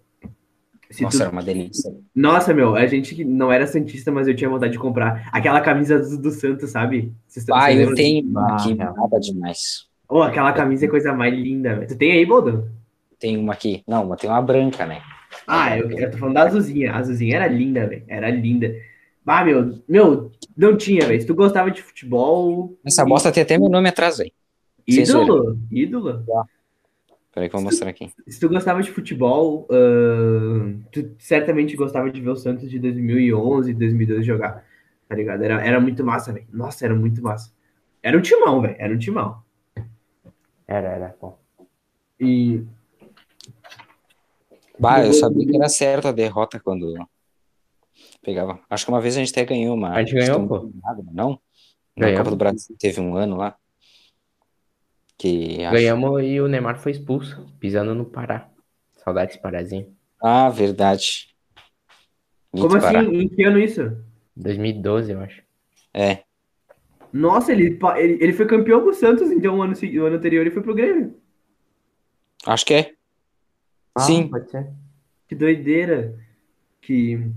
Nossa, 0.98 1.22
tu- 1.24 1.24
era 1.24 1.30
uma 1.32 1.42
delícia. 1.42 1.90
Nossa, 2.14 2.54
meu, 2.54 2.76
a 2.76 2.86
gente 2.86 3.24
não 3.24 3.52
era 3.52 3.66
Santista, 3.66 4.12
mas 4.12 4.28
eu 4.28 4.36
tinha 4.36 4.50
vontade 4.50 4.72
de 4.72 4.78
comprar 4.78 5.28
aquela 5.32 5.60
camisa 5.60 5.98
do, 6.00 6.18
do 6.22 6.30
Santos, 6.30 6.70
sabe? 6.70 7.14
Vocês 7.28 7.46
Ah, 7.50 7.72
eu 7.72 7.86
lembram? 7.86 7.94
tenho 7.94 8.22
Ah, 8.36 8.44
aqui, 8.50 8.74
nada 8.74 9.18
demais. 9.18 9.88
Ô, 10.08 10.22
aquela 10.22 10.52
camisa 10.54 10.86
é 10.86 10.88
coisa 10.88 11.12
mais 11.12 11.34
linda, 11.34 11.74
velho. 11.76 11.88
Tu 11.88 11.96
tem 11.98 12.12
aí, 12.12 12.24
Boldão? 12.26 12.68
Tem 13.18 13.36
uma 13.36 13.54
aqui. 13.54 13.82
Não, 13.88 14.06
mas 14.06 14.20
tem 14.20 14.30
uma 14.30 14.40
branca, 14.40 14.86
né? 14.86 15.02
Ah, 15.46 15.78
eu, 15.78 15.90
eu 15.90 16.10
tô 16.10 16.18
falando 16.18 16.34
da 16.34 16.44
azulzinha. 16.44 16.92
A 16.92 16.98
azulzinha 16.98 17.36
era 17.36 17.46
linda, 17.46 17.86
velho. 17.86 18.04
Era 18.08 18.30
linda. 18.30 18.74
Ah, 19.26 19.44
meu, 19.44 19.82
meu, 19.88 20.32
não 20.56 20.76
tinha, 20.76 21.06
velho. 21.06 21.20
Se 21.20 21.26
tu 21.26 21.34
gostava 21.34 21.70
de 21.70 21.82
futebol. 21.82 22.76
Essa 22.84 23.04
bosta 23.04 23.32
tem 23.32 23.42
até 23.42 23.58
meu 23.58 23.68
nome 23.68 23.88
atrás, 23.88 24.18
velho. 24.18 24.32
Censura. 24.88 25.24
Ídolo, 25.24 25.58
ídolo. 25.70 26.24
Peraí 27.34 27.48
que 27.48 27.56
eu 27.56 27.60
vou 27.60 27.64
mostrar 27.64 27.90
aqui. 27.90 28.12
Se 28.28 28.38
tu 28.38 28.48
gostava 28.48 28.80
de 28.80 28.92
futebol, 28.92 29.66
ahn, 29.68 30.82
tu 30.92 31.10
certamente 31.18 31.74
gostava 31.74 32.08
de 32.08 32.20
ver 32.20 32.30
o 32.30 32.36
Santos 32.36 32.70
de 32.70 32.78
2011, 32.78 33.74
2012 33.74 34.22
jogar, 34.22 34.64
tá 35.08 35.16
ligado? 35.16 35.42
Era, 35.42 35.66
era 35.66 35.80
muito 35.80 36.04
massa, 36.04 36.32
velho. 36.32 36.46
Nossa, 36.52 36.84
era 36.84 36.94
muito 36.94 37.20
massa. 37.20 37.52
Era 38.00 38.16
um 38.16 38.22
timão, 38.22 38.60
velho. 38.60 38.76
Era 38.78 38.94
um 38.94 38.98
timão. 38.98 39.42
Era, 40.68 40.88
era. 40.90 41.16
Bom. 41.20 41.36
E 42.20 42.62
Bah, 44.78 45.04
eu 45.04 45.12
sabia 45.12 45.46
que 45.46 45.56
era 45.56 45.68
certo 45.68 46.08
a 46.08 46.12
derrota 46.12 46.58
quando 46.60 46.94
pegava. 48.22 48.58
Acho 48.68 48.84
que 48.86 48.90
uma 48.90 49.00
vez 49.00 49.16
a 49.16 49.20
gente 49.20 49.30
até 49.30 49.44
ganhou 49.44 49.74
uma. 49.74 49.90
A 49.92 50.00
gente 50.02 50.14
ganhou, 50.14 50.38
não 50.40 50.48
pô. 50.48 50.58
ganhou 50.60 50.72
nada, 50.82 51.04
Não? 51.12 51.40
Na 51.96 52.06
Ganhamos. 52.06 52.18
Copa 52.18 52.30
do 52.30 52.36
Brasil 52.36 52.76
teve 52.78 53.00
um 53.00 53.14
ano 53.16 53.36
lá. 53.36 53.56
Que 55.16 55.64
acho- 55.64 55.72
Ganhamos 55.74 56.22
e 56.24 56.40
o 56.40 56.48
Neymar 56.48 56.78
foi 56.78 56.90
expulso, 56.92 57.46
pisando 57.60 57.94
no 57.94 58.04
Pará. 58.04 58.50
Saudades 58.96 59.36
Parazinho. 59.36 59.94
Ah, 60.20 60.48
verdade. 60.50 61.28
Mito 62.52 62.66
como 62.68 62.80
Pará. 62.80 63.00
assim? 63.00 63.10
Em 63.14 63.28
que 63.28 63.44
ano 63.44 63.58
isso? 63.60 63.96
2012, 64.34 65.12
eu 65.12 65.20
acho. 65.20 65.42
É. 65.92 66.24
Nossa, 67.12 67.52
ele, 67.52 67.76
pa- 67.76 68.00
ele, 68.00 68.14
ele 68.20 68.32
foi 68.32 68.46
campeão 68.46 68.82
com 68.82 68.88
o 68.90 68.94
Santos, 68.94 69.30
então 69.30 69.58
o 69.58 69.62
ano, 69.62 69.76
se- 69.76 69.96
o 69.98 70.04
ano 70.06 70.16
anterior 70.16 70.40
ele 70.40 70.50
foi 70.50 70.62
pro 70.62 70.74
Grêmio. 70.74 71.16
Acho 72.44 72.66
que 72.66 72.74
é. 72.74 72.93
Sim. 73.98 74.28
pode 74.28 74.50
ser. 74.50 74.68
Que 75.28 75.34
doideira. 75.34 76.14
Que. 76.80 77.30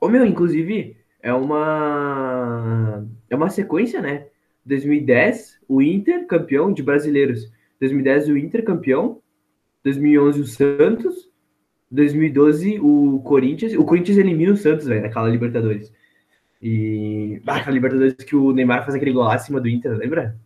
Ô 0.00 0.08
meu, 0.08 0.24
inclusive, 0.24 0.96
é 1.20 1.32
uma. 1.32 3.06
É 3.28 3.36
uma 3.36 3.50
sequência, 3.50 4.00
né? 4.00 4.26
2010, 4.64 5.60
o 5.68 5.82
Inter 5.82 6.26
campeão 6.26 6.72
de 6.72 6.82
brasileiros. 6.82 7.50
2010, 7.80 8.28
o 8.28 8.36
Inter 8.36 8.64
campeão. 8.64 9.20
2011, 9.84 10.40
o 10.40 10.46
Santos. 10.46 11.30
2012, 11.90 12.78
o 12.80 13.20
Corinthians. 13.20 13.74
O 13.74 13.84
Corinthians 13.84 14.18
elimina 14.18 14.52
o 14.52 14.56
Santos, 14.56 14.86
velho, 14.86 15.02
naquela 15.02 15.28
Libertadores. 15.28 15.92
E. 16.62 17.42
Ah, 17.46 17.56
aquela 17.56 17.74
Libertadores 17.74 18.14
que 18.14 18.36
o 18.36 18.52
Neymar 18.52 18.84
faz 18.84 18.94
aquele 18.94 19.12
gol 19.12 19.24
lá 19.24 19.34
acima 19.34 19.60
do 19.60 19.68
Inter, 19.68 19.96
lembra? 19.96 20.38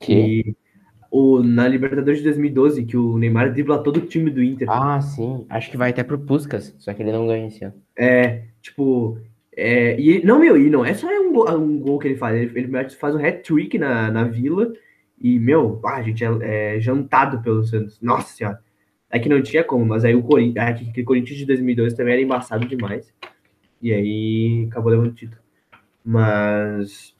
Que? 0.00 0.12
E 0.14 0.56
o, 1.10 1.42
na 1.42 1.66
Libertadores 1.66 2.18
de 2.18 2.24
2012, 2.24 2.84
que 2.84 2.96
o 2.96 3.16
Neymar 3.16 3.52
dribla 3.52 3.82
todo 3.82 3.96
o 3.98 4.06
time 4.06 4.30
do 4.30 4.42
Inter. 4.42 4.68
Ah, 4.70 5.00
sim. 5.00 5.46
Acho 5.48 5.70
que 5.70 5.76
vai 5.76 5.90
até 5.90 6.02
pro 6.02 6.18
Puskas, 6.18 6.74
só 6.78 6.92
que 6.92 7.02
ele 7.02 7.12
não 7.12 7.26
ganha 7.26 7.46
esse 7.46 7.64
ano. 7.64 7.74
É, 7.96 8.42
tipo. 8.60 9.18
É, 9.56 9.98
e, 9.98 10.24
não, 10.24 10.38
meu, 10.38 10.56
e 10.56 10.70
não 10.70 10.84
é 10.84 10.94
só 10.94 11.08
um 11.08 11.32
gol, 11.32 11.50
um 11.58 11.80
gol 11.80 11.98
que 11.98 12.08
ele 12.08 12.16
faz, 12.16 12.36
ele, 12.36 12.52
ele 12.56 12.90
faz 12.90 13.14
um 13.14 13.24
hat-trick 13.24 13.78
na, 13.78 14.10
na 14.10 14.24
vila. 14.24 14.72
E, 15.20 15.38
meu, 15.38 15.80
a 15.84 16.02
gente 16.02 16.24
é, 16.24 16.76
é 16.76 16.80
jantado 16.80 17.42
pelo 17.42 17.64
Santos. 17.64 18.00
Nossa 18.00 18.36
senhora. 18.36 18.60
É 19.10 19.18
que 19.18 19.28
não 19.28 19.42
tinha 19.42 19.64
como, 19.64 19.86
mas 19.86 20.04
aí 20.04 20.14
o 20.14 20.22
Corinthians, 20.22 20.64
aquele 20.64 21.04
Corinthians 21.04 21.38
de 21.38 21.46
2002 21.46 21.94
também 21.94 22.12
era 22.12 22.22
embaçado 22.22 22.66
demais. 22.66 23.12
E 23.80 23.92
aí 23.92 24.68
acabou 24.70 24.92
levando 24.92 25.08
o 25.08 25.14
título. 25.14 25.40
Mas. 26.04 27.14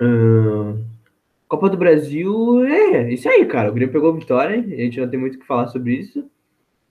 ahn, 0.00 0.84
Copa 1.48 1.70
do 1.70 1.76
Brasil, 1.76 2.64
é 2.64 3.12
isso 3.12 3.28
aí, 3.28 3.46
cara. 3.46 3.70
O 3.70 3.72
Grêmio 3.72 3.92
pegou 3.92 4.12
vitória, 4.12 4.58
a 4.58 4.82
gente 4.82 5.00
não 5.00 5.08
tem 5.08 5.18
muito 5.18 5.36
o 5.36 5.38
que 5.38 5.46
falar 5.46 5.68
sobre 5.68 5.94
isso. 5.94 6.28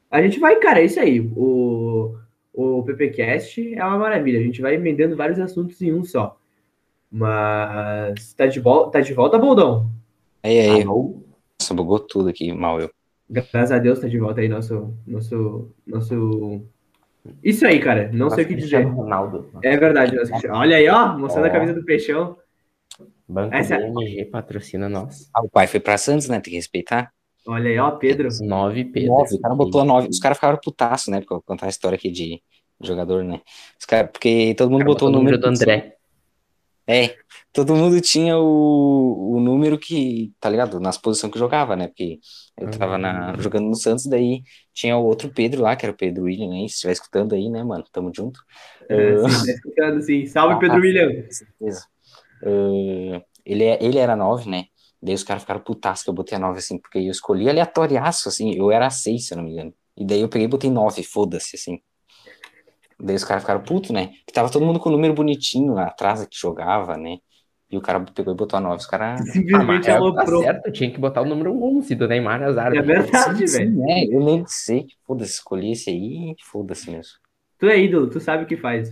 A 0.09 0.21
gente 0.21 0.39
vai, 0.39 0.55
cara, 0.57 0.79
é 0.79 0.85
isso 0.85 0.99
aí. 0.99 1.19
O, 1.19 2.15
o 2.53 2.83
PPcast 2.83 3.75
é 3.75 3.83
uma 3.83 3.97
maravilha. 3.97 4.39
A 4.39 4.43
gente 4.43 4.61
vai 4.61 4.75
emendando 4.75 5.17
vários 5.17 5.39
assuntos 5.39 5.81
em 5.81 5.93
um 5.93 6.05
só. 6.05 6.37
Mas 7.11 8.33
tá 8.33 8.45
de, 8.45 8.59
vol 8.61 8.89
tá 8.89 9.01
de 9.01 9.13
volta, 9.13 9.37
Boldão. 9.37 9.89
Aí, 10.41 10.59
aí. 10.59 10.83
Alô? 10.83 11.21
Nossa, 11.59 11.73
bugou 11.73 11.99
tudo 11.99 12.29
aqui, 12.29 12.53
mal 12.53 12.79
eu. 12.79 12.89
Graças 13.29 13.71
a 13.71 13.79
Deus 13.79 13.99
tá 13.99 14.07
de 14.07 14.17
volta 14.17 14.39
aí 14.39 14.47
nosso. 14.47 14.93
Nosso. 15.05 15.69
nosso... 15.85 16.61
Isso 17.43 17.65
aí, 17.65 17.79
cara. 17.79 18.09
Não 18.13 18.29
sei 18.29 18.45
o 18.45 18.47
que 18.47 18.55
dizer. 18.55 18.83
Ronaldo. 18.83 19.49
É 19.61 19.75
verdade. 19.75 20.15
nosso. 20.15 20.31
Olha 20.51 20.77
aí, 20.77 20.87
ó. 20.87 21.17
Mostrando 21.17 21.45
a 21.45 21.49
Ó. 21.49 21.51
camisa 21.51 21.73
do 21.73 21.83
Peixão. 21.83 22.37
Banco 23.27 23.55
Essa- 23.55 23.77
BMG 23.77 24.25
patrocina 24.25 24.87
nós. 24.87 25.29
Ah, 25.33 25.41
o 25.41 25.49
pai 25.49 25.67
foi 25.67 25.79
pra 25.79 25.97
Santos, 25.97 26.27
né? 26.27 26.39
Tem 26.39 26.51
que 26.51 26.57
respeitar. 26.57 27.11
Olha 27.47 27.69
aí, 27.69 27.77
ó, 27.79 27.91
Pedro. 27.91 28.29
Nove 28.41 28.85
Pedro. 28.85 29.09
Nove, 29.13 29.35
o 29.35 29.39
cara 29.39 29.55
botou 29.55 29.81
a 29.81 29.85
nove. 29.85 30.07
Os 30.09 30.19
caras 30.19 30.37
ficaram 30.37 30.57
putaço, 30.63 31.11
né? 31.11 31.19
Porque 31.19 31.33
eu 31.33 31.37
vou 31.37 31.43
contar 31.43 31.67
a 31.67 31.69
história 31.69 31.95
aqui 31.95 32.09
de 32.11 32.41
jogador, 32.81 33.23
né? 33.23 33.41
Os 33.79 33.85
cara, 33.85 34.07
porque 34.07 34.53
todo 34.55 34.69
mundo 34.69 34.79
Cara, 34.79 34.91
botou 34.91 35.07
o 35.07 35.11
botou 35.11 35.21
número 35.23 35.39
do 35.39 35.47
André. 35.47 35.93
É, 36.87 37.15
todo 37.51 37.75
mundo 37.75 37.99
tinha 37.99 38.37
o, 38.37 39.35
o 39.37 39.39
número 39.39 39.77
que, 39.79 40.31
tá 40.39 40.47
ligado? 40.49 40.79
Nas 40.79 40.99
posições 40.99 41.33
que 41.33 41.39
jogava, 41.39 41.75
né? 41.75 41.87
Porque 41.87 42.19
eu 42.59 42.69
tava 42.69 42.95
na, 42.97 43.31
Uhum. 43.33 43.41
jogando 43.41 43.65
no 43.67 43.75
Santos, 43.75 44.05
daí 44.05 44.43
tinha 44.71 44.95
o 44.95 45.03
outro 45.03 45.29
Pedro 45.33 45.63
lá, 45.63 45.75
que 45.75 45.83
era 45.83 45.93
o 45.93 45.97
Pedro 45.97 46.25
William, 46.25 46.49
né? 46.49 46.59
Se 46.67 46.75
estiver 46.75 46.93
escutando 46.93 47.33
aí, 47.33 47.49
né, 47.49 47.63
mano? 47.63 47.83
Tamo 47.91 48.11
junto. 48.15 48.39
É, 48.87 49.17
sim, 49.17 49.45
tá 49.47 49.51
escutando, 49.53 50.01
sim. 50.03 50.25
Salve, 50.27 50.59
Pedro 50.61 50.77
Ah, 50.77 50.79
William. 50.79 51.23
Com 51.23 51.31
certeza. 51.31 51.87
Ah, 52.43 53.21
ele, 53.45 53.63
é- 53.63 53.83
ele 53.83 53.97
era 53.97 54.15
nove, 54.15 54.49
né? 54.49 54.65
Daí 55.01 55.13
os 55.15 55.23
caras 55.23 55.43
ficaram 55.43 55.61
putaços 55.61 56.03
que 56.03 56.09
eu 56.09 56.13
botei 56.13 56.37
a 56.37 56.39
nove, 56.41 56.59
assim, 56.59 56.79
porque 56.79 56.97
eu 56.99 57.11
escolhi 57.11 57.49
aleatoriaço, 57.49 58.29
assim. 58.29 58.53
Eu 58.55 58.71
era 58.71 58.89
seis, 58.89 59.27
se 59.27 59.33
eu 59.33 59.37
não 59.37 59.43
me 59.45 59.51
engano. 59.51 59.73
E 59.97 60.05
daí 60.05 60.21
eu 60.21 60.29
peguei 60.29 60.45
e 60.45 60.49
botei 60.49 60.69
nove, 60.69 61.03
foda-se, 61.03 61.55
assim. 61.55 61.79
Daí 62.99 63.15
os 63.15 63.23
caras 63.25 63.43
ficaram 63.43 63.61
putos, 63.63 63.91
né? 63.91 64.07
Que 64.25 64.33
tava 64.33 64.49
todo 64.51 64.65
mundo 64.65 64.79
com 64.79 64.89
o 64.89 64.91
número 64.91 65.13
bonitinho 65.13 65.73
lá 65.73 65.87
atrás 65.87 66.25
que 66.25 66.37
jogava, 66.37 66.97
né? 66.97 67.17
E 67.69 67.77
o 67.77 67.81
cara 67.81 67.99
pegou 68.13 68.33
e 68.33 68.37
botou 68.37 68.57
a 68.57 68.61
nove. 68.61 68.77
Os 68.77 68.85
caras. 68.85 69.21
Ah, 69.21 69.31
Simplesmente 69.31 69.85
tá 69.85 69.97
aloprou. 69.97 70.41
certo, 70.43 70.71
tinha 70.71 70.91
que 70.91 70.97
botar 70.99 71.21
o 71.21 71.25
número 71.25 71.51
11 71.61 71.93
do 71.95 72.07
Neymar 72.07 72.41
Azar. 72.43 72.73
É 72.73 72.81
verdade, 72.81 73.45
velho. 73.47 73.83
é, 73.89 74.05
eu 74.15 74.23
nem 74.23 74.45
sei. 74.47 74.87
Foda-se, 75.05 75.33
escolhi 75.33 75.71
esse 75.71 75.89
aí, 75.89 76.35
foda-se 76.51 76.89
mesmo. 76.89 77.13
Tu 77.59 77.67
é 77.67 77.77
ídolo, 77.79 78.09
tu 78.09 78.19
sabe 78.19 78.43
o 78.43 78.47
que 78.47 78.55
faz. 78.57 78.89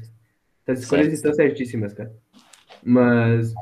As 0.68 0.80
escolhas 0.80 1.08
Certo. 1.08 1.14
estão 1.14 1.34
certíssimas, 1.34 1.94
cara. 1.94 2.14
Mas. 2.86 3.54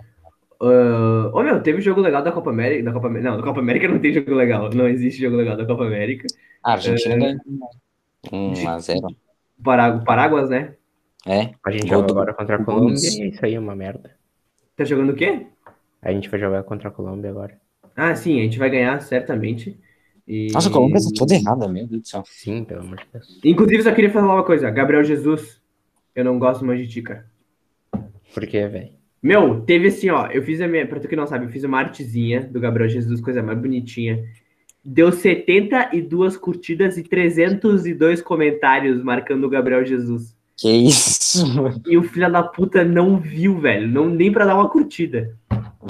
ah, 0.61 1.32
Ô 1.34 1.43
meu, 1.43 1.61
teve 1.61 1.82
jogo 1.82 2.01
legal 2.01 2.24
da 2.24 2.32
Copa 2.32 2.49
América. 2.49 2.84
Da 2.84 2.93
Copa, 2.93 3.09
não, 3.09 3.38
da 3.38 3.43
Copa 3.43 3.59
América 3.59 3.88
não 3.88 3.99
tem 3.99 4.13
jogo 4.13 4.34
legal. 4.34 4.69
Não 4.74 4.88
existe 4.88 5.22
jogo 5.22 5.36
legal 5.38 5.55
da 5.57 5.65
Copa 5.65 5.86
América. 5.86 6.28
A 6.63 6.74
Argentina 6.74 7.13
É. 7.15 7.17
ganhou. 7.19 7.69
Um 8.32 8.67
a 8.69 8.80
zero. 8.80 9.07
Pará- 9.63 9.97
Paráguas, 9.99 10.49
né? 10.49 10.76
É. 11.26 11.51
A 11.65 11.72
gente 11.72 11.88
joga 11.88 12.07
do- 12.07 12.11
agora 12.13 12.34
contra 12.34 12.55
a 12.55 12.63
Colômbia 12.63 12.95
e 12.95 13.30
isso 13.30 13.45
aí 13.45 13.55
é 13.55 13.59
uma 13.59 13.76
merda. 13.76 14.11
Tá 14.76 14.84
jogando 14.84 15.11
o 15.11 15.15
quê? 15.15 15.47
A 16.01 16.11
gente 16.11 16.30
vai 16.30 16.39
jogar 16.39 16.63
contra 16.63 16.89
a 16.89 16.91
Colômbia 16.91 17.30
agora. 17.30 17.59
Ah, 17.95 18.15
sim, 18.15 18.39
a 18.39 18.43
gente 18.43 18.57
vai 18.57 18.69
ganhar, 18.69 18.99
certamente. 19.01 19.80
E... 20.28 20.47
Nossa, 20.51 20.69
a 20.69 20.72
Colômbia 20.72 20.99
tá 21.01 21.09
toda 21.15 21.36
errada, 21.36 21.67
meu 21.67 21.86
Deus 21.88 22.01
do 22.01 22.07
céu. 22.07 22.24
Sim, 22.26 22.63
pelo 22.63 22.82
amor 22.82 22.97
de 22.97 23.05
Deus. 23.13 23.39
Inclusive, 23.43 23.84
só 23.84 23.91
queria 23.93 24.09
falar 24.09 24.34
uma 24.34 24.43
coisa. 24.45 24.69
Gabriel 24.72 25.03
Jesus, 25.03 25.61
eu 26.15 26.24
não 26.24 26.39
gosto 26.39 26.63
mais 26.65 26.80
de 26.80 26.88
ti, 26.88 27.01
cara. 27.01 27.26
Por 28.34 28.47
quê, 28.47 28.67
velho? 28.67 28.89
Meu, 29.22 29.61
teve 29.61 29.88
assim, 29.88 30.09
ó. 30.09 30.28
Eu 30.28 30.41
fiz 30.43 30.59
a 30.61 30.67
minha. 30.67 30.88
Pra 30.88 30.99
tu 30.99 31.07
que 31.07 31.15
não 31.15 31.28
sabe, 31.28 31.45
eu 31.45 31.49
fiz 31.49 31.63
uma 31.63 31.80
artezinha 31.80 32.41
do 32.41 32.59
Gabriel 32.59 32.89
Jesus, 32.89 33.22
coisa 33.22 33.43
mais 33.43 33.59
bonitinha. 33.59 34.24
Deu 34.84 35.11
72 35.11 36.38
curtidas 36.38 36.97
e 36.97 37.03
302 37.03 38.22
comentários 38.22 39.03
marcando 39.03 39.43
o 39.43 39.49
Gabriel 39.49 39.86
Jesus. 39.86 40.36
Que 40.57 40.69
isso, 40.72 41.45
mano. 41.55 41.82
E 41.88 41.97
o 41.97 42.03
filho 42.03 42.32
da 42.32 42.41
puta 42.43 42.84
não 42.84 43.17
viu, 43.17 43.59
velho. 43.59 43.88
Não, 43.88 44.09
nem 44.09 44.32
pra 44.32 44.45
dar 44.45 44.55
uma 44.55 44.69
curtida. 44.69 45.38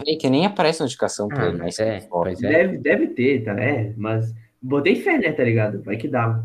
Véi, 0.06 0.16
que 0.18 0.30
nem 0.30 0.46
aparece 0.46 0.82
notificação 0.82 1.28
pra 1.28 1.44
Ah, 1.44 1.48
ele, 1.50 1.58
mas 1.58 1.78
mas 1.78 1.80
é, 1.80 2.08
pois 2.10 2.44
é. 2.44 2.50
Deve, 2.50 2.78
deve 2.78 3.08
ter, 3.08 3.44
tá? 3.44 3.60
É, 3.60 3.94
mas 3.98 4.34
botei 4.62 4.96
fé, 4.96 5.18
né, 5.18 5.32
tá 5.32 5.44
ligado? 5.44 5.82
Vai 5.84 5.98
que 5.98 6.08
dá. 6.08 6.44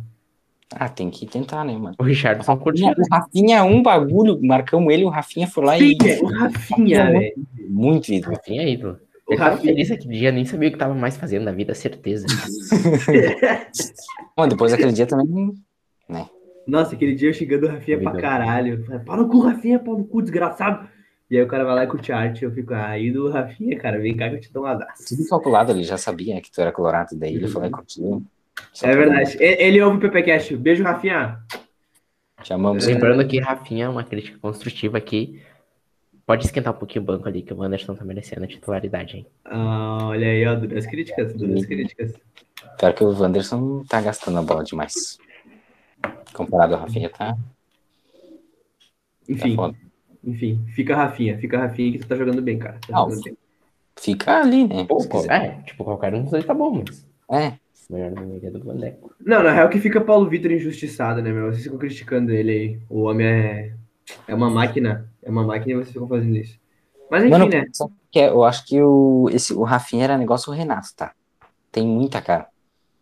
Ah, 0.75 0.89
tem 0.89 1.11
que 1.11 1.27
tentar, 1.27 1.65
né, 1.65 1.77
mano? 1.77 1.95
O 1.99 2.03
Richardson 2.03 2.57
curtiu. 2.57 2.89
O 2.89 3.15
Rafinha, 3.15 3.63
um 3.63 3.83
bagulho, 3.83 4.41
marcamos 4.43 4.93
ele, 4.93 5.05
o 5.05 5.09
Rafinha 5.09 5.47
foi 5.47 5.65
lá 5.65 5.79
Sim, 5.79 5.93
e. 6.03 6.09
é, 6.09 6.21
o 6.21 6.27
Rafinha, 6.27 7.11
velho. 7.11 7.33
Muito 7.69 8.13
ídolo. 8.13 8.35
Rafinha 8.35 8.63
é 8.63 8.71
ídolo. 8.71 8.99
O 9.29 9.37
tava 9.37 9.51
Rafinha. 9.51 9.73
feliz 9.73 9.91
aquele 9.91 10.19
dia, 10.19 10.33
nem 10.33 10.45
sabia 10.45 10.69
o 10.69 10.73
que 10.73 10.79
tava 10.79 10.95
mais 10.95 11.17
fazendo 11.17 11.45
na 11.45 11.53
vida, 11.53 11.75
certeza. 11.75 12.27
Mano, 14.37 14.51
depois 14.51 14.73
daquele 14.73 14.93
dia 14.93 15.07
também 15.07 15.55
Nossa, 16.67 16.95
aquele 16.95 17.15
dia 17.15 17.31
eu 17.31 17.35
xingando 17.35 17.67
o 17.67 17.71
Rafinha 17.71 17.99
pra 18.01 18.13
caralho. 18.21 18.85
Falei, 18.85 19.01
Pau 19.01 19.17
no 19.17 19.29
cu, 19.29 19.41
Rafinha, 19.41 19.79
pau 19.79 19.97
no 19.97 20.05
cu, 20.05 20.23
desgraçado. 20.23 20.89
E 21.29 21.37
aí 21.37 21.43
o 21.43 21.49
cara 21.49 21.65
vai 21.65 21.75
lá 21.75 21.85
e 21.85 21.89
curte 21.89 22.13
a 22.13 22.19
arte. 22.19 22.45
Eu 22.45 22.53
fico, 22.53 22.73
aí 22.75 23.11
do 23.11 23.29
Rafinha, 23.29 23.77
cara, 23.79 23.99
vem 23.99 24.17
cá 24.17 24.29
que 24.29 24.37
eu 24.37 24.41
te 24.41 24.53
dou 24.53 24.65
um 24.65 24.67
abraço. 24.67 25.05
Tudo 25.09 25.29
calculado, 25.29 25.73
ele 25.73 25.83
já 25.83 25.97
sabia 25.99 26.41
que 26.41 26.51
tu 26.51 26.61
era 26.61 26.71
colorado, 26.71 27.17
daí 27.17 27.35
ele 27.35 27.49
falou 27.49 27.69
e 27.69 27.71
curtiu. 27.73 28.23
Só 28.73 28.87
É 28.87 28.95
verdade. 28.97 29.37
E- 29.39 29.63
Ele 29.65 29.81
ouve 29.83 29.99
o 29.99 30.01
PPCast. 30.01 30.57
Beijo, 30.57 30.83
Rafinha. 30.85 31.41
Te 32.43 32.53
amamos. 32.53 32.87
Lembrando 32.87 33.27
que 33.27 33.41
Rafinha 33.41 33.87
é 33.87 33.89
uma 33.89 34.05
crítica 34.05 34.39
construtiva 34.39 34.99
aqui. 34.99 35.43
Pode 36.27 36.45
esquentar 36.45 36.75
um 36.75 36.77
pouquinho 36.79 37.03
o 37.03 37.07
banco 37.07 37.29
ali, 37.29 37.43
que 37.43 37.53
o 37.53 37.59
Wanderson 37.59 37.95
tá 37.95 38.05
merecendo 38.05 38.45
a 38.45 38.49
titularidade, 38.49 39.19
hein? 39.19 39.27
Ah, 39.45 40.09
olha 40.09 40.27
aí, 40.27 40.45
ó, 40.47 40.55
duras 40.57 40.87
críticas, 40.87 41.33
duras 41.35 41.65
críticas. 41.65 42.15
Pior 42.79 42.93
que 42.93 43.05
o 43.05 43.17
Wanderson 43.19 43.85
tá 43.89 44.01
gastando 44.01 44.39
a 44.39 44.43
bola 44.43 44.65
demais. 44.65 45.19
Comparado 46.35 46.75
ao 46.75 46.81
Rafinha, 46.81 47.09
tá, 47.09 47.35
tá 47.35 47.39
Enfim, 49.29 49.57
foda. 49.57 49.77
enfim, 50.25 50.67
fica 50.75 50.97
Rafinha, 50.97 51.39
fica 51.39 51.59
Rafinha 51.59 51.93
que 51.93 51.99
tu 51.99 52.09
tá 52.09 52.17
jogando 52.17 52.43
bem, 52.43 52.59
cara. 52.59 52.79
Tá 52.87 52.93
Não, 52.93 53.09
jogando 53.09 53.23
bem. 53.25 53.37
Fica 53.99 54.41
ali, 54.41 54.67
né? 54.69 54.85
Pô, 54.85 54.99
é, 55.31 55.63
tipo, 55.63 55.85
qualquer 55.85 56.15
um 56.15 56.23
dos 56.23 56.31
dois 56.33 56.45
tá 56.45 56.53
bom, 56.53 56.83
mas. 56.85 57.07
É, 57.31 57.59
Melhor 57.89 58.11
não 58.11 58.35
iria 58.35 58.51
do 58.51 58.63
Vandeco. 58.63 59.15
Não, 59.25 59.43
na 59.43 59.53
real 59.53 59.69
que 59.69 59.79
fica 59.79 60.01
Paulo 60.01 60.29
Vitor 60.29 60.51
injustiçado, 60.51 61.23
né, 61.23 61.33
meu? 61.33 61.47
Vocês 61.47 61.63
ficam 61.63 61.79
criticando 61.79 62.33
ele 62.33 62.51
aí. 62.51 62.81
O 62.89 63.03
homem 63.03 63.27
é, 63.27 63.73
é 64.27 64.35
uma 64.35 64.51
máquina. 64.51 65.09
É 65.23 65.31
uma 65.31 65.45
máquina 65.45 65.73
e 65.73 65.75
vocês 65.77 65.93
ficam 65.93 66.09
fazendo 66.09 66.37
isso. 66.37 66.59
Mas 67.11 67.23
enfim, 67.23 67.31
Mano, 67.31 67.49
né? 67.49 67.65
que 68.11 68.19
é? 68.19 68.29
eu 68.29 68.43
acho 68.43 68.67
que 68.67 68.83
o, 68.83 69.29
esse, 69.31 69.55
o 69.55 69.63
Rafinha 69.63 70.05
era 70.05 70.19
negócio 70.19 70.51
do 70.51 70.57
Renato, 70.57 70.89
tá? 70.97 71.13
Tem 71.71 71.87
muita 71.87 72.21
cara. 72.21 72.49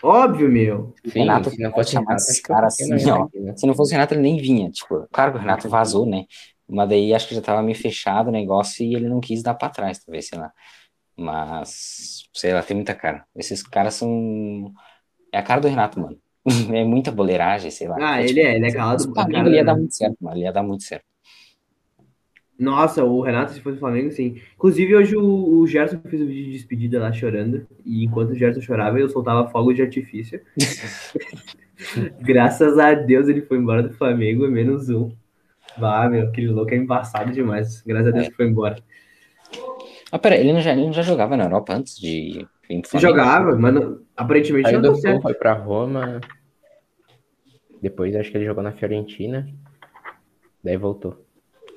Óbvio, 0.03 0.51
meu. 0.51 0.93
Sim, 1.07 1.21
Renato 1.21 1.49
se 1.49 1.63
não 1.63 1.71
pode 1.71 1.87
fosse 1.87 1.93
chamar 1.93 2.19
fiquei 2.19 2.89
na 2.89 2.97
assim, 2.97 3.11
ó. 3.11 3.23
aqui, 3.25 3.41
né? 3.41 3.57
Se 3.57 3.67
não 3.67 3.75
fosse 3.75 3.93
o 3.93 3.95
Renato, 3.95 4.13
ele 4.13 4.23
nem 4.23 4.37
vinha. 4.37 4.71
Tipo, 4.71 5.09
claro 5.11 5.33
que 5.33 5.39
o 5.39 5.41
Renato 5.41 5.67
vazou, 5.69 6.05
né? 6.05 6.27
Mas 6.69 6.89
daí 6.91 7.15
acho 7.15 7.29
que 7.29 7.35
já 7.35 7.41
tava 7.41 7.63
meio 7.63 7.77
fechado 7.77 8.29
o 8.29 8.33
negócio 8.33 8.85
e 8.85 8.95
ele 8.95 9.09
não 9.09 9.21
quis 9.21 9.43
dar 9.43 9.55
pra 9.55 9.71
trás, 9.71 9.99
talvez, 10.05 10.29
sei 10.29 10.39
lá. 10.39 10.53
Mas, 11.17 12.29
sei 12.35 12.53
lá, 12.53 12.63
tem 12.63 12.77
muita 12.77 12.95
cara. 12.95 13.27
Esses 13.37 13.63
caras 13.63 13.95
são. 13.95 14.73
É 15.33 15.39
a 15.39 15.43
cara 15.43 15.61
do 15.61 15.69
Renato, 15.69 16.01
mano. 16.01 16.21
É 16.75 16.85
muita 16.85 17.13
boleiragem, 17.13 17.71
sei 17.71 17.89
lá. 17.89 18.01
Ah, 18.01 18.21
É, 18.21 18.27
ele 18.29 18.41
tipo, 18.41 18.41
é, 18.41 18.57
ele 18.57 18.67
é 18.67 18.73
calado. 18.73 19.05
o 19.13 19.13
Flamengo, 19.15 19.31
cara- 19.31 19.49
ele 19.49 19.57
ia 19.57 19.65
dar 19.65 19.77
muito 19.77 19.95
certo, 19.95 20.17
mano. 20.23 20.37
Ele 20.39 20.45
ia 20.47 20.53
dar 20.53 20.63
muito 20.65 20.85
certo. 20.85 21.07
Nossa, 22.59 23.05
o 23.05 23.21
Renato, 23.21 23.53
se 23.53 23.61
fosse 23.61 23.77
o 23.77 23.81
Flamengo, 23.81 24.13
sim. 24.13 24.41
Inclusive, 24.55 24.95
hoje 24.95 25.17
o, 25.17 25.59
o 25.61 25.67
Gerson 25.67 25.99
fez 26.09 26.23
um 26.23 26.27
vídeo 26.27 26.45
de 26.47 26.53
despedida 26.53 27.01
lá 27.01 27.13
chorando. 27.13 27.67
E 27.85 28.05
enquanto 28.05 28.31
o 28.31 28.35
Gerson 28.35 28.61
chorava, 28.61 28.99
eu 28.99 29.09
soltava 29.09 29.49
fogos 29.51 29.75
de 29.75 29.83
artifício. 29.83 30.41
Graças 32.21 32.79
a 32.79 32.95
Deus 32.95 33.29
ele 33.29 33.43
foi 33.43 33.59
embora 33.59 33.83
do 33.83 33.95
Flamengo, 33.95 34.49
menos 34.49 34.89
um. 34.89 35.11
Bah, 35.77 36.09
meu, 36.11 36.29
aquele 36.29 36.49
louco 36.49 36.73
é 36.75 36.77
embaçado 36.77 37.33
demais. 37.33 37.83
Graças 37.83 38.09
a 38.09 38.13
Deus 38.13 38.29
que 38.29 38.37
foi 38.37 38.47
embora. 38.49 38.83
Ah, 40.15 40.19
pera, 40.21 40.37
ele 40.37 40.53
não 40.53 40.61
já, 40.61 40.71
ele 40.73 40.85
não 40.87 40.93
já 40.93 41.03
jogava 41.03 41.37
na 41.37 41.43
Europa 41.43 41.75
antes 41.75 41.99
de 41.99 42.47
vir 42.69 42.81
pro 42.83 42.91
Flamengo? 42.91 43.11
Jogava, 43.19 43.57
mas 43.59 43.75
não- 43.75 43.99
aparentemente 44.17 44.69
Aí 44.69 44.73
não 44.75 44.81
deu 44.81 44.95
certo. 44.95 45.23
foi 45.23 45.35
pra 45.35 45.55
Roma. 45.55 46.21
Depois 47.83 48.15
acho 48.15 48.31
que 48.31 48.37
ele 48.37 48.45
jogou 48.47 48.63
na 48.63 48.71
Fiorentina. 48.71 49.45
Daí 50.63 50.77
voltou. 50.77 51.27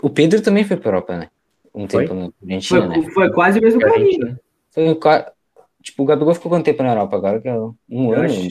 O 0.03 0.09
Pedro 0.11 0.39
também 0.41 0.63
foi 0.63 0.77
pra 0.77 0.89
Europa, 0.89 1.17
né? 1.17 1.29
Um 1.73 1.87
Foi? 1.89 2.03
tempo 2.07 2.13
na 2.13 2.29
Argentina, 2.43 2.87
né? 2.87 3.01
Foi, 3.01 3.11
foi 3.11 3.31
quase 3.33 3.57
o 3.59 3.61
mesmo 3.63 3.79
caminho. 3.81 4.05
Fiorentina. 4.11 4.39
Foi 4.71 4.95
qua- 4.95 5.31
Tipo, 5.81 6.03
o 6.03 6.05
Gabigol 6.05 6.33
ficou 6.35 6.51
quanto 6.51 6.65
tempo 6.65 6.83
na 6.83 6.89
Europa 6.91 7.15
agora? 7.15 7.41
Que 7.41 7.47
é 7.47 7.55
um 7.55 8.13
Eu 8.13 8.19
ano. 8.19 8.23
acho 8.25 8.49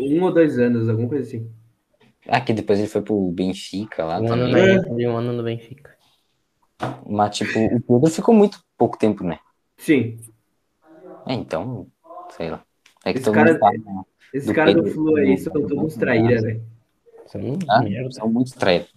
um 0.00 0.22
ou 0.22 0.32
dois 0.32 0.58
anos, 0.58 0.88
alguma 0.88 1.08
coisa 1.08 1.24
assim. 1.24 1.50
Ah, 2.26 2.40
que 2.40 2.52
depois 2.52 2.78
ele 2.78 2.88
foi 2.88 3.02
pro 3.02 3.30
Benfica 3.32 4.04
lá 4.04 4.18
Um 4.20 4.32
ano 4.32 4.46
também. 4.48 4.52
na 4.52 4.58
É. 4.60 4.74
Inter 4.76 4.92
e 4.98 5.06
um 5.08 5.16
ano 5.16 5.32
no 5.32 5.42
Benfica. 5.42 5.94
Mas, 7.06 7.36
tipo, 7.36 7.58
o 7.58 7.80
Pedro 8.00 8.10
ficou 8.10 8.34
muito 8.34 8.58
pouco 8.76 8.98
tempo, 8.98 9.24
né? 9.24 9.38
Sim. 9.76 10.18
É, 11.26 11.34
então, 11.34 11.86
sei 12.30 12.50
lá. 12.50 12.62
É 13.04 13.12
que 13.12 13.18
Esse 13.18 13.24
todo 13.26 13.34
cara- 13.34 13.50
mundo 13.52 13.60
fala, 13.60 13.72
né? 13.78 14.02
Esses 14.34 14.48
Do 14.48 14.54
caras 14.54 14.74
do 14.74 14.82
Pedro- 14.82 14.94
Flu 14.94 15.16
aí 15.16 15.34
do- 15.34 15.40
são 15.40 15.52
do- 15.52 15.60
todos 15.62 15.78
uns 15.84 15.94
do- 15.94 16.00
traíra, 16.00 16.42
velho. 16.42 16.62
Ah, 17.68 17.82
são 18.12 18.30
muito 18.30 18.54
traídos. 18.58 18.94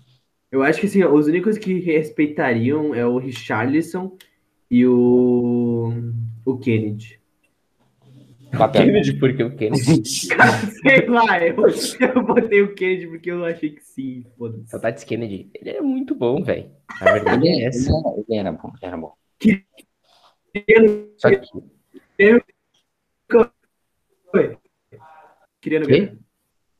Eu 0.52 0.64
acho 0.64 0.80
que 0.80 0.88
assim, 0.88 1.04
os 1.04 1.28
únicos 1.28 1.58
que 1.58 1.80
respeitariam 1.80 2.94
é 2.96 3.06
o 3.06 3.18
Richarlison 3.18 4.16
e 4.70 4.86
o, 4.86 5.92
o 6.46 6.58
Kennedy. 6.58 7.20
Papel. 8.58 8.86
Kennedy, 8.86 9.14
porque 9.20 9.44
o 9.44 9.56
Kennedy 9.56 10.04
Sei 10.06 11.06
lá, 11.08 11.40
eu, 11.46 11.56
eu 12.00 12.24
botei 12.26 12.62
o 12.64 12.74
Kennedy 12.74 13.08
porque 13.08 13.30
eu 13.30 13.46
achei 13.46 13.70
que 13.72 13.84
sim. 13.84 14.26
Saudades 14.66 15.04
Kennedy. 15.04 15.52
Ele 15.54 15.70
é 15.70 15.82
muito 15.82 16.16
bom, 16.16 16.44
velho. 16.44 16.70
A 17.00 17.12
verdade 17.14 17.48
Ele, 17.48 17.62
é 17.64 17.68
essa. 17.68 17.90
ele 17.92 17.98
era, 18.00 18.18
ele 18.28 18.38
era 18.40 18.52
bom, 18.52 18.70
ele 18.70 18.86
era 18.88 18.98
bom. 18.98 19.14
Que. 19.40 19.64
Queria 25.62 25.80
no? 25.80 25.88
Grêmio? 25.88 26.20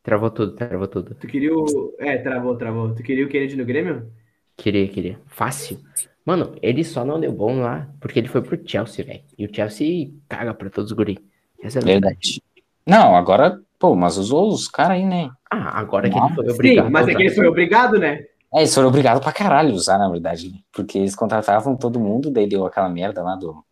Travou 0.04 0.30
tudo, 0.30 0.56
travou 0.56 0.88
tudo. 0.88 1.16
Tu 1.16 1.28
queria 1.28 1.54
o. 1.54 1.96
É, 2.00 2.18
travou, 2.18 2.58
travou. 2.58 2.94
Tu 2.94 3.04
queria 3.04 3.26
o 3.26 3.30
Kennedy 3.30 3.56
no 3.56 3.66
Grêmio? 3.66 4.12
Queria, 4.58 4.88
queria. 4.88 5.20
Fácil. 5.28 5.80
Mano, 6.26 6.56
ele 6.62 6.84
só 6.84 7.06
não 7.06 7.20
deu 7.20 7.32
bom 7.32 7.62
lá 7.62 7.90
porque 8.00 8.20
ele 8.20 8.28
foi 8.28 8.42
pro 8.42 8.60
Chelsea, 8.68 9.06
velho. 9.06 9.24
E 9.38 9.46
o 9.46 9.50
Chelsea 9.54 10.12
caga 10.28 10.54
pra 10.54 10.70
todos 10.70 10.92
os 10.92 10.98
guri. 10.98 11.18
Essa 11.62 11.80
é 11.80 11.82
a 11.82 11.86
verdade. 11.86 12.42
Não, 12.86 13.16
agora, 13.16 13.62
pô, 13.78 13.96
mas 13.96 14.18
usou 14.18 14.50
os 14.50 14.68
caras 14.68 14.98
aí, 14.98 15.06
né? 15.06 15.30
Ah, 15.50 15.80
agora 15.80 16.10
que 16.10 16.16
Não, 16.16 16.28
ele 16.28 16.36
foi 16.36 16.50
obrigado. 16.50 16.86
Sim, 16.86 16.92
mas 16.92 17.08
é 17.08 17.16
que 17.16 17.22
ele 17.24 17.36
foi 17.36 17.48
obrigado, 17.48 17.98
né? 17.98 18.26
É, 18.54 18.60
eles 18.60 18.74
foram 18.74 18.88
obrigados 18.88 19.22
pra 19.24 19.32
caralho 19.32 19.74
usar, 19.74 19.98
na 19.98 20.10
verdade, 20.10 20.52
né? 20.52 20.60
Porque 20.72 20.98
eles 20.98 21.16
contratavam 21.16 21.78
todo 21.78 22.00
mundo, 22.00 22.32
daí 22.32 22.48
deu 22.50 22.66
aquela 22.66 22.90
merda 22.90 23.22
lá 23.22 23.36
do, 23.36 23.64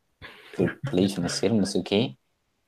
do 0.58 0.68
play 0.90 1.10
financeiro, 1.10 1.56
não 1.56 1.66
sei 1.66 1.82
o 1.82 1.84
quê, 1.84 2.16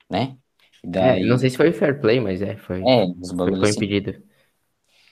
né? 0.10 0.38
E 0.84 0.88
É, 0.88 1.20
daí, 1.20 1.30
não 1.30 1.38
sei 1.38 1.50
se 1.50 1.58
foi 1.58 1.72
fair 1.72 2.00
play, 2.02 2.20
mas 2.20 2.42
é, 2.42 2.58
foi. 2.58 2.82
é, 2.84 3.06
os 3.22 3.30
foi, 3.30 3.38
bagulhos 3.38 3.60
foi 3.60 3.70
assim. 3.70 3.86
impedido. 3.86 4.24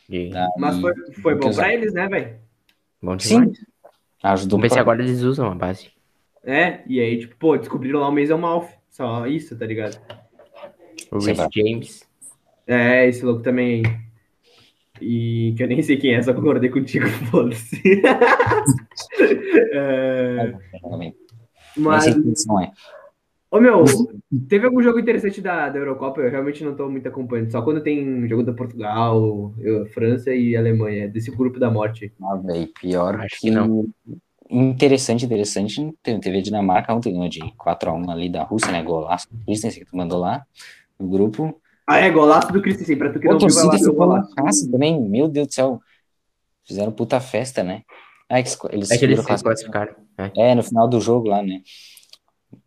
De... 0.09 0.29
Daí 0.29 0.47
Mas 0.57 0.79
foi, 0.79 0.93
foi 1.21 1.35
bom 1.35 1.39
porque 1.49 1.55
pra 1.55 1.73
eles, 1.73 1.93
né, 1.93 2.07
velho? 2.07 2.39
Bom 3.01 3.17
Sim, 3.19 3.39
demais. 3.39 3.57
ajudou 4.23 4.57
Vamos 4.57 4.63
ver 4.63 4.73
se 4.73 4.79
agora 4.79 5.01
eles 5.03 5.21
usam 5.21 5.51
a 5.51 5.55
base. 5.55 5.91
É, 6.43 6.83
e 6.87 6.99
aí, 6.99 7.19
tipo, 7.19 7.35
pô, 7.37 7.57
descobriram 7.57 7.99
lá 7.99 8.07
o 8.09 8.11
Mason 8.11 8.37
Malf. 8.37 8.71
Só 8.89 9.27
isso, 9.27 9.57
tá 9.57 9.65
ligado? 9.65 9.99
O 11.11 11.19
lá. 11.19 11.49
James. 11.53 12.07
É, 12.65 13.07
esse 13.07 13.23
louco 13.25 13.41
também. 13.43 13.83
E 15.01 15.53
que 15.55 15.63
eu 15.63 15.67
nem 15.67 15.81
sei 15.81 15.97
quem 15.97 16.13
é, 16.13 16.21
só 16.21 16.33
concordei 16.33 16.69
contigo, 16.69 17.07
foda-se. 17.31 17.81
é, 19.73 20.53
mas, 21.77 22.15
não 22.45 22.61
é. 22.61 22.71
ô 23.51 23.59
meu, 23.59 23.83
teve 24.49 24.65
algum 24.65 24.81
jogo 24.81 24.99
interessante 24.99 25.41
da, 25.41 25.69
da 25.69 25.77
Eurocopa? 25.77 26.21
Eu 26.21 26.31
realmente 26.31 26.63
não 26.63 26.75
tô 26.75 26.89
muito 26.89 27.07
acompanhando. 27.07 27.51
Só 27.51 27.61
quando 27.61 27.81
tem 27.81 28.27
jogo 28.27 28.43
da 28.43 28.53
Portugal, 28.53 29.53
eu- 29.59 29.85
França 29.87 30.33
e 30.33 30.55
Alemanha, 30.55 31.07
desse 31.07 31.29
grupo 31.31 31.59
da 31.59 31.69
morte. 31.69 32.11
Ah, 32.21 32.35
velho, 32.35 32.67
pior 32.79 33.15
Acho 33.21 33.39
que 33.39 33.49
que 33.49 33.51
não. 33.51 33.87
Interessante, 34.49 35.25
interessante. 35.25 35.93
Teve 36.01 36.19
teve 36.19 36.37
a 36.37 36.41
Dinamarca 36.41 36.93
ontem, 36.93 37.13
ganhou 37.13 37.29
de 37.29 37.39
4x1 37.57 38.09
ali 38.09 38.29
da 38.29 38.43
Rússia, 38.43 38.71
né? 38.71 38.81
Golaço 38.81 39.27
do 39.29 39.43
Christensen 39.45 39.83
que 39.83 39.89
tu 39.89 39.95
mandou 39.97 40.19
lá 40.19 40.45
no 40.99 41.07
grupo. 41.07 41.61
Ah, 41.87 41.99
é, 41.99 42.09
golaço 42.11 42.51
do 42.51 42.61
Christensen, 42.61 42.97
pra 42.97 43.11
tu 43.11 43.19
que 43.19 43.27
Pô, 43.27 43.33
não 43.33 43.39
viu, 43.39 43.55
vai 43.55 43.63
lá 43.63 43.71
ver 43.77 43.89
o 43.89 43.93
golaço. 43.93 44.27
loucaça 44.35 44.69
também, 44.71 44.99
meu 45.09 45.27
Deus 45.29 45.47
do 45.47 45.53
céu. 45.53 45.79
Fizeram 46.65 46.91
puta 46.91 47.19
festa, 47.21 47.63
né? 47.63 47.83
Ah, 48.29 48.39
é 48.39 48.43
que 48.43 48.49
eles 48.71 48.91
É 48.91 48.97
que 48.97 49.05
eles 49.05 49.19
se 49.21 49.25
classificaram. 49.25 49.95
É. 50.17 50.51
É, 50.51 50.55
no 50.55 50.63
final 50.63 50.87
do 50.87 50.99
jogo 50.99 51.29
lá, 51.29 51.41
né? 51.41 51.61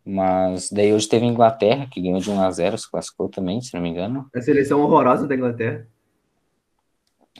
Mas 0.03 0.69
daí 0.71 0.93
hoje 0.93 1.07
teve 1.07 1.25
a 1.25 1.29
Inglaterra, 1.29 1.87
que 1.91 2.01
ganhou 2.01 2.19
de 2.19 2.29
1x0, 2.31 2.77
se 2.77 2.89
classificou 2.89 3.29
também, 3.29 3.61
se 3.61 3.73
não 3.75 3.81
me 3.81 3.89
engano. 3.89 4.27
A 4.35 4.41
seleção 4.41 4.81
horrorosa 4.81 5.27
da 5.27 5.35
Inglaterra. 5.35 5.87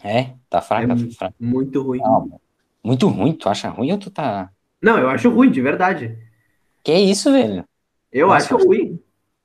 É, 0.04 0.36
tá 0.50 0.62
fraca, 0.62 0.94
É 0.94 0.96
tá 0.96 1.16
fraca. 1.18 1.36
Muito 1.40 1.82
ruim. 1.82 2.00
Não, 2.00 2.40
muito 2.84 3.08
ruim, 3.08 3.34
tu 3.34 3.50
acha 3.50 3.70
ruim 3.70 3.92
ou 3.92 3.98
tu 3.98 4.10
tá. 4.12 4.52
Não, 4.82 4.98
eu 5.00 5.10
acho 5.10 5.30
ruim, 5.30 5.52
de 5.52 5.62
verdade. 5.62 6.18
Que 6.84 6.94
isso, 6.98 7.32
velho? 7.32 7.64
Eu 8.12 8.28
Nossa, 8.28 8.56
acho 8.56 8.66
ruim. 8.66 9.00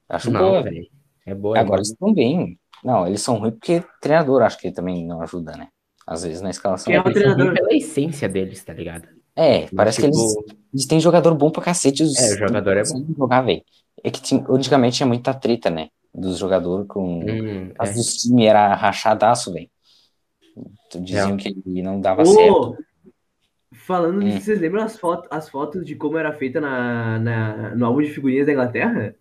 Acho 0.08 0.30
Não, 0.30 0.40
boa, 0.40 0.62
velho. 0.62 0.88
É 1.26 1.34
boa. 1.34 1.56
é 1.58 1.60
Agora 1.60 1.80
eles 1.80 1.90
estão 1.90 2.14
bem. 2.14 2.58
Não, 2.84 3.06
eles 3.06 3.20
são 3.20 3.36
ruins 3.38 3.54
porque 3.54 3.82
treinador 4.00 4.42
acho 4.42 4.58
que 4.58 4.70
também 4.70 5.04
não 5.06 5.20
ajuda, 5.20 5.52
né? 5.56 5.68
Às 6.06 6.22
vezes 6.22 6.40
na 6.40 6.50
escalação. 6.50 6.86
Quem 6.86 6.94
é 6.96 7.00
o 7.00 7.12
treinador? 7.12 7.52
pela 7.54 7.74
essência 7.74 8.28
deles, 8.28 8.62
tá 8.64 8.72
ligado? 8.72 9.08
É, 9.34 9.66
parece 9.74 10.00
que 10.00 10.06
eles, 10.06 10.16
Tipo, 10.16 10.44
eles 10.72 10.86
têm 10.86 11.00
jogador 11.00 11.34
bom 11.34 11.50
pra 11.50 11.62
cacete. 11.62 12.02
Os, 12.02 12.16
É, 12.16 12.34
o 12.34 12.38
jogador 12.38 12.76
é 12.76 12.82
bom. 12.84 13.04
jogar, 13.18 13.42
velho. 13.42 13.62
É 14.04 14.10
que 14.10 14.22
tinha, 14.22 14.44
antigamente 14.48 14.96
tinha 14.98 15.06
muita 15.06 15.34
treta, 15.34 15.68
né? 15.68 15.88
Dos 16.14 16.38
jogadores 16.38 16.86
com. 16.86 17.20
hum, 17.20 17.72
As 17.78 17.90
é. 17.90 17.94
dos 17.94 18.14
times 18.16 18.46
era 18.46 18.74
rachadaço, 18.74 19.52
velho. 19.52 19.68
Diziam 21.00 21.36
Real. 21.36 21.36
que 21.36 21.82
não 21.82 22.00
dava 22.00 22.24
certo. 22.24 22.70
Ô, 22.70 22.76
falando 23.74 24.22
Hum. 24.22 24.28
disso, 24.28 24.46
vocês 24.46 24.60
lembram 24.60 24.82
as, 24.84 24.98
foto, 24.98 25.28
as 25.30 25.48
fotos 25.50 25.84
de 25.84 25.94
como 25.96 26.16
era 26.16 26.32
feita 26.32 26.60
na, 26.60 27.18
na- 27.18 27.74
no 27.74 27.84
álbum 27.86 28.00
de 28.00 28.10
figurinhas 28.10 28.46
da 28.46 28.52
Inglaterra? 28.52 29.14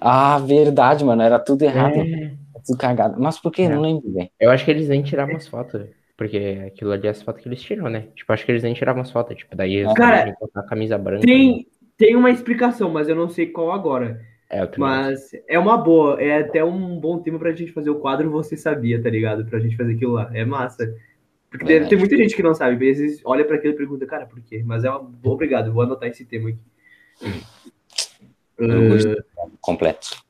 Ah, 0.00 0.38
verdade, 0.38 1.04
mano. 1.04 1.22
Era 1.22 1.38
tudo 1.38 1.62
errado. 1.62 1.96
É, 1.96 2.34
tudo 2.64 2.78
cagado. 2.78 3.20
Mas 3.20 3.38
por 3.38 3.52
que? 3.52 3.62
É. 3.62 3.68
Não 3.68 3.80
lembro, 3.80 4.12
velho. 4.12 4.30
Eu 4.40 4.50
acho 4.50 4.64
que 4.64 4.70
eles 4.70 4.88
nem 4.88 5.02
tiravam 5.02 5.36
as 5.36 5.46
fotos, 5.46 5.86
porque 6.16 6.62
aquilo 6.66 6.92
ali 6.92 7.06
é 7.06 7.10
as 7.10 7.22
fotos 7.22 7.42
que 7.42 7.48
eles 7.48 7.62
tiram, 7.62 7.88
né? 7.88 8.08
Tipo, 8.14 8.32
acho 8.32 8.44
que 8.44 8.52
eles 8.52 8.62
nem 8.62 8.74
tiravam 8.74 9.02
as 9.02 9.10
fotos. 9.10 9.36
Tipo, 9.36 9.54
daí 9.56 9.76
eles 9.76 9.92
Cara, 9.94 10.34
botar 10.40 10.60
a 10.60 10.66
camisa 10.66 10.96
branca. 10.96 11.26
Tem, 11.26 11.66
tem 11.96 12.16
uma 12.16 12.30
explicação, 12.30 12.90
mas 12.90 13.08
eu 13.08 13.14
não 13.14 13.28
sei 13.28 13.46
qual 13.46 13.72
agora. 13.72 14.20
É. 14.50 14.68
Mas 14.76 15.30
é 15.48 15.58
uma 15.58 15.76
boa, 15.76 16.20
é 16.22 16.38
até 16.38 16.64
um 16.64 16.98
bom 17.00 17.18
tema 17.18 17.38
pra 17.38 17.52
gente 17.52 17.72
fazer 17.72 17.90
o 17.90 17.98
quadro 17.98 18.30
Você 18.30 18.56
Sabia, 18.56 19.02
tá 19.02 19.10
ligado? 19.10 19.44
Pra 19.46 19.58
gente 19.58 19.76
fazer 19.76 19.94
aquilo 19.94 20.12
lá. 20.12 20.30
É 20.32 20.44
massa. 20.44 20.94
Porque 21.50 21.66
tem, 21.66 21.74
Verdade. 21.74 21.90
tem 21.90 21.98
muita 21.98 22.16
gente 22.16 22.36
que 22.36 22.42
não 22.42 22.54
sabe, 22.54 22.74
às 22.74 22.78
vezes 22.78 23.20
olha 23.24 23.44
pra 23.44 23.56
aquilo 23.56 23.74
e 23.74 23.76
pergunta, 23.76 24.06
cara, 24.06 24.26
por 24.26 24.40
quê? 24.40 24.62
Mas 24.64 24.84
é 24.84 24.90
uma. 24.90 25.08
Obrigado, 25.24 25.72
vou 25.72 25.82
anotar 25.82 26.08
esse 26.08 26.24
tema 26.24 26.50
aqui. 26.50 26.58
Uh. 28.58 29.22
Completo. 29.60 30.22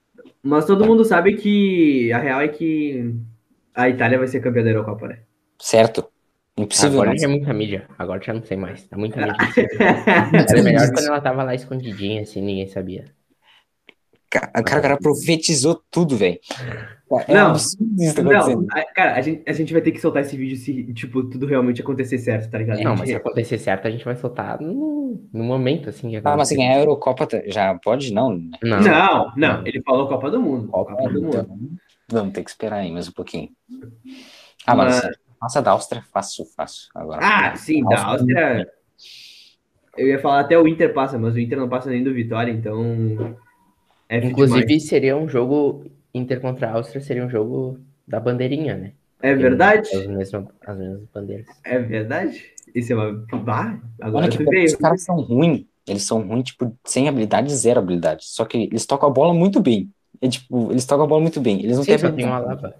mas 0.42 0.64
todo 0.64 0.86
mundo 0.86 1.04
sabe 1.04 1.34
que 1.36 2.12
a 2.12 2.18
real 2.18 2.40
é 2.40 2.48
que 2.48 3.14
a 3.74 3.88
Itália 3.88 4.18
vai 4.18 4.28
ser 4.28 4.40
campeã 4.40 4.62
da 4.62 4.70
Eurocopa, 4.70 5.08
né? 5.08 5.18
Certo. 5.60 6.06
Impossível, 6.56 7.00
Agora 7.02 7.18
já 7.18 7.24
é 7.26 7.28
muita 7.28 7.52
mídia. 7.52 7.88
Agora 7.98 8.22
já 8.22 8.32
não 8.32 8.42
sei 8.42 8.56
mais. 8.56 8.84
Tá 8.84 8.96
muita 8.96 9.20
mídia. 9.20 9.34
Era 10.48 10.62
melhor 10.62 10.86
quando 10.92 11.06
ela 11.06 11.20
tava 11.20 11.42
lá 11.42 11.54
escondidinha, 11.54 12.22
assim, 12.22 12.40
ninguém 12.40 12.68
sabia. 12.68 13.06
Ca- 14.30 14.46
Cara, 14.62 14.78
o 14.78 14.82
cara 14.82 14.96
profetizou 14.96 15.82
tudo, 15.90 16.16
velho. 16.16 16.38
É 17.28 17.34
Não, 17.34 17.50
absurdo 17.50 18.02
isso 18.02 18.14
que 18.14 18.22
tá. 18.22 18.28
Não, 18.48 18.66
a- 18.70 18.84
cara, 18.94 19.14
a 19.16 19.20
gente, 19.20 19.42
a 19.46 19.52
gente 19.52 19.72
vai 19.72 19.82
ter 19.82 19.90
que 19.92 20.00
soltar 20.00 20.22
esse 20.22 20.36
vídeo 20.36 20.56
se, 20.56 20.92
tipo, 20.94 21.24
tudo 21.24 21.44
realmente 21.46 21.80
acontecer 21.80 22.18
certo, 22.18 22.48
tá 22.50 22.58
ligado? 22.58 22.80
Não, 22.82 22.96
mas 22.96 23.08
se 23.08 23.14
acontecer 23.16 23.58
certo, 23.58 23.86
a 23.86 23.90
gente 23.90 24.04
vai 24.04 24.14
soltar 24.16 24.60
no, 24.60 24.93
no 25.32 25.44
momento, 25.44 25.88
assim. 25.90 26.10
que 26.10 26.16
Ah, 26.16 26.36
mas 26.36 26.48
se 26.48 26.54
acontecer. 26.54 26.56
ganhar 26.56 26.74
a 26.76 26.80
Eurocopa 26.80 27.28
já 27.46 27.74
pode? 27.78 28.12
Não, 28.12 28.36
né? 28.36 28.58
Não, 28.62 28.80
Não, 28.82 29.32
não, 29.36 29.66
ele 29.66 29.82
falou 29.82 30.08
Copa 30.08 30.30
do 30.30 30.40
Mundo. 30.40 30.68
Copa, 30.68 30.92
Copa 30.96 31.08
do 31.10 31.22
Mundo. 31.22 31.38
então, 31.38 31.58
vamos 32.10 32.32
ter 32.32 32.42
que 32.44 32.50
esperar 32.50 32.76
aí 32.78 32.90
mais 32.90 33.08
um 33.08 33.12
pouquinho. 33.12 33.50
Ah, 34.66 34.74
mas, 34.74 35.02
Mas- 35.02 35.16
nossa, 35.40 35.60
da 35.62 35.72
Áustria, 35.72 36.02
fácil, 36.12 36.44
fácil. 36.56 36.88
Agora. 36.94 37.20
Ah, 37.22 37.56
sim, 37.56 37.82
da 37.82 38.04
Áustria. 38.04 38.66
Eu 39.96 40.08
ia 40.08 40.18
falar 40.18 40.40
até 40.40 40.58
o 40.58 40.66
Inter 40.66 40.92
passa, 40.92 41.18
mas 41.18 41.34
o 41.34 41.38
Inter 41.38 41.58
não 41.58 41.68
passa 41.68 41.88
nem 41.90 42.02
do 42.02 42.12
Vitória, 42.12 42.50
então. 42.50 43.36
É 44.08 44.20
Inclusive, 44.20 44.66
demais. 44.66 44.88
seria 44.88 45.16
um 45.16 45.28
jogo 45.28 45.84
Inter 46.12 46.40
contra 46.40 46.68
a 46.68 46.72
Áustria, 46.72 47.00
seria 47.00 47.24
um 47.24 47.30
jogo 47.30 47.78
da 48.06 48.18
bandeirinha, 48.20 48.76
né? 48.76 48.92
É 49.22 49.34
verdade? 49.34 49.88
As 49.94 50.06
mesmas, 50.06 50.46
as 50.66 50.78
mesmas 50.78 51.08
bandeiras. 51.12 51.46
É 51.64 51.78
verdade? 51.78 52.53
Isso 52.74 52.92
é 52.92 52.96
uma. 52.96 53.12
Bah, 53.38 53.78
agora 54.00 54.26
Olha 54.26 54.36
que 54.36 54.42
veio. 54.44 54.64
os 54.66 54.74
caras 54.76 55.02
são 55.02 55.16
ruins. 55.20 55.64
Eles 55.86 56.02
são 56.02 56.20
ruins, 56.26 56.44
tipo, 56.44 56.76
sem 56.84 57.08
habilidade, 57.08 57.54
zero 57.54 57.78
habilidade. 57.80 58.24
Só 58.26 58.44
que 58.44 58.56
eles 58.56 58.86
tocam 58.86 59.08
a 59.08 59.12
bola 59.12 59.34
muito 59.34 59.60
bem. 59.60 59.90
É 60.20 60.28
tipo, 60.28 60.70
eles 60.70 60.86
tocam 60.86 61.04
a 61.04 61.08
bola 61.08 61.20
muito 61.20 61.40
bem. 61.40 61.60
Eles 61.62 61.76
não 61.76 61.84
Sim, 61.84 61.96
têm 61.98 62.12
tem 62.14 62.26
uma 62.26 62.38
lava. 62.38 62.74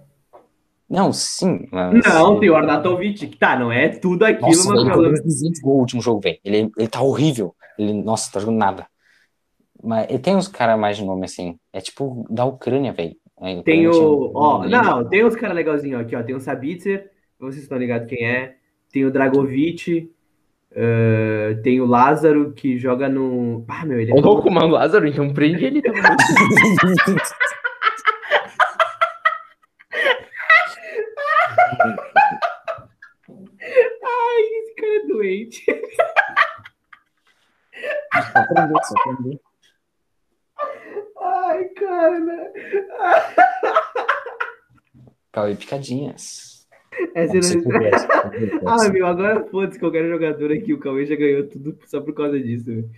Não, 0.89 1.11
sim, 1.13 1.67
mas. 1.71 2.03
Não, 2.05 2.39
tem 2.39 2.49
o 2.49 2.55
Arnautovic. 2.55 3.27
que 3.27 3.37
Tá, 3.37 3.57
não 3.57 3.71
é 3.71 3.89
tudo 3.89 4.23
aquilo, 4.23 4.47
Nossa, 4.47 4.73
mas 4.73 4.83
pelo 4.89 5.05
ele 5.05 5.17
fez 5.17 5.23
200 5.23 5.61
gols 5.61 5.75
no 5.75 5.81
último 5.81 6.01
jogo, 6.01 6.19
velho. 6.21 6.39
Ele, 6.43 6.71
ele 6.77 6.87
tá 6.87 7.01
horrível. 7.01 7.55
Ele, 7.77 7.93
nossa, 7.93 8.31
tá 8.31 8.39
jogando 8.39 8.57
nada. 8.57 8.87
Mas 9.83 10.07
ele 10.09 10.19
tem 10.19 10.35
uns 10.35 10.47
caras 10.47 10.79
mais 10.79 10.97
de 10.97 11.05
nome 11.05 11.25
assim. 11.25 11.57
É 11.71 11.79
tipo 11.81 12.25
da 12.29 12.45
Ucrânia, 12.45 12.93
velho. 12.93 13.15
É, 13.41 13.61
Tem 13.63 13.87
o. 13.87 14.31
Ó, 14.33 14.65
não, 14.67 15.07
tem 15.07 15.25
uns 15.25 15.35
caras 15.35 15.55
legalzinhos 15.55 16.01
aqui, 16.01 16.15
ó. 16.15 16.23
Tem 16.23 16.33
o 16.35 16.39
Sabitzer, 16.39 17.11
vocês 17.39 17.63
estão 17.63 17.77
ligados 17.77 18.07
quem 18.07 18.25
é. 18.25 18.55
Tem 18.95 19.03
o 19.03 19.11
Dragovic. 19.11 20.09
eh, 20.71 21.59
tem 21.61 21.81
o 21.81 21.85
Lázaro, 21.85 22.53
que 22.53 22.77
joga 22.77 23.09
no. 23.09 23.65
Ah, 23.67 23.85
meu, 23.85 23.99
ele 23.99 24.11
é. 24.11 24.15
Ô, 24.15 24.21
louco, 24.21 24.49
mano, 24.49 24.69
Lázaro, 24.69 25.05
então 25.05 25.33
prende 25.33 25.65
ele 25.65 25.81
também. 25.81 26.01
Ai, 34.03 34.41
esse 34.59 34.75
cara 34.75 34.95
é 34.95 35.07
doente. 35.07 35.65
Só 38.31 38.39
aprender, 38.39 38.79
só 38.83 38.95
aprender. 38.97 39.41
Ai, 41.21 41.63
cara. 41.69 42.53
Cauê 45.31 45.55
Picadinhas. 45.55 46.54
Essa 47.15 47.41
se 47.41 47.55
não... 47.57 47.63
se 47.63 47.69
Ah, 48.67 48.89
meu, 48.89 49.07
agora 49.07 49.45
foda-se 49.45 49.79
qualquer 49.79 50.07
jogador 50.07 50.51
aqui. 50.51 50.73
O 50.73 50.79
Cauê 50.79 51.05
já 51.05 51.15
ganhou 51.15 51.47
tudo 51.47 51.77
só 51.85 52.01
por 52.01 52.13
causa 52.13 52.37
disso, 52.37 52.65
velho. 52.65 52.89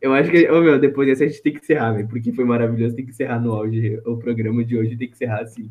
Eu 0.00 0.12
acho 0.12 0.30
que, 0.30 0.48
ô 0.48 0.60
meu, 0.60 0.78
depois 0.78 1.08
dessa 1.08 1.24
a 1.24 1.26
gente 1.26 1.42
tem 1.42 1.52
que 1.52 1.58
encerrar, 1.58 1.92
velho, 1.92 2.06
porque 2.06 2.32
foi 2.32 2.44
maravilhoso. 2.44 2.94
Tem 2.94 3.04
que 3.04 3.10
encerrar 3.10 3.40
no 3.40 3.52
auge. 3.52 4.00
O 4.06 4.16
programa 4.16 4.64
de 4.64 4.78
hoje 4.78 4.96
tem 4.96 5.08
que 5.08 5.14
encerrar 5.14 5.40
assim. 5.40 5.68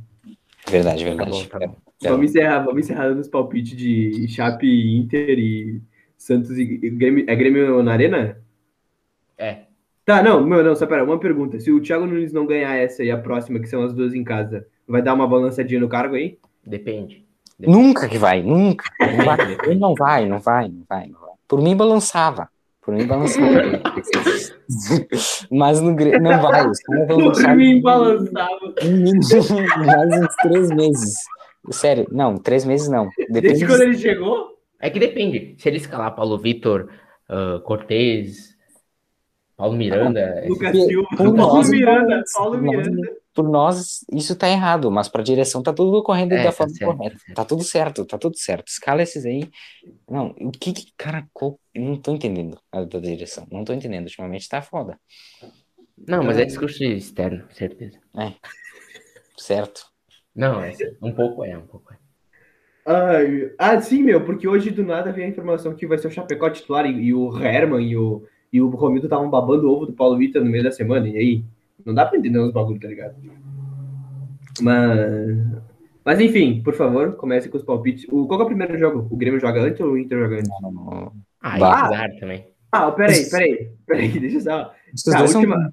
Verdade, 0.69 1.03
Tá 1.03 1.09
verdade. 1.09 1.31
bom, 1.31 1.45
tá 1.45 1.59
bom. 1.59 1.75
É. 2.03 2.09
Vamos 2.09 2.29
encerrar, 2.31 2.59
vamos 2.59 2.83
encerrar 2.83 3.15
nos 3.15 3.29
palpites 3.29 3.77
de 3.77 4.27
Chape, 4.27 4.67
Inter 4.97 5.39
e 5.39 5.81
Santos 6.17 6.57
e 6.57 6.63
e 6.63 6.89
Grêmio. 6.89 7.23
É 7.27 7.35
Grêmio 7.35 7.81
na 7.81 7.93
Arena? 7.93 8.41
É. 9.37 9.59
Tá, 10.03 10.21
não, 10.21 10.45
meu, 10.45 10.63
não, 10.63 10.75
só 10.75 10.85
pera, 10.85 11.03
uma 11.03 11.19
pergunta. 11.19 11.59
Se 11.59 11.71
o 11.71 11.79
Thiago 11.81 12.05
Nunes 12.05 12.33
não 12.33 12.45
ganhar 12.45 12.75
essa 12.75 13.03
e 13.03 13.09
a 13.09 13.17
próxima, 13.17 13.59
que 13.59 13.69
são 13.69 13.83
as 13.83 13.93
duas 13.93 14.13
em 14.13 14.23
casa, 14.23 14.67
vai 14.87 15.01
dar 15.01 15.13
uma 15.13 15.27
balançadinha 15.27 15.79
no 15.79 15.87
cargo 15.87 16.15
aí? 16.15 16.37
Depende. 16.65 17.25
Nunca 17.59 18.07
que 18.07 18.17
vai, 18.17 18.41
nunca. 18.41 18.85
Não 18.99 19.25
vai. 19.25 19.75
Não 19.75 19.95
vai, 19.95 20.25
não 20.25 20.39
vai, 20.39 20.69
não 20.69 20.83
vai, 20.87 21.07
não 21.07 21.19
vai. 21.19 21.31
Por 21.47 21.61
mim 21.61 21.75
balançava. 21.75 22.49
Por 22.81 22.93
mim 22.93 23.07
balançava. 23.07 23.81
Mas 25.51 25.81
no 25.81 25.95
Grêmio 25.95 26.21
não 26.21 26.41
vai. 26.41 26.65
Por 26.85 27.55
mim, 27.55 27.81
balançava. 27.81 28.73
mais 29.85 30.21
uns 30.21 30.35
três 30.35 30.69
meses. 30.71 31.13
Sério, 31.71 32.07
não, 32.11 32.37
três 32.37 32.63
meses 32.65 32.87
não. 32.87 33.09
Depende 33.17 33.41
Desde 33.41 33.65
quando 33.65 33.81
ele 33.81 33.97
chegou? 33.97 34.55
É 34.79 34.89
que 34.89 34.99
depende. 34.99 35.55
Se 35.57 35.67
ele 35.67 35.77
escalar 35.77 36.13
Paulo 36.15 36.37
Vitor, 36.37 36.89
ah, 37.29 37.59
Cortez, 37.63 38.55
Paulo 39.57 39.75
Miranda. 39.75 40.43
Lucas 40.47 40.71
Silva, 40.71 41.07
Paulo 41.17 41.67
Miranda, 41.67 42.23
Paulo 42.33 42.61
nós, 42.61 42.87
Miranda. 42.87 43.11
Por 43.35 43.49
nós, 43.49 43.99
isso 44.13 44.35
tá 44.37 44.49
errado, 44.49 44.91
mas 44.91 45.09
pra 45.09 45.23
direção 45.23 45.63
tá 45.63 45.73
tudo 45.73 46.03
correndo 46.03 46.39
É, 46.41 46.41
da 46.41 46.51
tá 46.51 46.67
forma 46.67 46.75
certo, 46.77 46.99
correta. 46.99 47.17
tá. 47.27 47.35
Tá 47.35 47.45
tudo 47.45 47.63
certo, 47.63 48.05
tá 48.05 48.17
tudo 48.17 48.37
certo. 48.37 48.69
Escala 48.69 49.03
esses 49.03 49.25
aí. 49.25 49.49
Não, 50.09 50.29
o 50.41 50.51
que 50.51 50.73
que, 50.73 50.93
cara, 50.97 51.27
qual- 51.33 51.59
eu 51.73 51.83
não 51.83 52.01
tô 52.01 52.13
entendendo 52.13 52.59
a 52.71 52.83
da 52.85 52.99
direção. 52.99 53.47
Não 53.51 53.65
tô 53.65 53.73
entendendo. 53.73 54.05
Ultimamente 54.05 54.49
tá 54.49 54.61
foda. 54.61 54.99
Não, 56.07 56.23
mas 56.23 56.37
é 56.39 56.45
discurso 56.45 56.83
externo, 56.83 57.47
certeza. 57.51 57.99
Certo. 59.37 59.91
Não, 60.35 60.61
é 60.63 60.77
um 61.01 61.11
pouco 61.13 61.43
é, 61.43 61.57
um 61.57 61.65
pouco 61.67 61.91
é. 61.93 61.97
Ai, 62.85 63.51
ah, 63.57 63.81
sim, 63.81 64.03
meu, 64.03 64.23
porque 64.25 64.47
hoje 64.47 64.69
do 64.69 64.83
nada 64.83 65.11
vem 65.11 65.25
a 65.25 65.29
informação 65.29 65.75
que 65.75 65.87
vai 65.87 65.97
ser 65.97 66.07
o 66.07 66.11
Chapecó 66.11 66.49
titular 66.49 66.85
e, 66.85 67.05
e 67.05 67.13
o 67.13 67.35
Herman 67.37 67.83
e 67.83 67.97
o, 67.97 68.23
e 68.53 68.61
o 68.61 68.69
Romildo 68.69 69.07
estavam 69.07 69.29
babando 69.29 69.67
o 69.67 69.71
ovo 69.73 69.87
do 69.87 69.93
Paulo 69.93 70.17
Vitor 70.17 70.43
no 70.43 70.51
meio 70.51 70.63
da 70.63 70.71
semana. 70.71 71.07
E 71.09 71.17
aí? 71.17 71.43
Não 71.83 71.93
dá 71.93 72.05
pra 72.05 72.17
entender 72.17 72.39
os 72.39 72.51
bagulhos, 72.51 72.79
tá 72.79 72.87
ligado? 72.87 73.15
Mas. 74.61 75.65
Mas 76.03 76.19
enfim, 76.21 76.61
por 76.61 76.75
favor, 76.75 77.15
comece 77.15 77.49
com 77.49 77.57
os 77.57 77.63
palpites. 77.63 78.05
O, 78.11 78.27
qual 78.27 78.37
que 78.37 78.43
é 78.43 78.45
o 78.45 78.49
primeiro 78.49 78.77
jogo? 78.77 79.07
O 79.09 79.17
Grêmio 79.17 79.39
joga 79.39 79.61
antes 79.61 79.81
ou 79.81 79.93
o 79.93 79.97
Inter 79.97 80.19
joga 80.19 80.35
antes? 80.35 80.49
Ah, 81.41 81.57
e 81.57 81.59
Bah. 81.59 81.85
azar 81.85 82.19
também. 82.19 82.45
Ah, 82.71 82.91
peraí, 82.91 83.29
peraí, 83.29 83.71
peraí, 83.87 84.07
deixa 84.19 84.37
eu 84.37 84.41
só. 84.41 84.63
Tá, 85.11 85.27
são 85.27 85.41
última-. 85.41 85.71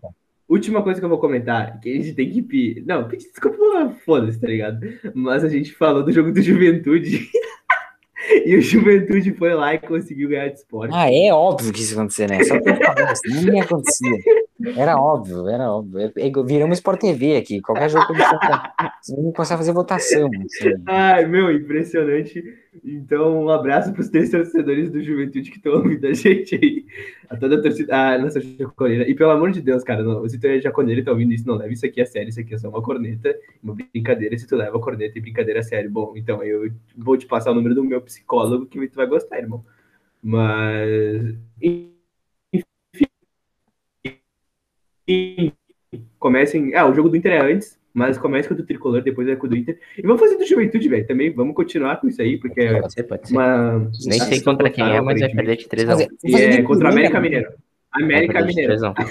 Última 0.48 0.82
coisa 0.82 1.00
que 1.00 1.04
eu 1.04 1.08
vou 1.08 1.18
comentar, 1.18 1.80
que 1.80 1.90
a 1.90 1.94
gente 1.94 2.14
tem 2.14 2.30
que 2.30 2.42
pedir. 2.42 2.84
Não, 2.86 3.08
pedir 3.08 3.28
desculpa, 3.32 3.96
foda-se, 4.04 4.40
tá 4.40 4.46
ligado? 4.46 4.80
Mas 5.14 5.44
a 5.44 5.48
gente 5.48 5.72
falou 5.72 6.02
do 6.02 6.12
jogo 6.12 6.32
do 6.32 6.42
Juventude. 6.42 7.28
e 8.44 8.56
o 8.56 8.60
Juventude 8.60 9.32
foi 9.34 9.54
lá 9.54 9.74
e 9.74 9.78
conseguiu 9.78 10.28
ganhar 10.28 10.48
de 10.48 10.58
esporte. 10.58 10.94
Ah, 10.94 11.12
é 11.12 11.32
óbvio 11.32 11.72
que 11.72 11.80
isso 11.80 11.94
ia 11.94 11.98
acontecer, 12.00 12.28
né? 12.28 12.42
Só 12.44 12.60
que 12.60 12.68
eu 12.68 12.76
falava, 12.76 13.16
senão 13.16 13.42
nem 13.42 13.60
acontecia. 13.60 14.18
Era 14.76 14.96
óbvio, 14.96 15.48
era 15.48 15.70
óbvio. 15.70 16.00
É- 16.00 16.12
é- 16.16 16.42
Viramos 16.44 16.78
Sport 16.78 17.00
TV 17.00 17.36
aqui. 17.36 17.60
Qualquer 17.60 17.90
jogo 17.90 18.06
que 18.06 18.12
vamos 18.12 18.32
começar 19.34 19.54
a 19.54 19.58
fazer 19.58 19.72
votação. 19.72 20.28
assim. 20.28 20.82
Ai, 20.86 21.26
meu, 21.26 21.50
impressionante. 21.50 22.42
Então, 22.84 23.44
um 23.44 23.48
abraço 23.48 23.92
pros 23.92 24.08
três 24.08 24.30
torcedores 24.30 24.90
do 24.90 25.02
Juventude 25.02 25.50
que 25.50 25.56
estão 25.58 25.74
ouvindo 25.74 26.06
a 26.06 26.12
gente 26.14 26.54
aí. 26.54 26.86
A 27.28 27.36
toda 27.36 27.56
a 27.56 27.62
torcida, 27.62 27.94
a 28.14 28.18
nossa 28.18 28.40
jaconeira. 28.40 29.08
E 29.08 29.14
pelo 29.14 29.30
amor 29.30 29.50
de 29.50 29.60
Deus, 29.60 29.84
cara, 29.84 30.02
não, 30.02 30.26
se 30.28 30.38
tu 30.38 30.46
é 30.46 30.60
jaconeiro 30.60 31.00
e 31.00 31.04
tá 31.04 31.10
ouvindo 31.12 31.32
isso, 31.32 31.46
não 31.46 31.56
leva 31.56 31.72
isso 31.72 31.84
aqui 31.84 32.00
a 32.00 32.06
sério. 32.06 32.28
Isso 32.28 32.40
aqui 32.40 32.54
é 32.54 32.58
só 32.58 32.68
uma 32.68 32.82
corneta, 32.82 33.34
uma 33.62 33.74
brincadeira. 33.74 34.36
Se 34.38 34.46
tu 34.46 34.56
leva 34.56 34.76
a 34.76 34.80
corneta 34.80 35.18
e 35.18 35.20
brincadeira 35.20 35.60
a 35.60 35.62
sério, 35.62 35.90
bom, 35.90 36.14
então 36.16 36.42
eu 36.42 36.70
vou 36.96 37.16
te 37.16 37.26
passar 37.26 37.50
o 37.50 37.54
número 37.54 37.74
do 37.74 37.84
meu 37.84 38.00
psicólogo 38.00 38.66
que 38.66 38.88
tu 38.88 38.96
vai 38.96 39.06
gostar, 39.06 39.38
irmão. 39.38 39.64
Mas. 40.22 41.34
Enfim. 45.12 45.52
Comecem. 46.18 46.74
Ah, 46.74 46.86
o 46.86 46.94
jogo 46.94 47.08
do 47.08 47.16
Inter 47.16 47.32
é 47.32 47.52
antes, 47.52 47.78
mas 47.92 48.16
comece 48.16 48.48
com 48.48 48.54
o 48.54 48.56
do 48.56 48.64
tricolor, 48.64 49.02
depois 49.02 49.28
é 49.28 49.36
com 49.36 49.46
o 49.46 49.50
do 49.50 49.56
Inter. 49.56 49.78
E 49.98 50.02
vamos 50.02 50.20
fazer 50.20 50.36
do 50.36 50.46
Juventude, 50.46 50.88
velho, 50.88 51.06
também. 51.06 51.30
Vamos 51.32 51.54
continuar 51.54 52.00
com 52.00 52.08
isso 52.08 52.22
aí, 52.22 52.38
porque 52.38 52.60
é 52.60 52.80
Pode 52.80 52.92
ser, 52.94 53.02
pode 53.04 53.28
ser. 53.28 53.34
uma. 53.34 53.78
Nem 54.06 54.20
sei 54.20 54.40
contra 54.40 54.70
quem 54.70 54.84
é, 54.84 55.00
mas 55.00 55.20
vai 55.20 55.28
perder 55.28 55.56
de 55.56 55.68
3 55.68 55.88
a 55.88 55.94
1. 55.94 55.98
Fazer- 55.98 56.08
E 56.24 56.32
fazer 56.32 56.44
é 56.50 56.62
contra 56.62 56.88
a 56.88 56.92
América 56.92 57.20
Mineiro. 57.20 57.52
América 57.92 58.32
Vai 58.34 58.44
Mineiro. 58.44 58.68
3 58.70 58.82
a 58.84 58.90
1. 58.90 58.94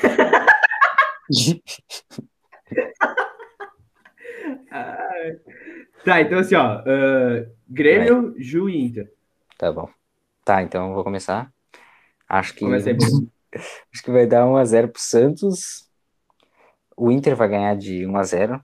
Tá, 6.04 6.20
então 6.22 6.40
assim, 6.40 6.56
ó. 6.56 6.82
ah, 6.86 7.46
Grêmio, 7.70 8.34
Ju 8.38 8.70
e 8.70 8.82
Inter. 8.84 9.12
Tá 9.58 9.72
bom. 9.72 9.88
Tá, 10.44 10.64
então 10.64 10.90
eu 10.90 10.96
vou 10.96 11.04
começar. 11.04 11.52
Acho 12.28 12.56
que, 12.56 12.66
Bruno. 12.66 13.30
acho 13.94 14.04
que 14.04 14.12
vai 14.12 14.26
dar 14.26 14.46
1x0 14.46 14.88
pro 14.88 15.02
Santos. 15.02 15.88
O 17.02 17.12
Inter 17.12 17.36
vai 17.36 17.50
ganhar 17.50 17.76
de 17.76 18.04
1x0. 18.06 18.64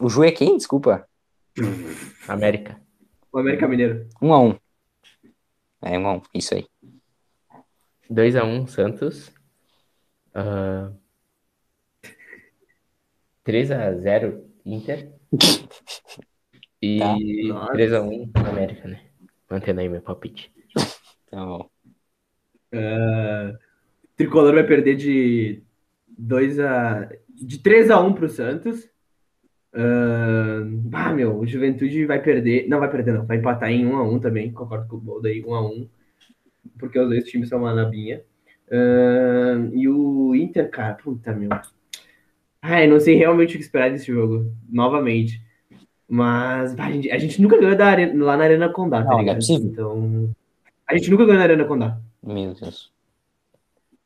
O 0.00 0.08
Ju 0.08 0.24
é 0.24 0.32
quem? 0.32 0.56
Desculpa. 0.56 1.08
América. 2.26 2.82
O 3.30 3.38
América 3.38 3.68
Mineiro. 3.68 4.08
1x1. 4.20 4.58
É, 5.82 5.96
1x1. 5.96 6.22
Isso 6.34 6.54
aí. 6.56 6.66
2x1 8.10 8.66
Santos. 8.66 9.32
Ah, 10.34 10.90
3x0 13.46 14.42
Inter. 14.66 15.12
E 16.82 16.98
Tá. 16.98 17.16
Nossa. 17.46 17.72
3x1 17.72 18.30
América, 18.34 18.88
né? 18.88 19.00
Mantendo 19.48 19.80
aí 19.80 19.88
meu 19.88 20.02
palpite. 20.02 20.52
Tá 21.30 21.36
bom. 21.36 21.70
Ah, 22.72 23.56
Tricolor 24.16 24.54
vai 24.54 24.66
perder 24.66 24.96
de 24.96 25.62
2 26.18 26.58
a. 26.58 27.08
de 27.34 27.58
3 27.58 27.90
a 27.90 28.00
1 28.00 28.12
pro 28.12 28.28
Santos. 28.28 28.88
Ah, 29.72 30.62
ah, 30.92 31.12
meu, 31.12 31.38
o 31.38 31.46
Juventude 31.46 32.06
vai 32.06 32.22
perder. 32.22 32.68
Não 32.68 32.78
vai 32.78 32.90
perder, 32.90 33.12
não. 33.14 33.26
Vai 33.26 33.38
empatar 33.38 33.70
em 33.70 33.84
1 33.86 33.96
a 33.96 34.02
1 34.02 34.18
também. 34.20 34.52
Concordo 34.52 34.86
com 34.88 34.96
o 34.96 35.00
Boldo 35.00 35.26
aí, 35.26 35.42
1 35.44 35.54
a 35.54 35.66
1 35.66 35.88
Porque 36.78 36.98
os 36.98 37.08
dois 37.08 37.24
times 37.24 37.48
são 37.48 37.60
uma 37.60 37.74
nabinha. 37.74 38.22
Ah, 38.70 39.68
e 39.72 39.88
o 39.88 40.34
Inter, 40.34 40.70
cara, 40.70 40.94
puta, 40.94 41.32
meu. 41.34 41.50
Ai, 42.62 42.86
não 42.86 42.98
sei 42.98 43.16
realmente 43.16 43.54
o 43.54 43.58
que 43.58 43.64
esperar 43.64 43.90
desse 43.90 44.06
jogo. 44.06 44.50
Novamente. 44.70 45.42
Mas 46.08 46.78
a, 46.78 46.90
gente, 46.92 47.10
a 47.10 47.18
gente 47.18 47.40
nunca 47.42 47.58
ganhou 47.58 47.76
da 47.76 47.86
arena- 47.86 48.24
lá 48.24 48.36
na 48.36 48.44
Arena 48.44 48.68
Condá, 48.68 48.98
tá 48.98 49.04
Não, 49.04 49.10
não 49.12 49.18
é 49.18 49.22
ligado? 49.22 49.36
possível. 49.36 49.66
Então. 49.70 50.30
A 50.86 50.96
gente 50.96 51.10
nunca 51.10 51.24
ganhou 51.24 51.38
na 51.38 51.44
Arena 51.44 51.64
Condá. 51.64 51.98
Meu 52.22 52.54
Deus. 52.54 52.92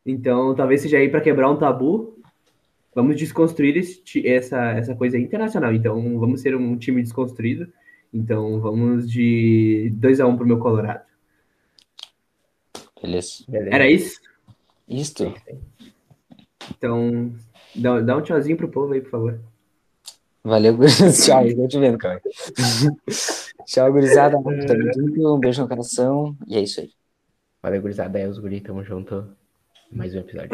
Então, 0.06 0.54
talvez 0.54 0.80
seja 0.80 0.96
aí 0.98 1.08
para 1.08 1.20
quebrar 1.20 1.50
um 1.50 1.56
tabu. 1.56 2.17
Vamos 2.98 3.14
desconstruir 3.14 3.80
essa, 4.24 4.72
essa 4.72 4.92
coisa 4.92 5.16
internacional. 5.16 5.72
Então, 5.72 6.18
vamos 6.18 6.40
ser 6.40 6.56
um 6.56 6.76
time 6.76 7.00
desconstruído. 7.00 7.72
Então, 8.12 8.58
vamos 8.58 9.08
de 9.08 9.92
2 9.94 10.18
a 10.18 10.26
1 10.26 10.36
pro 10.36 10.44
meu 10.44 10.58
Colorado. 10.58 11.04
Beleza. 13.00 13.44
Beleza? 13.46 13.70
Era 13.72 13.88
isso? 13.88 14.20
Isto. 14.88 15.32
Então, 16.76 17.32
dá, 17.72 18.00
dá 18.00 18.16
um 18.16 18.20
tchauzinho 18.20 18.56
pro 18.56 18.68
povo 18.68 18.92
aí, 18.92 19.00
por 19.00 19.10
favor. 19.10 19.40
Valeu, 20.42 20.76
gurizada. 20.76 21.12
Tchau, 21.22 21.46
eu 21.46 21.68
te 21.68 21.78
vendo, 21.78 21.98
cara. 21.98 22.20
Tchau, 23.64 23.92
gurizada. 23.92 24.42
Tamo 24.42 24.60
junto, 24.60 25.36
Um 25.36 25.38
beijo 25.38 25.62
no 25.62 25.68
coração. 25.68 26.36
E 26.48 26.56
é 26.56 26.62
isso 26.62 26.80
aí. 26.80 26.90
Valeu, 27.62 27.80
gurizada. 27.80 28.18
É 28.18 28.26
os 28.26 28.40
guri, 28.40 28.60
tamo 28.60 28.82
junto. 28.82 29.24
Mais 29.92 30.12
um 30.16 30.18
episódio. 30.18 30.50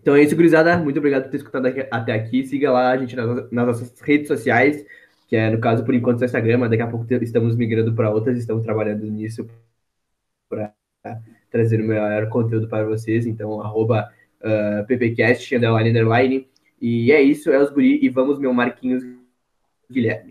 Então 0.00 0.14
é 0.14 0.22
isso, 0.22 0.36
gurizada. 0.36 0.78
Muito 0.78 0.98
obrigado 0.98 1.24
por 1.24 1.30
ter 1.30 1.38
escutado 1.38 1.66
até 1.90 2.12
aqui. 2.12 2.44
Siga 2.44 2.72
lá 2.72 2.90
a 2.90 2.96
gente 2.96 3.16
nas, 3.16 3.50
nas 3.50 3.66
nossas 3.66 4.00
redes 4.00 4.28
sociais, 4.28 4.84
que 5.28 5.36
é, 5.36 5.50
no 5.50 5.58
caso, 5.60 5.84
por 5.84 5.94
enquanto, 5.94 6.20
o 6.20 6.24
Instagram, 6.24 6.58
mas 6.58 6.70
daqui 6.70 6.82
a 6.82 6.86
pouco 6.86 7.06
estamos 7.14 7.56
migrando 7.56 7.94
para 7.94 8.10
outras, 8.10 8.38
estamos 8.38 8.62
trabalhando 8.64 9.04
nisso 9.06 9.46
para 10.48 10.72
trazer 11.50 11.80
o 11.80 11.84
melhor 11.84 12.28
conteúdo 12.28 12.68
para 12.68 12.86
vocês. 12.86 13.26
Então, 13.26 13.60
arroba 13.60 14.12
ah, 14.42 14.84
ppcast, 14.86 15.54
underline, 15.56 15.90
underline. 15.90 16.48
E 16.80 17.10
é 17.12 17.20
isso, 17.22 17.50
é 17.50 17.58
os 17.58 17.70
guri, 17.70 17.98
e 18.04 18.08
vamos, 18.08 18.38
meu 18.38 18.52
Marquinhos 18.52 19.02
Guilherme. 19.90 20.24